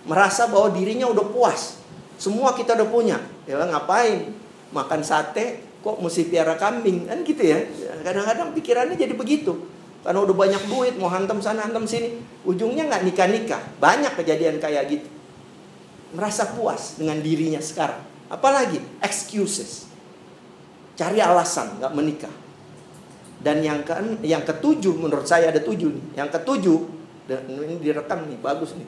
merasa 0.08 0.48
bahwa 0.48 0.72
dirinya 0.72 1.10
udah 1.10 1.26
puas, 1.28 1.82
semua 2.16 2.56
kita 2.56 2.78
udah 2.78 2.88
punya. 2.88 3.18
Ya 3.44 3.60
ngapain? 3.60 4.32
Makan 4.72 5.04
sate 5.04 5.60
kok 5.84 5.98
mesti 6.00 6.26
piara 6.26 6.56
kambing? 6.56 7.06
Kan 7.06 7.22
gitu 7.22 7.42
ya. 7.44 7.62
Kadang-kadang 8.02 8.56
pikirannya 8.56 8.96
jadi 8.96 9.12
begitu. 9.12 9.68
Karena 10.02 10.18
udah 10.18 10.34
banyak 10.34 10.62
duit 10.66 10.94
mau 10.98 11.06
hantam 11.12 11.38
sana 11.38 11.62
hantam 11.62 11.86
sini. 11.86 12.18
Ujungnya 12.42 12.90
nggak 12.90 13.02
nikah 13.06 13.28
nikah 13.30 13.62
banyak 13.78 14.10
kejadian 14.18 14.58
kayak 14.58 14.90
gitu. 14.90 15.08
Merasa 16.16 16.50
puas 16.58 16.98
dengan 16.98 17.22
dirinya 17.22 17.62
sekarang. 17.62 18.02
Apalagi 18.26 18.82
excuses. 18.98 19.86
Cari 20.98 21.22
alasan 21.22 21.78
nggak 21.78 21.92
menikah. 21.94 22.34
Dan 23.42 23.62
yang 23.62 23.82
ke 23.82 23.94
yang 24.22 24.42
ketujuh 24.42 24.94
menurut 24.98 25.26
saya 25.26 25.50
ada 25.54 25.62
tujuh 25.62 25.90
nih. 25.90 26.04
Yang 26.18 26.28
ketujuh 26.40 26.78
ini 27.30 27.78
direkam 27.78 28.26
nih 28.26 28.38
bagus 28.42 28.74
nih. 28.74 28.86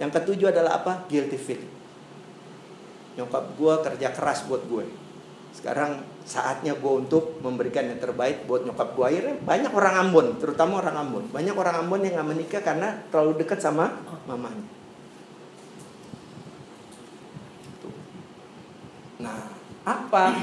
Yang 0.00 0.20
ketujuh 0.20 0.52
adalah 0.52 0.80
apa? 0.80 1.08
Guilty 1.08 1.36
feeling. 1.40 1.72
Nyokap 3.16 3.56
gue 3.56 3.74
kerja 3.88 4.08
keras 4.12 4.44
buat 4.48 4.64
gue 4.68 5.01
sekarang 5.52 6.00
saatnya 6.24 6.72
gue 6.72 6.92
untuk 7.04 7.36
memberikan 7.44 7.84
yang 7.84 8.00
terbaik 8.00 8.48
buat 8.48 8.64
nyokap 8.64 8.96
gue 8.96 9.04
akhirnya 9.04 9.36
banyak 9.44 9.72
orang 9.76 9.94
Ambon 10.08 10.26
terutama 10.40 10.80
orang 10.80 10.96
Ambon. 10.96 11.24
Banyak 11.28 11.52
orang 11.52 11.84
Ambon 11.84 12.00
yang 12.00 12.16
nggak 12.16 12.28
menikah 12.32 12.62
karena 12.64 12.88
terlalu 13.12 13.44
dekat 13.44 13.60
sama 13.60 14.00
mamanya. 14.24 14.64
Nah 19.20 19.52
apa 19.84 20.40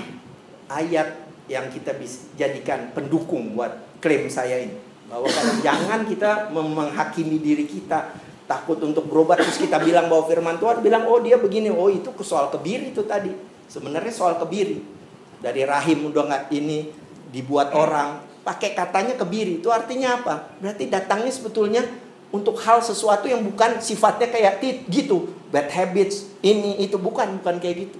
ayat 0.69 1.25
yang 1.49 1.73
kita 1.73 1.97
bisa 1.97 2.29
jadikan 2.37 2.93
pendukung 2.93 3.57
buat 3.57 3.97
klaim 3.97 4.29
saya 4.29 4.61
ini? 4.61 4.77
Bahwa 5.09 5.25
kalau 5.25 5.57
jangan 5.65 6.05
kita 6.05 6.53
menghakimi 6.53 7.41
diri 7.41 7.65
kita 7.65 8.13
takut 8.45 8.77
untuk 8.85 9.09
berobat 9.09 9.41
terus 9.41 9.57
kita 9.57 9.81
bilang 9.81 10.05
bahwa 10.05 10.29
firman 10.29 10.61
Tuhan 10.61 10.85
bilang 10.85 11.09
oh 11.09 11.17
dia 11.17 11.41
begini. 11.41 11.73
Oh 11.73 11.89
itu 11.89 12.13
soal 12.21 12.53
kebiri 12.53 12.93
itu 12.93 13.01
tadi. 13.09 13.33
Sebenarnya 13.65 14.13
soal 14.13 14.37
kebiri 14.37 14.98
dari 15.39 15.63
rahim 15.63 16.11
udah 16.11 16.23
nggak 16.27 16.43
ini 16.51 16.91
dibuat 17.31 17.71
orang 17.75 18.29
pakai 18.43 18.73
katanya 18.73 19.13
kebiri. 19.13 19.61
Itu 19.61 19.69
artinya 19.69 20.19
apa? 20.19 20.57
Berarti 20.57 20.89
datangnya 20.89 21.29
sebetulnya 21.29 21.83
untuk 22.29 22.57
hal 22.61 22.81
sesuatu 22.81 23.25
yang 23.25 23.41
bukan 23.45 23.81
sifatnya 23.81 24.29
kayak 24.29 24.61
gitu, 24.89 25.29
bad 25.49 25.69
habits, 25.69 26.29
ini 26.45 26.77
itu 26.81 26.97
bukan, 27.01 27.41
bukan 27.41 27.57
kayak 27.57 27.89
gitu. 27.89 27.99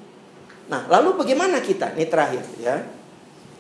Nah, 0.69 0.85
lalu 0.85 1.17
bagaimana 1.17 1.61
kita? 1.65 1.97
Ini 1.97 2.05
terakhir 2.05 2.45
ya. 2.61 2.85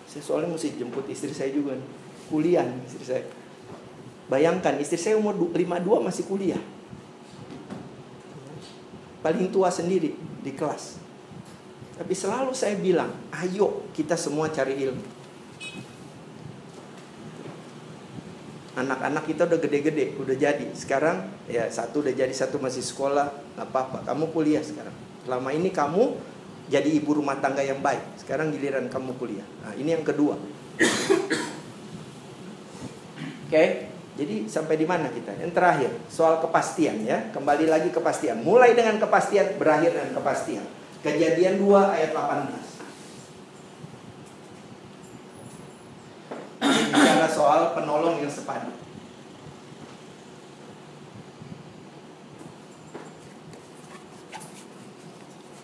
Saya 0.05 0.21
soalnya 0.21 0.53
mesti 0.53 0.77
jemput 0.77 1.05
istri 1.09 1.33
saya 1.33 1.49
juga 1.49 1.73
nih. 1.73 1.89
Kuliah 2.29 2.65
nih 2.65 2.85
istri 2.85 3.05
saya. 3.05 3.23
Bayangkan 4.29 4.77
istri 4.77 5.01
saya 5.01 5.17
umur 5.17 5.33
52 5.33 6.05
masih 6.05 6.23
kuliah. 6.29 6.61
Paling 9.25 9.49
tua 9.49 9.73
sendiri 9.73 10.13
di 10.45 10.51
kelas. 10.53 11.01
Tapi 11.99 12.13
selalu 12.15 12.55
saya 12.55 12.79
bilang, 12.79 13.11
ayo 13.35 13.91
kita 13.91 14.15
semua 14.15 14.47
cari 14.47 14.79
ilmu. 14.79 15.19
anak-anak 18.79 19.27
kita 19.27 19.43
udah 19.43 19.59
gede-gede, 19.59 20.15
udah 20.15 20.35
jadi. 20.39 20.71
Sekarang 20.71 21.27
ya 21.51 21.67
satu 21.67 21.99
udah 21.99 22.15
jadi, 22.15 22.31
satu 22.31 22.63
masih 22.63 22.79
sekolah, 22.79 23.27
nggak 23.59 23.67
apa-apa. 23.67 24.07
Kamu 24.07 24.31
kuliah 24.31 24.63
sekarang. 24.63 24.95
Selama 25.27 25.51
ini 25.51 25.69
kamu 25.75 26.15
jadi 26.71 26.87
ibu 26.87 27.19
rumah 27.19 27.35
tangga 27.43 27.59
yang 27.59 27.83
baik. 27.83 28.23
Sekarang 28.23 28.55
giliran 28.55 28.87
kamu 28.87 29.19
kuliah. 29.19 29.43
Nah, 29.65 29.75
ini 29.75 29.91
yang 29.91 30.05
kedua. 30.07 30.39
Oke, 33.49 33.57
okay? 33.57 33.67
jadi 34.13 34.45
sampai 34.45 34.77
di 34.77 34.85
mana 34.85 35.09
kita? 35.09 35.33
Yang 35.41 35.57
terakhir, 35.57 35.91
soal 36.07 36.37
kepastian 36.37 37.01
ya. 37.01 37.33
Kembali 37.33 37.65
lagi 37.65 37.89
kepastian. 37.89 38.45
Mulai 38.45 38.77
dengan 38.77 39.01
kepastian, 39.01 39.57
berakhir 39.57 39.97
dengan 39.97 40.13
kepastian. 40.21 40.78
Kejadian 40.99 41.63
2 41.63 41.95
ayat 41.95 42.11
18. 42.11 42.69
bicara 46.89 47.27
soal 47.29 47.61
penolong 47.75 48.23
yang 48.23 48.31
sepadan. 48.31 48.73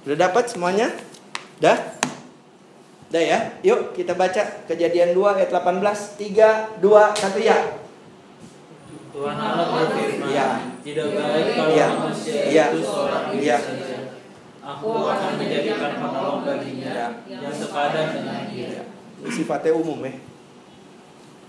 Sudah 0.05 0.17
dapat 0.29 0.45
semuanya? 0.51 0.93
Dah? 1.57 1.97
Dah 3.09 3.23
ya? 3.23 3.39
Yuk 3.65 3.97
kita 3.97 4.13
baca 4.13 4.67
kejadian 4.69 5.17
2 5.17 5.37
ayat 5.41 5.49
18 5.49 5.81
3, 6.19 6.83
2, 6.83 6.83
1 6.83 7.41
ya 7.41 7.57
Tuhan 9.15 9.37
Allah 9.39 9.67
berfirman 9.71 10.27
ya. 10.27 10.47
Tidak 10.83 11.07
baik 11.15 11.47
kalau 11.55 11.71
ya. 11.71 11.87
manusia 11.95 12.35
ya. 12.51 12.65
itu 12.75 12.83
seorang 12.83 13.23
diri 13.31 13.47
ya. 13.47 13.57
saja 13.63 13.94
Aku 14.65 14.89
akan 15.05 15.37
menjadikan 15.37 15.93
penolong 16.01 16.41
baginya 16.41 16.89
ya. 16.89 17.07
Yang 17.29 17.69
sepadan 17.69 18.05
dengan 18.17 18.49
dia 18.49 18.81
ya. 18.81 18.83
Sifatnya 19.29 19.77
umum 19.77 20.01
ya 20.01 20.17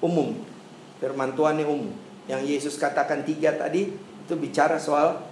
Umum. 0.04 0.36
Firman 1.00 1.32
Tuhan 1.32 1.56
ini 1.56 1.64
umum. 1.64 1.96
Yang 2.28 2.42
Yesus 2.44 2.74
katakan 2.76 3.24
tiga 3.24 3.56
tadi 3.56 3.96
Itu 3.96 4.36
bicara 4.36 4.76
soal 4.76 5.24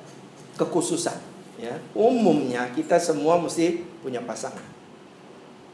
kekhususan 0.56 1.20
ya. 1.60 1.76
Umumnya 1.92 2.72
kita 2.72 2.96
semua 2.96 3.36
mesti 3.36 3.84
punya 4.00 4.24
pasangan. 4.24 4.64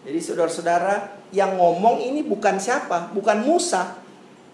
Jadi 0.03 0.19
saudara-saudara 0.19 1.15
yang 1.31 1.55
ngomong 1.55 2.03
ini 2.03 2.27
bukan 2.27 2.59
siapa? 2.59 3.15
Bukan 3.15 3.47
Musa. 3.47 4.03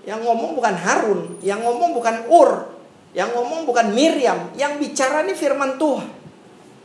Yang 0.04 0.28
ngomong 0.28 0.60
bukan 0.60 0.76
Harun. 0.76 1.40
Yang 1.40 1.64
ngomong 1.64 1.96
bukan 1.96 2.16
Ur. 2.28 2.50
Yang 3.16 3.32
ngomong 3.32 3.64
bukan 3.64 3.96
Miriam. 3.96 4.52
Yang 4.60 4.72
bicara 4.82 5.24
ini 5.24 5.32
firman 5.32 5.80
Tuhan 5.80 6.25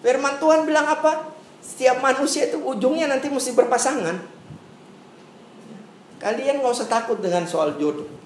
firman 0.02 0.38
Tuhan 0.42 0.66
bilang 0.66 0.86
apa 0.90 1.32
setiap 1.62 2.02
manusia 2.02 2.50
itu 2.50 2.58
ujungnya 2.58 3.10
nanti 3.10 3.30
mesti 3.30 3.54
berpasangan 3.54 4.18
kalian 6.22 6.62
nggak 6.62 6.74
usah 6.74 6.90
takut 6.90 7.18
dengan 7.22 7.46
soal 7.46 7.78
jodoh 7.78 8.22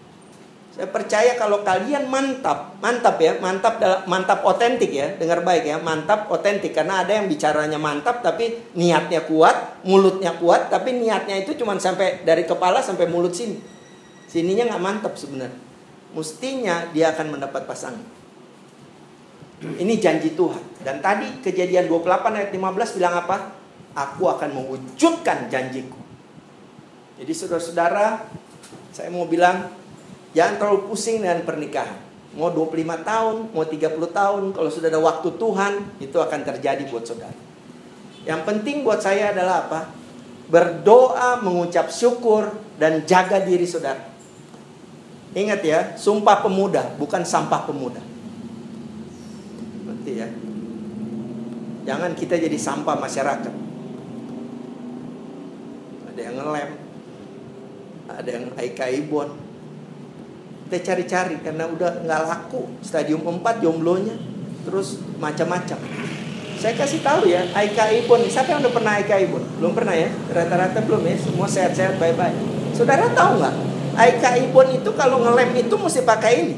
saya 0.76 0.92
percaya 0.92 1.40
kalau 1.40 1.64
kalian 1.64 2.12
mantap, 2.12 2.76
mantap 2.84 3.16
ya, 3.24 3.40
mantap 3.40 3.80
mantap 4.12 4.44
otentik 4.44 4.92
ya, 4.92 5.16
dengar 5.16 5.40
baik 5.40 5.64
ya, 5.64 5.80
mantap 5.80 6.28
otentik 6.28 6.76
karena 6.76 7.00
ada 7.00 7.16
yang 7.16 7.32
bicaranya 7.32 7.80
mantap 7.80 8.20
tapi 8.20 8.60
niatnya 8.76 9.24
kuat, 9.24 9.88
mulutnya 9.88 10.36
kuat 10.36 10.68
tapi 10.68 11.00
niatnya 11.00 11.40
itu 11.40 11.56
cuma 11.56 11.80
sampai 11.80 12.28
dari 12.28 12.44
kepala 12.44 12.84
sampai 12.84 13.08
mulut 13.08 13.32
sini. 13.32 13.56
Sininya 14.28 14.76
nggak 14.76 14.84
mantap 14.84 15.16
sebenarnya. 15.16 15.56
Mestinya 16.12 16.92
dia 16.92 17.16
akan 17.16 17.40
mendapat 17.40 17.64
pasangan. 17.64 18.04
Ini 19.64 19.94
janji 20.02 20.36
Tuhan. 20.36 20.84
Dan 20.84 21.00
tadi 21.00 21.40
kejadian 21.40 21.88
28 21.88 22.36
ayat 22.36 22.50
15 22.52 22.98
bilang 23.00 23.16
apa? 23.16 23.38
Aku 23.96 24.28
akan 24.28 24.50
mewujudkan 24.52 25.48
janjiku. 25.48 25.98
Jadi 27.16 27.32
saudara-saudara, 27.32 28.28
saya 28.92 29.08
mau 29.08 29.24
bilang 29.24 29.72
Jangan 30.36 30.60
terlalu 30.60 30.92
pusing 30.92 31.24
dengan 31.24 31.40
pernikahan. 31.48 31.96
Mau 32.36 32.52
25 32.52 33.08
tahun, 33.08 33.36
mau 33.56 33.64
30 33.64 34.12
tahun, 34.12 34.44
kalau 34.52 34.68
sudah 34.68 34.92
ada 34.92 35.00
waktu 35.00 35.32
Tuhan, 35.40 35.74
itu 36.04 36.18
akan 36.20 36.40
terjadi 36.44 36.84
buat 36.92 37.08
saudara. 37.08 37.32
Yang 38.28 38.42
penting 38.44 38.84
buat 38.84 39.00
saya 39.00 39.32
adalah 39.32 39.64
apa? 39.64 39.88
Berdoa, 40.52 41.40
mengucap 41.40 41.88
syukur, 41.88 42.52
dan 42.76 43.08
jaga 43.08 43.40
diri 43.40 43.64
saudara. 43.64 44.12
Ingat 45.32 45.64
ya, 45.64 45.80
sumpah 45.96 46.44
pemuda, 46.44 47.00
bukan 47.00 47.24
sampah 47.24 47.64
pemuda. 47.64 48.04
Nanti 49.88 50.12
ya. 50.20 50.28
Jangan 51.86 52.12
kita 52.18 52.36
jadi 52.42 52.58
sampah 52.58 52.98
masyarakat. 52.98 53.54
Ada 56.10 56.20
yang 56.20 56.36
ngelem, 56.42 56.70
ada 58.10 58.30
yang 58.30 58.46
aika-ibon, 58.58 59.30
kita 60.66 60.78
cari-cari 60.82 61.38
karena 61.46 61.70
udah 61.70 62.02
nggak 62.02 62.22
laku. 62.26 62.66
Stadium 62.82 63.22
4 63.22 63.62
jomblonya 63.62 64.18
terus 64.66 64.98
macam-macam. 65.22 65.78
Saya 66.56 66.74
kasih 66.74 67.06
tahu 67.06 67.30
ya 67.30 67.46
Aika 67.54 67.94
Ibon 67.94 68.26
siapa 68.26 68.58
yang 68.58 68.66
udah 68.66 68.74
pernah 68.74 68.98
Aika 68.98 69.22
Ibon? 69.22 69.44
Belum 69.62 69.78
pernah 69.78 69.94
ya? 69.94 70.10
Rata-rata 70.34 70.82
belum 70.82 71.06
ya? 71.06 71.14
Semua 71.20 71.46
sehat-sehat 71.46 72.02
baik-baik 72.02 72.34
saudara 72.76 73.08
tahu 73.16 73.40
nggak? 73.40 73.56
Aika 73.96 74.36
Ibon 74.36 74.68
itu 74.76 74.90
kalau 75.00 75.24
ngelem 75.24 75.56
itu 75.56 75.76
mesti 75.80 76.04
pakai 76.04 76.34
ini. 76.44 76.56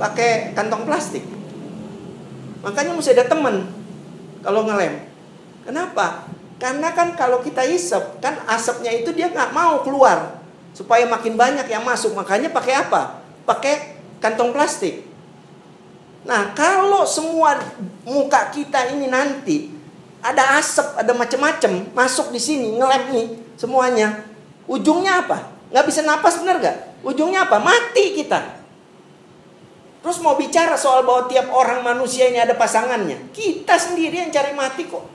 Pakai 0.00 0.50
kantong 0.56 0.82
plastik. 0.82 1.22
Makanya 2.66 2.96
mesti 2.96 3.14
ada 3.14 3.30
temen 3.30 3.81
kalau 4.42 4.66
ngelem 4.66 5.06
kenapa 5.64 6.26
karena 6.62 6.94
kan 6.94 7.14
kalau 7.18 7.42
kita 7.42 7.66
isep 7.66 8.18
kan 8.22 8.38
asapnya 8.46 8.90
itu 8.94 9.10
dia 9.10 9.30
nggak 9.30 9.50
mau 9.50 9.82
keluar 9.82 10.42
supaya 10.72 11.04
makin 11.06 11.36
banyak 11.36 11.68
yang 11.68 11.84
masuk. 11.84 12.16
Makanya 12.16 12.50
pakai 12.50 12.74
apa? 12.80 13.22
Pakai 13.44 14.00
kantong 14.18 14.50
plastik. 14.50 15.04
Nah, 16.22 16.54
kalau 16.56 17.04
semua 17.04 17.58
muka 18.06 18.48
kita 18.54 18.94
ini 18.94 19.10
nanti 19.10 19.74
ada 20.22 20.58
asap, 20.58 21.02
ada 21.02 21.12
macam-macam 21.12 21.82
masuk 21.92 22.30
di 22.30 22.38
sini, 22.38 22.78
ngelem 22.78 23.02
nih 23.10 23.26
semuanya. 23.58 24.22
Ujungnya 24.70 25.26
apa? 25.26 25.50
Nggak 25.74 25.86
bisa 25.90 26.00
napas 26.06 26.38
bener 26.38 26.62
gak? 26.62 26.78
Ujungnya 27.02 27.50
apa? 27.50 27.58
Mati 27.58 28.14
kita. 28.14 28.61
Terus 30.02 30.18
mau 30.18 30.34
bicara 30.34 30.74
soal 30.74 31.06
bahwa 31.06 31.30
tiap 31.30 31.46
orang 31.54 31.86
manusia 31.86 32.26
ini 32.26 32.42
ada 32.42 32.58
pasangannya. 32.58 33.30
Kita 33.30 33.78
sendiri 33.78 34.18
yang 34.18 34.34
cari 34.34 34.50
mati 34.50 34.90
kok. 34.90 35.06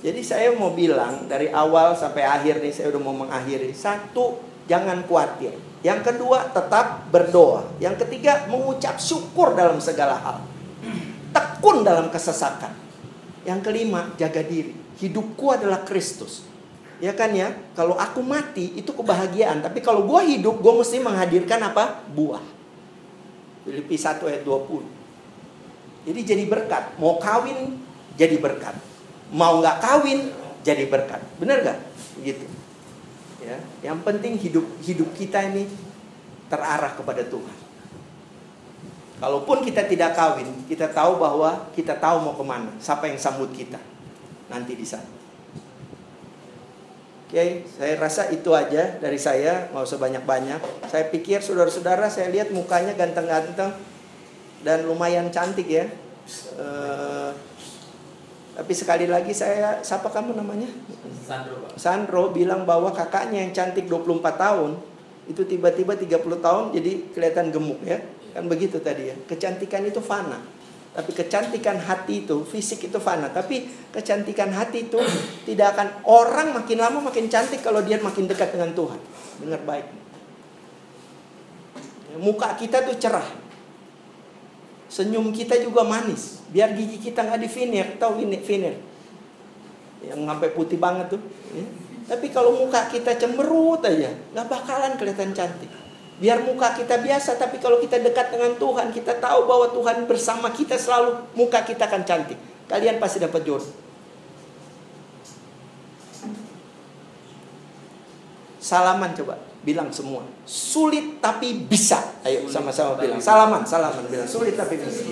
Jadi 0.00 0.20
saya 0.24 0.56
mau 0.56 0.72
bilang 0.72 1.28
dari 1.28 1.52
awal 1.52 1.92
sampai 1.92 2.24
akhir 2.24 2.64
nih 2.64 2.72
saya 2.72 2.88
udah 2.96 3.02
mau 3.02 3.12
mengakhiri. 3.12 3.76
Satu, 3.76 4.40
jangan 4.64 5.04
khawatir. 5.04 5.52
Yang 5.84 6.00
kedua, 6.12 6.48
tetap 6.48 7.12
berdoa. 7.12 7.76
Yang 7.76 8.06
ketiga, 8.06 8.48
mengucap 8.48 8.96
syukur 8.96 9.52
dalam 9.52 9.76
segala 9.82 10.16
hal. 10.16 10.38
Tekun 11.36 11.84
dalam 11.84 12.08
kesesakan. 12.08 12.72
Yang 13.44 13.60
kelima, 13.68 14.16
jaga 14.16 14.40
diri. 14.40 14.72
Hidupku 14.96 15.52
adalah 15.52 15.84
Kristus. 15.84 16.55
Ya 16.96 17.12
kan 17.12 17.32
ya, 17.36 17.52
kalau 17.76 17.96
aku 17.96 18.24
mati 18.24 18.72
itu 18.76 18.88
kebahagiaan. 18.92 19.60
Tapi 19.60 19.84
kalau 19.84 20.08
gue 20.08 20.36
hidup, 20.36 20.60
gue 20.64 20.72
mesti 20.80 20.96
menghadirkan 21.00 21.60
apa? 21.60 22.04
Buah. 22.12 22.42
Filipi 23.68 23.96
1 24.00 24.22
ayat 24.24 24.42
20. 24.44 26.08
Jadi 26.08 26.20
jadi 26.22 26.44
berkat. 26.48 26.96
Mau 26.96 27.18
kawin, 27.20 27.76
jadi 28.16 28.40
berkat 28.40 28.96
mau 29.34 29.58
nggak 29.58 29.78
kawin 29.82 30.30
jadi 30.62 30.86
berkat. 30.86 31.22
Benar 31.40 31.62
gak? 31.62 31.78
Gitu. 32.22 32.46
Ya, 33.42 33.58
yang 33.82 34.02
penting 34.02 34.34
hidup 34.38 34.66
hidup 34.82 35.06
kita 35.14 35.38
ini 35.54 35.70
terarah 36.50 36.94
kepada 36.94 37.22
Tuhan. 37.26 37.58
Kalaupun 39.16 39.64
kita 39.64 39.86
tidak 39.88 40.12
kawin, 40.12 40.66
kita 40.68 40.92
tahu 40.92 41.16
bahwa 41.16 41.72
kita 41.72 41.96
tahu 41.96 42.20
mau 42.20 42.34
ke 42.36 42.44
mana, 42.44 42.68
siapa 42.82 43.08
yang 43.08 43.16
sambut 43.16 43.48
kita 43.54 43.80
nanti 44.50 44.76
di 44.76 44.84
sana. 44.84 45.08
Oke, 47.26 47.66
saya 47.66 47.98
rasa 47.98 48.30
itu 48.30 48.54
aja 48.54 49.02
dari 49.02 49.18
saya, 49.18 49.66
nggak 49.74 49.82
usah 49.82 49.98
banyak-banyak. 49.98 50.62
Saya 50.86 51.10
pikir 51.10 51.42
saudara-saudara, 51.42 52.06
saya 52.06 52.30
lihat 52.30 52.54
mukanya 52.54 52.94
ganteng-ganteng 52.94 53.74
dan 54.62 54.86
lumayan 54.86 55.26
cantik 55.34 55.66
ya. 55.66 55.90
Uh, 56.54 57.34
Tapi 58.56 58.72
sekali 58.72 59.10
lagi 59.10 59.34
saya, 59.34 59.82
siapa 59.82 60.06
kamu 60.08 60.38
namanya? 60.38 60.70
Sandro 61.26 61.66
Pak. 61.66 61.70
Sandro 61.76 62.22
bilang 62.30 62.62
bahwa 62.62 62.88
kakaknya 62.94 63.42
yang 63.42 63.52
cantik 63.52 63.90
24 63.90 64.22
tahun 64.22 64.78
itu 65.26 65.42
tiba-tiba 65.44 65.98
30 65.98 66.16
tahun 66.40 66.64
jadi 66.72 67.10
kelihatan 67.10 67.50
gemuk 67.50 67.82
ya. 67.82 68.00
Kan 68.32 68.46
begitu 68.46 68.78
tadi 68.78 69.10
ya. 69.10 69.16
Kecantikan 69.26 69.82
itu 69.82 69.98
fana. 70.00 70.40
Tapi 70.96 71.12
kecantikan 71.12 71.76
hati 71.76 72.24
itu, 72.24 72.40
fisik 72.48 72.88
itu 72.88 72.96
fana. 72.96 73.28
Tapi 73.28 73.68
kecantikan 73.92 74.48
hati 74.48 74.88
itu 74.88 74.96
tidak 75.44 75.76
akan 75.76 75.88
orang 76.08 76.56
makin 76.56 76.80
lama 76.80 77.04
makin 77.04 77.28
cantik 77.28 77.60
kalau 77.60 77.84
dia 77.84 78.00
makin 78.00 78.24
dekat 78.24 78.56
dengan 78.56 78.72
Tuhan. 78.72 78.96
Dengar 79.44 79.60
baik. 79.68 79.86
Muka 82.16 82.56
kita 82.56 82.80
tuh 82.88 82.96
cerah. 82.96 83.28
Senyum 84.88 85.36
kita 85.36 85.60
juga 85.60 85.84
manis. 85.84 86.40
Biar 86.48 86.72
gigi 86.72 86.96
kita 86.96 87.28
nggak 87.28 87.44
di 87.44 87.48
tahu 88.00 88.24
ini 88.24 88.40
veneer? 88.40 88.80
Yang 90.00 90.20
sampai 90.24 90.48
putih 90.56 90.80
banget 90.80 91.12
tuh. 91.12 91.20
ya. 91.52 91.66
Tapi 92.08 92.32
kalau 92.32 92.56
muka 92.56 92.88
kita 92.88 93.20
cemberut 93.20 93.84
aja, 93.84 94.16
nggak 94.32 94.46
bakalan 94.48 94.96
kelihatan 94.96 95.36
cantik. 95.36 95.68
Biar 96.16 96.40
muka 96.48 96.72
kita 96.72 97.04
biasa, 97.04 97.36
tapi 97.36 97.60
kalau 97.60 97.76
kita 97.76 98.00
dekat 98.00 98.32
dengan 98.32 98.56
Tuhan, 98.56 98.88
kita 98.88 99.20
tahu 99.20 99.44
bahwa 99.44 99.68
Tuhan 99.68 100.08
bersama 100.08 100.48
kita 100.48 100.80
selalu, 100.80 101.28
muka 101.36 101.60
kita 101.60 101.84
akan 101.84 102.08
cantik. 102.08 102.40
Kalian 102.66 102.96
pasti 102.96 103.20
dapat 103.20 103.44
jodoh. 103.44 103.68
Salaman 108.56 109.14
coba, 109.14 109.38
bilang 109.62 109.92
semua. 109.94 110.26
Sulit 110.42 111.22
tapi 111.22 111.68
bisa. 111.68 112.02
Ayo 112.26 112.48
sama-sama 112.50 112.98
bilang. 112.98 113.20
Salaman, 113.22 113.62
salaman 113.62 114.08
bilang. 114.10 114.26
Sulit 114.26 114.56
tapi 114.58 114.80
bisa. 114.80 115.06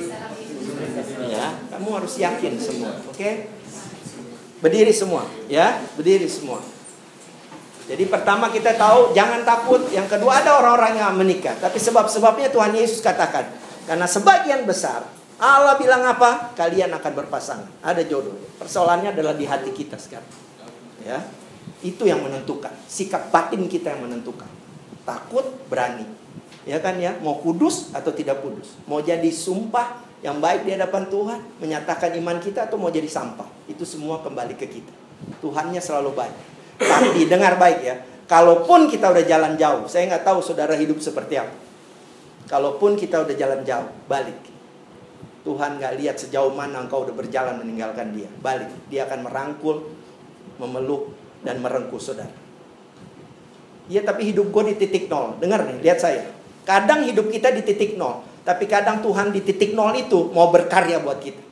Ya, 1.28 1.52
kamu 1.70 1.88
harus 2.00 2.16
yakin 2.18 2.56
semua, 2.56 2.96
oke? 3.06 3.30
Berdiri 4.64 4.90
semua, 4.90 5.28
ya, 5.46 5.84
berdiri 5.94 6.26
semua. 6.26 6.64
Jadi 7.84 8.08
pertama 8.08 8.48
kita 8.48 8.72
tahu 8.76 9.12
jangan 9.12 9.44
takut. 9.44 9.84
Yang 9.92 10.16
kedua 10.16 10.40
ada 10.40 10.56
orang-orang 10.56 10.96
yang 10.96 11.12
menikah. 11.16 11.52
Tapi 11.60 11.76
sebab-sebabnya 11.76 12.48
Tuhan 12.48 12.72
Yesus 12.72 13.04
katakan. 13.04 13.44
Karena 13.84 14.08
sebagian 14.08 14.64
besar 14.64 15.04
Allah 15.44 15.74
bilang 15.76 16.06
apa? 16.06 16.54
Kalian 16.54 16.94
akan 16.94 17.12
berpasangan. 17.24 17.70
Ada 17.82 18.06
jodoh. 18.06 18.38
Persoalannya 18.56 19.12
adalah 19.12 19.34
di 19.34 19.44
hati 19.44 19.74
kita 19.74 19.98
sekarang. 19.98 20.30
Ya. 21.02 21.20
Itu 21.82 22.06
yang 22.06 22.22
menentukan. 22.22 22.70
Sikap 22.86 23.34
batin 23.34 23.66
kita 23.66 23.92
yang 23.92 24.06
menentukan. 24.06 24.48
Takut, 25.04 25.44
berani. 25.68 26.06
Ya 26.64 26.80
kan 26.80 26.96
ya, 26.96 27.12
mau 27.20 27.44
kudus 27.44 27.92
atau 27.92 28.08
tidak 28.08 28.40
kudus. 28.40 28.72
Mau 28.88 29.04
jadi 29.04 29.28
sumpah 29.28 30.00
yang 30.24 30.40
baik 30.40 30.64
di 30.64 30.72
hadapan 30.72 31.04
Tuhan, 31.12 31.40
menyatakan 31.60 32.16
iman 32.16 32.40
kita 32.40 32.64
atau 32.64 32.80
mau 32.80 32.88
jadi 32.88 33.04
sampah. 33.04 33.44
Itu 33.68 33.84
semua 33.84 34.24
kembali 34.24 34.56
ke 34.56 34.64
kita. 34.64 34.94
Tuhannya 35.44 35.82
selalu 35.82 36.16
baik. 36.16 36.53
Tapi 36.78 37.30
dengar 37.30 37.54
baik 37.60 37.80
ya, 37.82 37.96
kalaupun 38.26 38.90
kita 38.90 39.14
udah 39.14 39.24
jalan 39.24 39.54
jauh, 39.54 39.86
saya 39.86 40.10
nggak 40.10 40.24
tahu 40.26 40.38
saudara 40.42 40.74
hidup 40.74 40.98
seperti 40.98 41.38
apa. 41.38 41.54
Kalaupun 42.50 42.98
kita 42.98 43.24
udah 43.24 43.34
jalan 43.34 43.60
jauh, 43.64 43.88
balik. 44.10 44.36
Tuhan 45.44 45.76
nggak 45.76 45.94
lihat 46.00 46.16
sejauh 46.16 46.52
mana 46.56 46.84
engkau 46.84 47.04
udah 47.04 47.12
berjalan 47.12 47.60
meninggalkan 47.60 48.16
dia. 48.16 48.28
Balik, 48.40 48.72
dia 48.88 49.04
akan 49.04 49.28
merangkul, 49.28 49.92
memeluk, 50.56 51.12
dan 51.44 51.60
merengkuh 51.60 52.00
saudara. 52.00 52.32
Iya 53.84 54.00
tapi 54.00 54.32
hidup 54.32 54.48
gue 54.48 54.72
di 54.72 54.74
titik 54.80 55.12
nol. 55.12 55.36
Dengar 55.36 55.68
nih, 55.68 55.84
lihat 55.84 56.00
saya. 56.00 56.24
Kadang 56.64 57.04
hidup 57.04 57.28
kita 57.28 57.52
di 57.52 57.60
titik 57.60 58.00
nol. 58.00 58.24
Tapi 58.44 58.64
kadang 58.64 59.04
Tuhan 59.04 59.32
di 59.32 59.44
titik 59.44 59.76
nol 59.76 59.92
itu 59.92 60.32
mau 60.32 60.48
berkarya 60.48 61.00
buat 61.04 61.20
kita. 61.20 61.42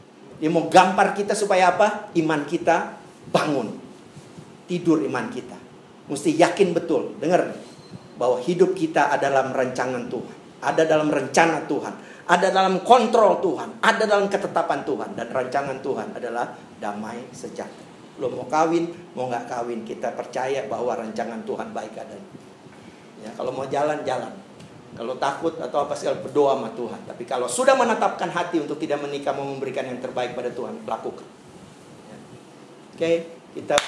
Dia 0.41 0.49
mau 0.49 0.67
gampar 0.73 1.13
kita 1.13 1.37
supaya 1.37 1.77
apa? 1.77 2.09
Iman 2.17 2.49
kita 2.49 2.97
bangun. 3.29 3.82
Tidur 4.67 5.03
iman 5.05 5.27
kita. 5.29 5.59
Mesti 6.11 6.37
yakin 6.39 6.75
betul. 6.75 7.19
Dengar. 7.19 7.53
Bahwa 8.19 8.39
hidup 8.43 8.77
kita 8.77 9.11
adalah 9.15 9.51
rancangan 9.51 10.07
Tuhan. 10.07 10.37
Ada 10.63 10.87
dalam 10.87 11.11
rencana 11.11 11.67
Tuhan. 11.67 11.95
Ada 12.29 12.55
dalam 12.55 12.87
kontrol 12.87 13.43
Tuhan. 13.43 13.83
Ada 13.83 14.05
dalam 14.07 14.31
ketetapan 14.31 14.87
Tuhan. 14.87 15.11
Dan 15.19 15.27
rancangan 15.31 15.79
Tuhan 15.83 16.15
adalah 16.15 16.55
damai 16.79 17.31
sejahtera. 17.35 17.93
Lo 18.21 18.29
mau 18.29 18.45
kawin, 18.45 18.93
mau 19.17 19.27
nggak 19.27 19.49
kawin, 19.49 19.83
kita 19.89 20.13
percaya 20.13 20.69
bahwa 20.69 20.93
rancangan 20.95 21.41
Tuhan 21.49 21.73
baik 21.73 21.97
adanya. 21.97 22.31
Ya, 23.25 23.31
kalau 23.33 23.55
mau 23.55 23.65
jalan, 23.71 24.05
jalan. 24.05 24.35
Kalau 24.93 25.17
takut 25.17 25.57
atau 25.57 25.89
apa 25.89 25.97
segala 25.97 26.21
berdoa 26.21 26.53
sama 26.53 26.69
Tuhan. 26.77 27.01
Tapi 27.09 27.25
kalau 27.25 27.49
sudah 27.49 27.73
menetapkan 27.73 28.29
hati 28.29 28.61
untuk 28.61 28.77
tidak 28.77 29.01
menikah, 29.01 29.33
mau 29.33 29.49
memberikan 29.49 29.89
yang 29.89 29.97
terbaik 30.05 30.37
pada 30.37 30.53
Tuhan, 30.53 30.85
lakukan. 30.85 31.25
Ya. 32.13 32.17
Oke, 32.93 33.13
kita 33.57 33.81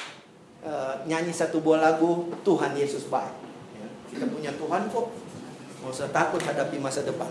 uh, 0.65 1.05
nyanyi 1.05 1.31
satu 1.31 1.61
buah 1.61 1.81
lagu 1.81 2.33
Tuhan 2.43 2.75
Yesus 2.75 3.07
baik. 3.13 3.33
Ya. 3.77 3.87
Kita 4.11 4.27
punya 4.33 4.51
Tuhan 4.57 4.89
kok. 4.89 5.13
Mau 5.85 5.93
usah 5.93 6.09
takut 6.09 6.41
hadapi 6.41 6.81
masa 6.81 7.05
depan. 7.05 7.29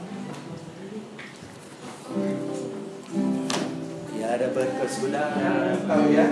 Ya 4.13 4.38
ada 4.38 4.53
berkesudahan 4.53 5.89
tahu 5.89 6.13
ya. 6.13 6.29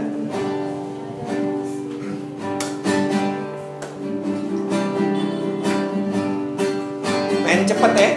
Main 7.41 7.65
cepet 7.65 7.93
ya. 7.97 8.09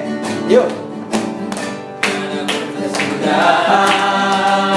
Yuk. 0.52 0.68
Berkesudahan 2.44 4.76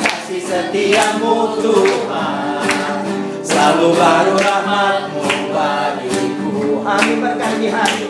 kasih 0.00 0.40
setiamu 0.40 1.60
Tuhan 1.60 2.49
Selalu 3.60 3.92
baru 3.92 4.40
rahmatmu 4.40 5.52
bagiku. 5.52 6.80
Hari 6.80 7.12
berganti 7.20 7.68
hari. 7.68 8.08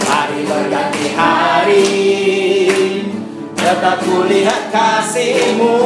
Hari 0.00 0.40
berganti 0.48 1.12
hari. 1.12 1.92
Tetap 3.52 4.00
kulihat 4.00 4.72
kasihmu. 4.72 5.76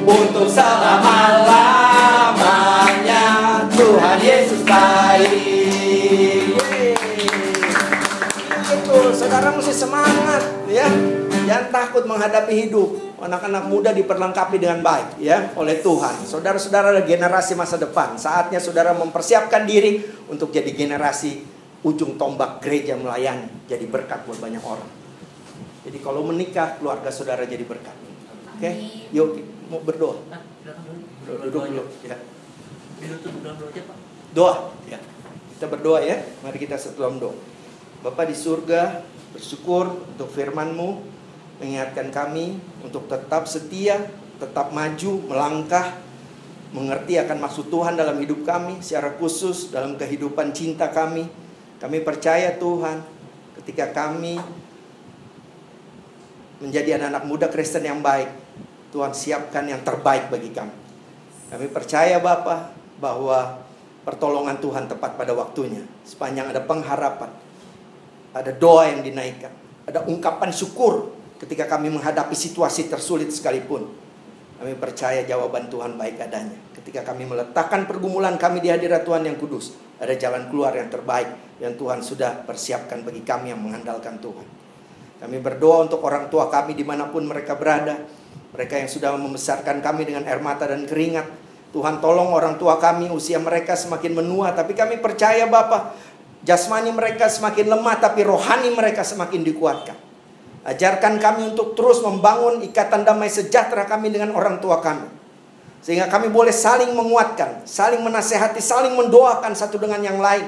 untuk 0.05 0.45
selama-lamanya 0.45 3.25
Tuhan 3.73 4.21
Yesus 4.21 4.61
baik. 4.61 6.53
Itu 8.65 9.13
saudara 9.17 9.49
mesti 9.49 9.73
semangat 9.73 10.45
ya. 10.69 10.85
Jangan 11.45 11.69
takut 11.69 12.09
menghadapi 12.09 12.69
hidup. 12.69 13.05
Anak-anak 13.15 13.63
muda 13.65 13.89
diperlengkapi 13.89 14.61
dengan 14.61 14.85
baik 14.85 15.17
ya 15.17 15.49
oleh 15.57 15.81
Tuhan. 15.81 16.29
Saudara-saudara 16.29 17.01
generasi 17.01 17.57
masa 17.57 17.81
depan. 17.81 18.21
Saatnya 18.21 18.61
saudara 18.61 18.93
mempersiapkan 18.93 19.65
diri 19.65 20.05
untuk 20.29 20.53
jadi 20.53 20.69
generasi 20.69 21.41
ujung 21.85 22.17
tombak 22.17 22.61
gereja 22.61 22.97
melayani 22.97 23.47
jadi 23.65 23.85
berkat 23.89 24.25
buat 24.29 24.37
banyak 24.37 24.61
orang. 24.61 24.89
Jadi 25.85 25.97
kalau 26.01 26.25
menikah 26.25 26.77
keluarga 26.77 27.09
saudara 27.13 27.45
jadi 27.45 27.65
berkat. 27.65 28.04
Oke, 28.55 28.71
okay? 28.71 28.75
yuk 29.11 29.43
mau 29.67 29.83
berdoa. 29.83 30.15
Duduk 31.27 31.51
dulu 31.51 31.83
ya. 32.07 32.15
Doa 34.31 34.71
ya. 34.87 34.99
Kita 35.51 35.65
berdoa 35.67 35.99
ya. 35.99 36.23
Mari 36.39 36.57
kita 36.63 36.79
setelah 36.79 37.11
doa. 37.19 37.35
Bapak 37.99 38.31
di 38.31 38.35
surga, 38.37 39.03
bersyukur 39.35 40.07
untuk 40.15 40.31
firman-Mu 40.31 41.03
mengingatkan 41.59 42.15
kami 42.15 42.55
untuk 42.79 43.11
tetap 43.11 43.43
setia, 43.43 44.07
tetap 44.39 44.71
maju, 44.71 45.11
melangkah, 45.27 45.99
mengerti 46.71 47.19
akan 47.19 47.43
maksud 47.43 47.67
Tuhan 47.67 47.99
dalam 47.99 48.15
hidup 48.23 48.47
kami, 48.47 48.79
secara 48.79 49.19
khusus 49.19 49.67
dalam 49.67 49.99
kehidupan 49.99 50.55
cinta 50.55 50.87
kami. 50.95 51.27
Kami 51.79 51.97
percaya 52.07 52.55
Tuhan, 52.55 53.03
ketika 53.59 53.91
kami 53.91 54.39
menjadi 56.63 56.95
anak-anak 56.99 57.23
muda 57.27 57.47
Kristen 57.51 57.83
yang 57.83 57.99
baik, 57.99 58.44
Tuhan 58.95 59.11
siapkan 59.11 59.67
yang 59.67 59.83
terbaik 59.83 60.31
bagi 60.31 60.55
kami. 60.55 60.71
Kami 61.51 61.67
percaya 61.67 62.15
Bapak 62.23 62.71
bahwa 63.03 63.59
pertolongan 64.07 64.55
Tuhan 64.63 64.87
tepat 64.87 65.19
pada 65.19 65.35
waktunya. 65.35 65.83
Sepanjang 66.07 66.55
ada 66.55 66.63
pengharapan, 66.63 67.27
ada 68.31 68.55
doa 68.55 68.87
yang 68.87 69.03
dinaikkan, 69.03 69.51
ada 69.83 70.07
ungkapan 70.07 70.55
syukur 70.55 71.11
ketika 71.43 71.67
kami 71.67 71.91
menghadapi 71.91 72.31
situasi 72.31 72.87
tersulit 72.87 73.27
sekalipun. 73.35 73.91
Kami 74.55 74.71
percaya 74.79 75.27
jawaban 75.27 75.67
Tuhan 75.67 75.99
baik 75.99 76.15
adanya. 76.23 76.55
Ketika 76.71 77.03
kami 77.03 77.27
meletakkan 77.27 77.83
pergumulan 77.83 78.39
kami 78.39 78.63
di 78.63 78.71
hadirat 78.71 79.03
Tuhan 79.03 79.27
yang 79.27 79.35
kudus, 79.35 79.75
ada 79.99 80.15
jalan 80.15 80.47
keluar 80.47 80.71
yang 80.71 80.87
terbaik 80.87 81.59
yang 81.59 81.75
Tuhan 81.75 81.99
sudah 81.99 82.47
persiapkan 82.47 83.03
bagi 83.03 83.27
kami 83.27 83.51
yang 83.51 83.59
mengandalkan 83.59 84.15
Tuhan. 84.23 84.47
Kami 85.19 85.37
berdoa 85.39 85.87
untuk 85.87 86.03
orang 86.03 86.27
tua 86.27 86.47
kami 86.47 86.75
di 86.75 86.83
mana 86.87 87.07
pun 87.07 87.23
mereka 87.27 87.55
berada. 87.55 87.99
Mereka 88.55 88.79
yang 88.79 88.87
sudah 88.87 89.11
membesarkan 89.19 89.83
kami 89.83 90.07
dengan 90.07 90.23
air 90.23 90.39
mata 90.39 90.63
dan 90.63 90.87
keringat. 90.87 91.27
Tuhan 91.75 91.99
tolong 91.99 92.31
orang 92.31 92.55
tua 92.55 92.79
kami 92.79 93.11
usia 93.11 93.35
mereka 93.35 93.75
semakin 93.75 94.15
menua. 94.15 94.55
Tapi 94.55 94.71
kami 94.71 95.03
percaya 95.03 95.43
Bapak 95.43 95.91
jasmani 96.47 96.95
mereka 96.95 97.27
semakin 97.27 97.67
lemah 97.67 97.99
tapi 97.99 98.23
rohani 98.23 98.71
mereka 98.71 99.03
semakin 99.03 99.43
dikuatkan. 99.43 99.97
Ajarkan 100.65 101.19
kami 101.19 101.51
untuk 101.51 101.75
terus 101.75 101.99
membangun 101.99 102.63
ikatan 102.63 103.03
damai 103.03 103.27
sejahtera 103.27 103.83
kami 103.85 104.15
dengan 104.15 104.31
orang 104.31 104.63
tua 104.63 104.79
kami. 104.79 105.11
Sehingga 105.83 106.09
kami 106.09 106.33
boleh 106.33 106.49
saling 106.49 106.95
menguatkan, 106.95 107.67
saling 107.67 108.01
menasehati, 108.01 108.57
saling 108.63 108.97
mendoakan 108.97 109.53
satu 109.53 109.77
dengan 109.77 110.01
yang 110.01 110.17
lain. 110.17 110.47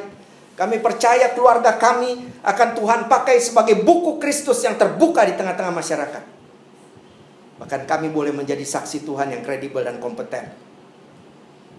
Kami 0.58 0.82
percaya 0.82 1.38
keluarga 1.38 1.78
kami 1.78 2.26
akan 2.41 2.70
Tuhan 2.74 2.99
pakai 3.05 3.38
sebagai 3.38 3.78
buku 3.86 4.18
Kristus 4.18 4.66
yang 4.66 4.74
terbuka 4.74 5.22
di 5.22 5.38
tengah-tengah 5.38 5.70
masyarakat. 5.70 6.36
Bahkan 7.58 7.89
kami 7.89 8.14
boleh 8.14 8.34
menjadi 8.34 8.62
saksi 8.62 9.05
Tuhan 9.05 9.34
yang 9.34 9.41
kredibel 9.41 9.82
dan 9.82 9.97
kompeten. 9.97 10.53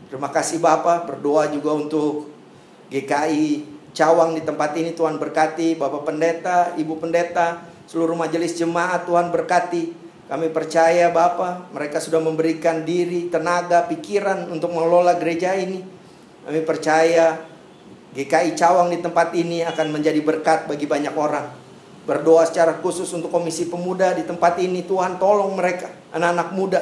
Terima 0.08 0.32
kasih 0.32 0.58
Bapak, 0.58 1.04
berdoa 1.04 1.52
juga 1.52 1.76
untuk 1.76 2.32
GKI 2.88 3.76
Cawang 3.98 4.38
di 4.38 4.46
tempat 4.46 4.78
ini 4.78 4.94
Tuhan 4.94 5.18
berkati, 5.18 5.74
Bapak 5.74 6.06
Pendeta, 6.06 6.78
Ibu 6.78 7.02
Pendeta, 7.02 7.66
seluruh 7.90 8.14
majelis 8.14 8.54
jemaat 8.54 9.10
Tuhan 9.10 9.34
berkati. 9.34 9.90
Kami 10.30 10.54
percaya 10.54 11.10
Bapa, 11.10 11.66
mereka 11.74 11.98
sudah 11.98 12.22
memberikan 12.22 12.86
diri, 12.86 13.26
tenaga, 13.26 13.90
pikiran 13.90 14.54
untuk 14.54 14.70
mengelola 14.70 15.18
gereja 15.18 15.56
ini. 15.58 15.82
Kami 16.46 16.60
percaya 16.62 17.42
GKI 18.14 18.54
Cawang 18.54 18.94
di 18.94 19.02
tempat 19.02 19.34
ini 19.34 19.66
akan 19.66 19.90
menjadi 19.90 20.22
berkat 20.22 20.70
bagi 20.70 20.86
banyak 20.86 21.18
orang. 21.18 21.57
Berdoa 22.08 22.48
secara 22.48 22.80
khusus 22.80 23.12
untuk 23.12 23.28
komisi 23.28 23.68
pemuda 23.68 24.16
di 24.16 24.24
tempat 24.24 24.56
ini. 24.64 24.80
Tuhan 24.80 25.20
tolong 25.20 25.52
mereka, 25.52 25.92
anak-anak 26.16 26.48
muda. 26.56 26.80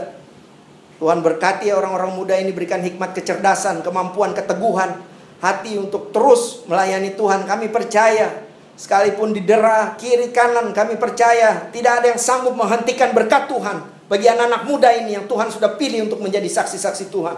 Tuhan 1.03 1.19
berkati 1.21 1.69
orang-orang 1.75 2.15
muda 2.15 2.39
ini 2.39 2.55
berikan 2.55 2.79
hikmat 2.79 3.11
kecerdasan, 3.11 3.83
kemampuan, 3.83 4.33
keteguhan, 4.39 5.03
hati 5.43 5.83
untuk 5.83 6.15
terus 6.15 6.63
melayani 6.71 7.19
Tuhan. 7.19 7.43
Kami 7.43 7.69
percaya 7.75 8.47
Sekalipun 8.77 9.33
didera 9.33 9.97
kiri 9.97 10.37
kanan 10.37 10.77
kami 10.77 11.01
percaya 11.01 11.73
tidak 11.73 12.05
ada 12.05 12.07
yang 12.13 12.21
sanggup 12.21 12.53
menghentikan 12.53 13.17
berkat 13.17 13.49
Tuhan 13.49 13.81
bagi 14.05 14.29
anak-anak 14.29 14.63
muda 14.69 14.93
ini 14.93 15.17
yang 15.17 15.25
Tuhan 15.25 15.49
sudah 15.49 15.81
pilih 15.81 16.05
untuk 16.13 16.21
menjadi 16.21 16.45
saksi-saksi 16.45 17.09
Tuhan. 17.09 17.37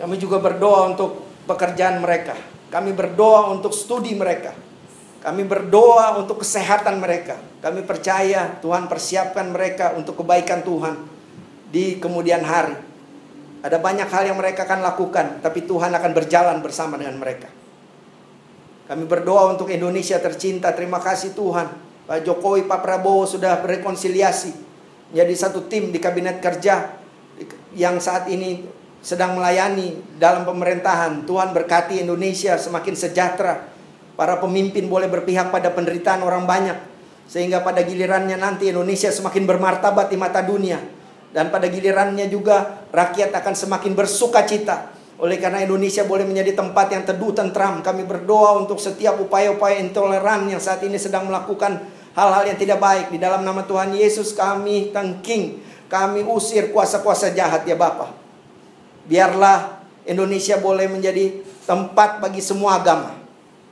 Kami 0.00 0.16
juga 0.16 0.40
berdoa 0.40 0.96
untuk 0.96 1.28
pekerjaan 1.44 2.00
mereka. 2.00 2.32
Kami 2.72 2.96
berdoa 2.96 3.52
untuk 3.52 3.76
studi 3.76 4.16
mereka. 4.16 4.56
Kami 5.22 5.46
berdoa 5.46 6.18
untuk 6.18 6.42
kesehatan 6.42 6.98
mereka. 6.98 7.38
Kami 7.62 7.86
percaya 7.86 8.58
Tuhan 8.58 8.90
persiapkan 8.90 9.54
mereka 9.54 9.94
untuk 9.94 10.18
kebaikan 10.18 10.66
Tuhan 10.66 10.98
di 11.70 12.02
kemudian 12.02 12.42
hari. 12.42 12.74
Ada 13.62 13.78
banyak 13.78 14.10
hal 14.10 14.26
yang 14.26 14.38
mereka 14.42 14.66
akan 14.66 14.82
lakukan, 14.82 15.38
tapi 15.38 15.62
Tuhan 15.62 15.94
akan 15.94 16.10
berjalan 16.10 16.58
bersama 16.58 16.98
dengan 16.98 17.22
mereka. 17.22 17.46
Kami 18.90 19.06
berdoa 19.06 19.54
untuk 19.54 19.70
Indonesia 19.70 20.18
tercinta. 20.18 20.74
Terima 20.74 20.98
kasih 20.98 21.38
Tuhan. 21.38 21.70
Pak 22.02 22.26
Jokowi, 22.26 22.66
Pak 22.66 22.82
Prabowo 22.82 23.22
sudah 23.22 23.62
berrekonsiliasi. 23.62 24.52
Jadi 25.14 25.34
satu 25.38 25.70
tim 25.70 25.94
di 25.94 26.02
kabinet 26.02 26.42
kerja 26.42 26.98
yang 27.78 28.02
saat 28.02 28.26
ini 28.26 28.66
sedang 28.98 29.38
melayani 29.38 30.02
dalam 30.18 30.42
pemerintahan. 30.42 31.22
Tuhan 31.24 31.54
berkati 31.54 32.02
Indonesia 32.02 32.58
semakin 32.58 32.94
sejahtera. 32.98 33.71
Para 34.22 34.38
pemimpin 34.38 34.86
boleh 34.86 35.10
berpihak 35.10 35.50
pada 35.50 35.74
penderitaan 35.74 36.22
orang 36.22 36.46
banyak. 36.46 36.78
Sehingga 37.26 37.66
pada 37.66 37.82
gilirannya 37.82 38.38
nanti 38.38 38.70
Indonesia 38.70 39.10
semakin 39.10 39.50
bermartabat 39.50 40.14
di 40.14 40.14
mata 40.14 40.46
dunia. 40.46 40.78
Dan 41.34 41.50
pada 41.50 41.66
gilirannya 41.66 42.30
juga 42.30 42.86
rakyat 42.94 43.34
akan 43.34 43.54
semakin 43.58 43.98
bersuka 43.98 44.46
cita 44.46 45.02
oleh 45.22 45.38
karena 45.38 45.62
Indonesia 45.62 46.02
boleh 46.02 46.26
menjadi 46.26 46.58
tempat 46.58 46.90
yang 46.90 47.06
teduh 47.06 47.30
tentram, 47.30 47.78
kami 47.78 48.02
berdoa 48.02 48.58
untuk 48.58 48.82
setiap 48.82 49.22
upaya-upaya 49.22 49.78
intoleran 49.78 50.50
yang 50.50 50.58
saat 50.58 50.82
ini 50.82 50.98
sedang 50.98 51.30
melakukan 51.30 51.78
hal-hal 52.18 52.42
yang 52.50 52.58
tidak 52.58 52.82
baik. 52.82 53.14
Di 53.14 53.22
dalam 53.22 53.46
nama 53.46 53.62
Tuhan 53.62 53.94
Yesus 53.94 54.34
kami 54.34 54.90
tengking, 54.90 55.62
kami 55.86 56.26
usir 56.26 56.74
kuasa-kuasa 56.74 57.30
jahat 57.38 57.62
ya 57.62 57.78
Bapak. 57.78 58.10
Biarlah 59.06 59.86
Indonesia 60.10 60.58
boleh 60.58 60.90
menjadi 60.90 61.38
tempat 61.70 62.18
bagi 62.18 62.42
semua 62.42 62.82
agama. 62.82 63.21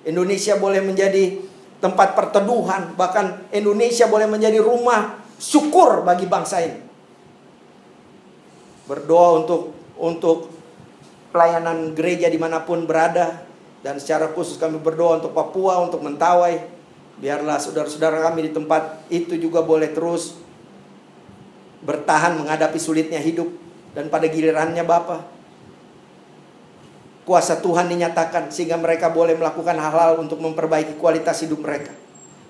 Indonesia 0.05 0.57
boleh 0.57 0.81
menjadi 0.81 1.37
tempat 1.81 2.17
perteduhan, 2.17 2.97
bahkan 2.97 3.45
Indonesia 3.53 4.09
boleh 4.09 4.29
menjadi 4.29 4.61
rumah 4.61 5.21
syukur 5.41 6.05
bagi 6.05 6.29
bangsa 6.29 6.61
ini. 6.65 6.81
Berdoa 8.89 9.45
untuk 9.45 9.77
untuk 10.01 10.53
pelayanan 11.31 11.93
gereja 11.93 12.27
di 12.33 12.41
mana 12.41 12.65
pun 12.65 12.85
berada 12.89 13.45
dan 13.81 13.97
secara 13.97 14.33
khusus 14.33 14.61
kami 14.61 14.81
berdoa 14.81 15.21
untuk 15.21 15.33
Papua, 15.33 15.81
untuk 15.81 16.05
Mentawai. 16.05 16.81
Biarlah 17.21 17.61
saudara-saudara 17.61 18.25
kami 18.33 18.49
di 18.49 18.53
tempat 18.57 19.05
itu 19.13 19.37
juga 19.37 19.61
boleh 19.61 19.93
terus 19.93 20.41
bertahan 21.85 22.41
menghadapi 22.41 22.81
sulitnya 22.81 23.21
hidup 23.21 23.49
dan 23.93 24.09
pada 24.09 24.29
gilirannya 24.29 24.85
Bapa 24.85 25.40
kuasa 27.31 27.63
Tuhan 27.63 27.87
dinyatakan 27.87 28.51
sehingga 28.51 28.75
mereka 28.75 29.07
boleh 29.07 29.39
melakukan 29.39 29.79
hal-hal 29.79 30.19
untuk 30.19 30.43
memperbaiki 30.43 30.99
kualitas 30.99 31.47
hidup 31.47 31.63
mereka. 31.63 31.95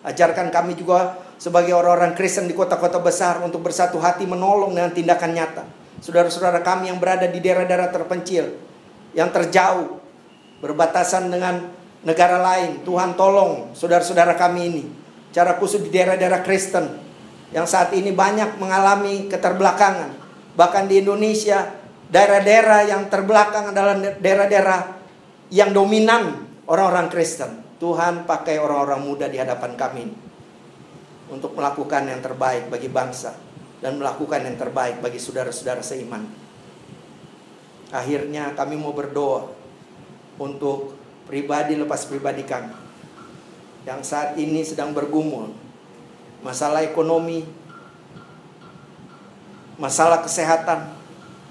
Ajarkan 0.01 0.49
kami 0.49 0.73
juga 0.73 1.21
sebagai 1.37 1.77
orang-orang 1.77 2.17
Kristen 2.17 2.49
di 2.49 2.57
kota-kota 2.57 2.97
besar 2.97 3.45
untuk 3.45 3.61
bersatu 3.61 4.01
hati 4.01 4.25
menolong 4.25 4.73
dengan 4.73 4.89
tindakan 4.89 5.37
nyata. 5.37 5.69
Saudara-saudara 6.01 6.65
kami 6.65 6.89
yang 6.89 6.97
berada 6.97 7.29
di 7.29 7.45
daerah-daerah 7.45 7.93
terpencil, 7.93 8.57
yang 9.13 9.29
terjauh 9.29 10.01
berbatasan 10.65 11.29
dengan 11.29 11.69
negara 12.01 12.41
lain. 12.41 12.81
Tuhan 12.81 13.21
tolong 13.21 13.77
saudara-saudara 13.77 14.33
kami 14.41 14.61
ini. 14.65 14.85
Cara 15.29 15.61
khusus 15.61 15.85
di 15.85 15.93
daerah-daerah 15.93 16.41
Kristen 16.41 16.89
yang 17.53 17.69
saat 17.69 17.93
ini 17.93 18.17
banyak 18.17 18.57
mengalami 18.57 19.29
keterbelakangan. 19.29 20.17
Bahkan 20.57 20.89
di 20.89 21.05
Indonesia 21.05 21.69
daerah-daerah 22.11 22.91
yang 22.91 23.03
terbelakang 23.07 23.71
adalah 23.71 23.95
daerah-daerah 24.19 24.81
yang 25.55 25.71
dominan 25.71 26.47
orang-orang 26.67 27.07
Kristen. 27.11 27.63
Tuhan 27.81 28.29
pakai 28.29 28.61
orang-orang 28.61 29.01
muda 29.01 29.27
di 29.31 29.41
hadapan 29.41 29.73
kami 29.73 30.05
untuk 31.33 31.57
melakukan 31.57 32.05
yang 32.05 32.21
terbaik 32.21 32.69
bagi 32.69 32.93
bangsa 32.93 33.33
dan 33.81 33.97
melakukan 33.97 34.45
yang 34.45 34.61
terbaik 34.61 35.01
bagi 35.01 35.17
saudara-saudara 35.17 35.81
seiman. 35.81 36.29
Akhirnya 37.89 38.53
kami 38.53 38.77
mau 38.77 38.93
berdoa 38.93 39.49
untuk 40.37 40.95
pribadi 41.25 41.79
lepas 41.79 42.05
pribadi 42.05 42.45
kami. 42.45 42.93
yang 43.89 44.05
saat 44.05 44.37
ini 44.37 44.61
sedang 44.61 44.93
bergumul. 44.93 45.57
Masalah 46.45 46.85
ekonomi, 46.85 47.49
masalah 49.81 50.21
kesehatan, 50.21 51.00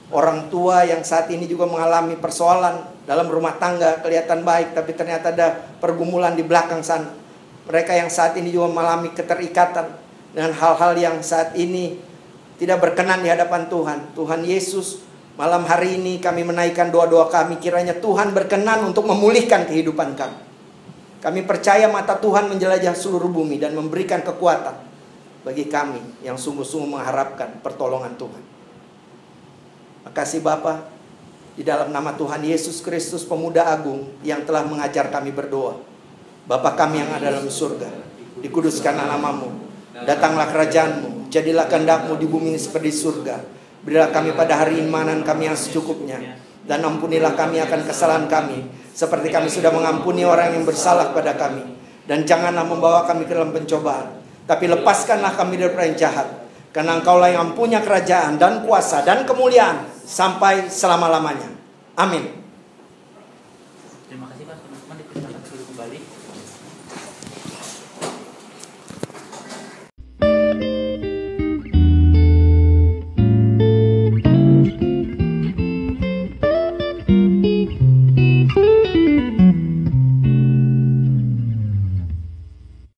orang 0.10 0.50
tua 0.50 0.82
yang 0.86 1.06
saat 1.06 1.30
ini 1.30 1.46
juga 1.46 1.70
mengalami 1.70 2.18
persoalan 2.18 3.06
dalam 3.06 3.30
rumah 3.30 3.58
tangga 3.62 4.02
kelihatan 4.02 4.42
baik 4.42 4.74
tapi 4.74 4.94
ternyata 4.98 5.34
ada 5.34 5.48
pergumulan 5.78 6.34
di 6.34 6.42
belakang 6.46 6.82
sana. 6.82 7.14
Mereka 7.70 7.94
yang 7.94 8.10
saat 8.10 8.34
ini 8.34 8.50
juga 8.50 8.74
mengalami 8.74 9.14
keterikatan 9.14 9.86
dengan 10.34 10.52
hal-hal 10.58 10.98
yang 10.98 11.16
saat 11.22 11.54
ini 11.54 12.02
tidak 12.58 12.82
berkenan 12.82 13.22
di 13.22 13.30
hadapan 13.30 13.70
Tuhan. 13.70 14.18
Tuhan 14.18 14.42
Yesus, 14.42 15.06
malam 15.38 15.70
hari 15.70 16.02
ini 16.02 16.18
kami 16.18 16.42
menaikkan 16.42 16.90
doa-doa 16.90 17.30
kami 17.30 17.62
kiranya 17.62 17.94
Tuhan 18.02 18.34
berkenan 18.34 18.90
untuk 18.90 19.06
memulihkan 19.06 19.70
kehidupan 19.70 20.18
kami. 20.18 20.38
Kami 21.20 21.44
percaya 21.46 21.86
mata 21.92 22.18
Tuhan 22.18 22.50
menjelajah 22.50 22.96
seluruh 22.96 23.30
bumi 23.30 23.60
dan 23.62 23.76
memberikan 23.76 24.24
kekuatan 24.26 24.88
bagi 25.46 25.70
kami 25.70 26.26
yang 26.26 26.40
sungguh-sungguh 26.40 26.90
mengharapkan 26.90 27.62
pertolongan 27.62 28.16
Tuhan. 28.18 28.49
Makasih 30.08 30.40
Bapa 30.40 30.88
di 31.60 31.68
dalam 31.68 31.92
nama 31.92 32.16
Tuhan 32.16 32.40
Yesus 32.40 32.80
Kristus 32.80 33.28
pemuda 33.28 33.68
agung 33.68 34.08
yang 34.24 34.48
telah 34.48 34.64
mengajar 34.64 35.12
kami 35.12 35.36
berdoa. 35.36 35.76
Bapa 36.48 36.74
kami 36.74 37.04
yang 37.04 37.12
ada 37.14 37.36
dalam 37.36 37.52
surga, 37.52 37.92
dikuduskanlah 38.42 39.06
namamu, 39.06 39.54
datanglah 40.08 40.50
kerajaanmu, 40.50 41.30
jadilah 41.30 41.70
kehendakmu 41.70 42.18
di 42.18 42.26
bumi 42.26 42.58
seperti 42.58 42.90
surga. 42.90 43.38
Berilah 43.86 44.10
kami 44.10 44.34
pada 44.34 44.58
hari 44.58 44.82
imanan 44.82 45.22
kami 45.22 45.46
yang 45.46 45.54
secukupnya, 45.54 46.42
dan 46.66 46.82
ampunilah 46.82 47.38
kami 47.38 47.62
akan 47.62 47.86
kesalahan 47.86 48.26
kami, 48.26 48.66
seperti 48.98 49.30
kami 49.30 49.46
sudah 49.46 49.70
mengampuni 49.70 50.26
orang 50.26 50.58
yang 50.58 50.66
bersalah 50.66 51.14
pada 51.14 51.38
kami. 51.38 51.78
Dan 52.10 52.26
janganlah 52.26 52.66
membawa 52.66 53.06
kami 53.06 53.30
ke 53.30 53.38
dalam 53.38 53.54
pencobaan, 53.54 54.18
tapi 54.50 54.66
lepaskanlah 54.66 55.38
kami 55.38 55.62
dari 55.62 55.94
yang 55.94 55.98
jahat. 56.10 56.49
Karena 56.70 57.02
engkaulah 57.02 57.34
yang 57.34 57.58
punya 57.58 57.82
kerajaan 57.82 58.38
dan 58.38 58.62
kuasa 58.62 59.02
dan 59.02 59.26
kemuliaan 59.26 59.90
sampai 60.06 60.70
selama-lamanya. 60.70 61.50
Amin. 61.98 62.30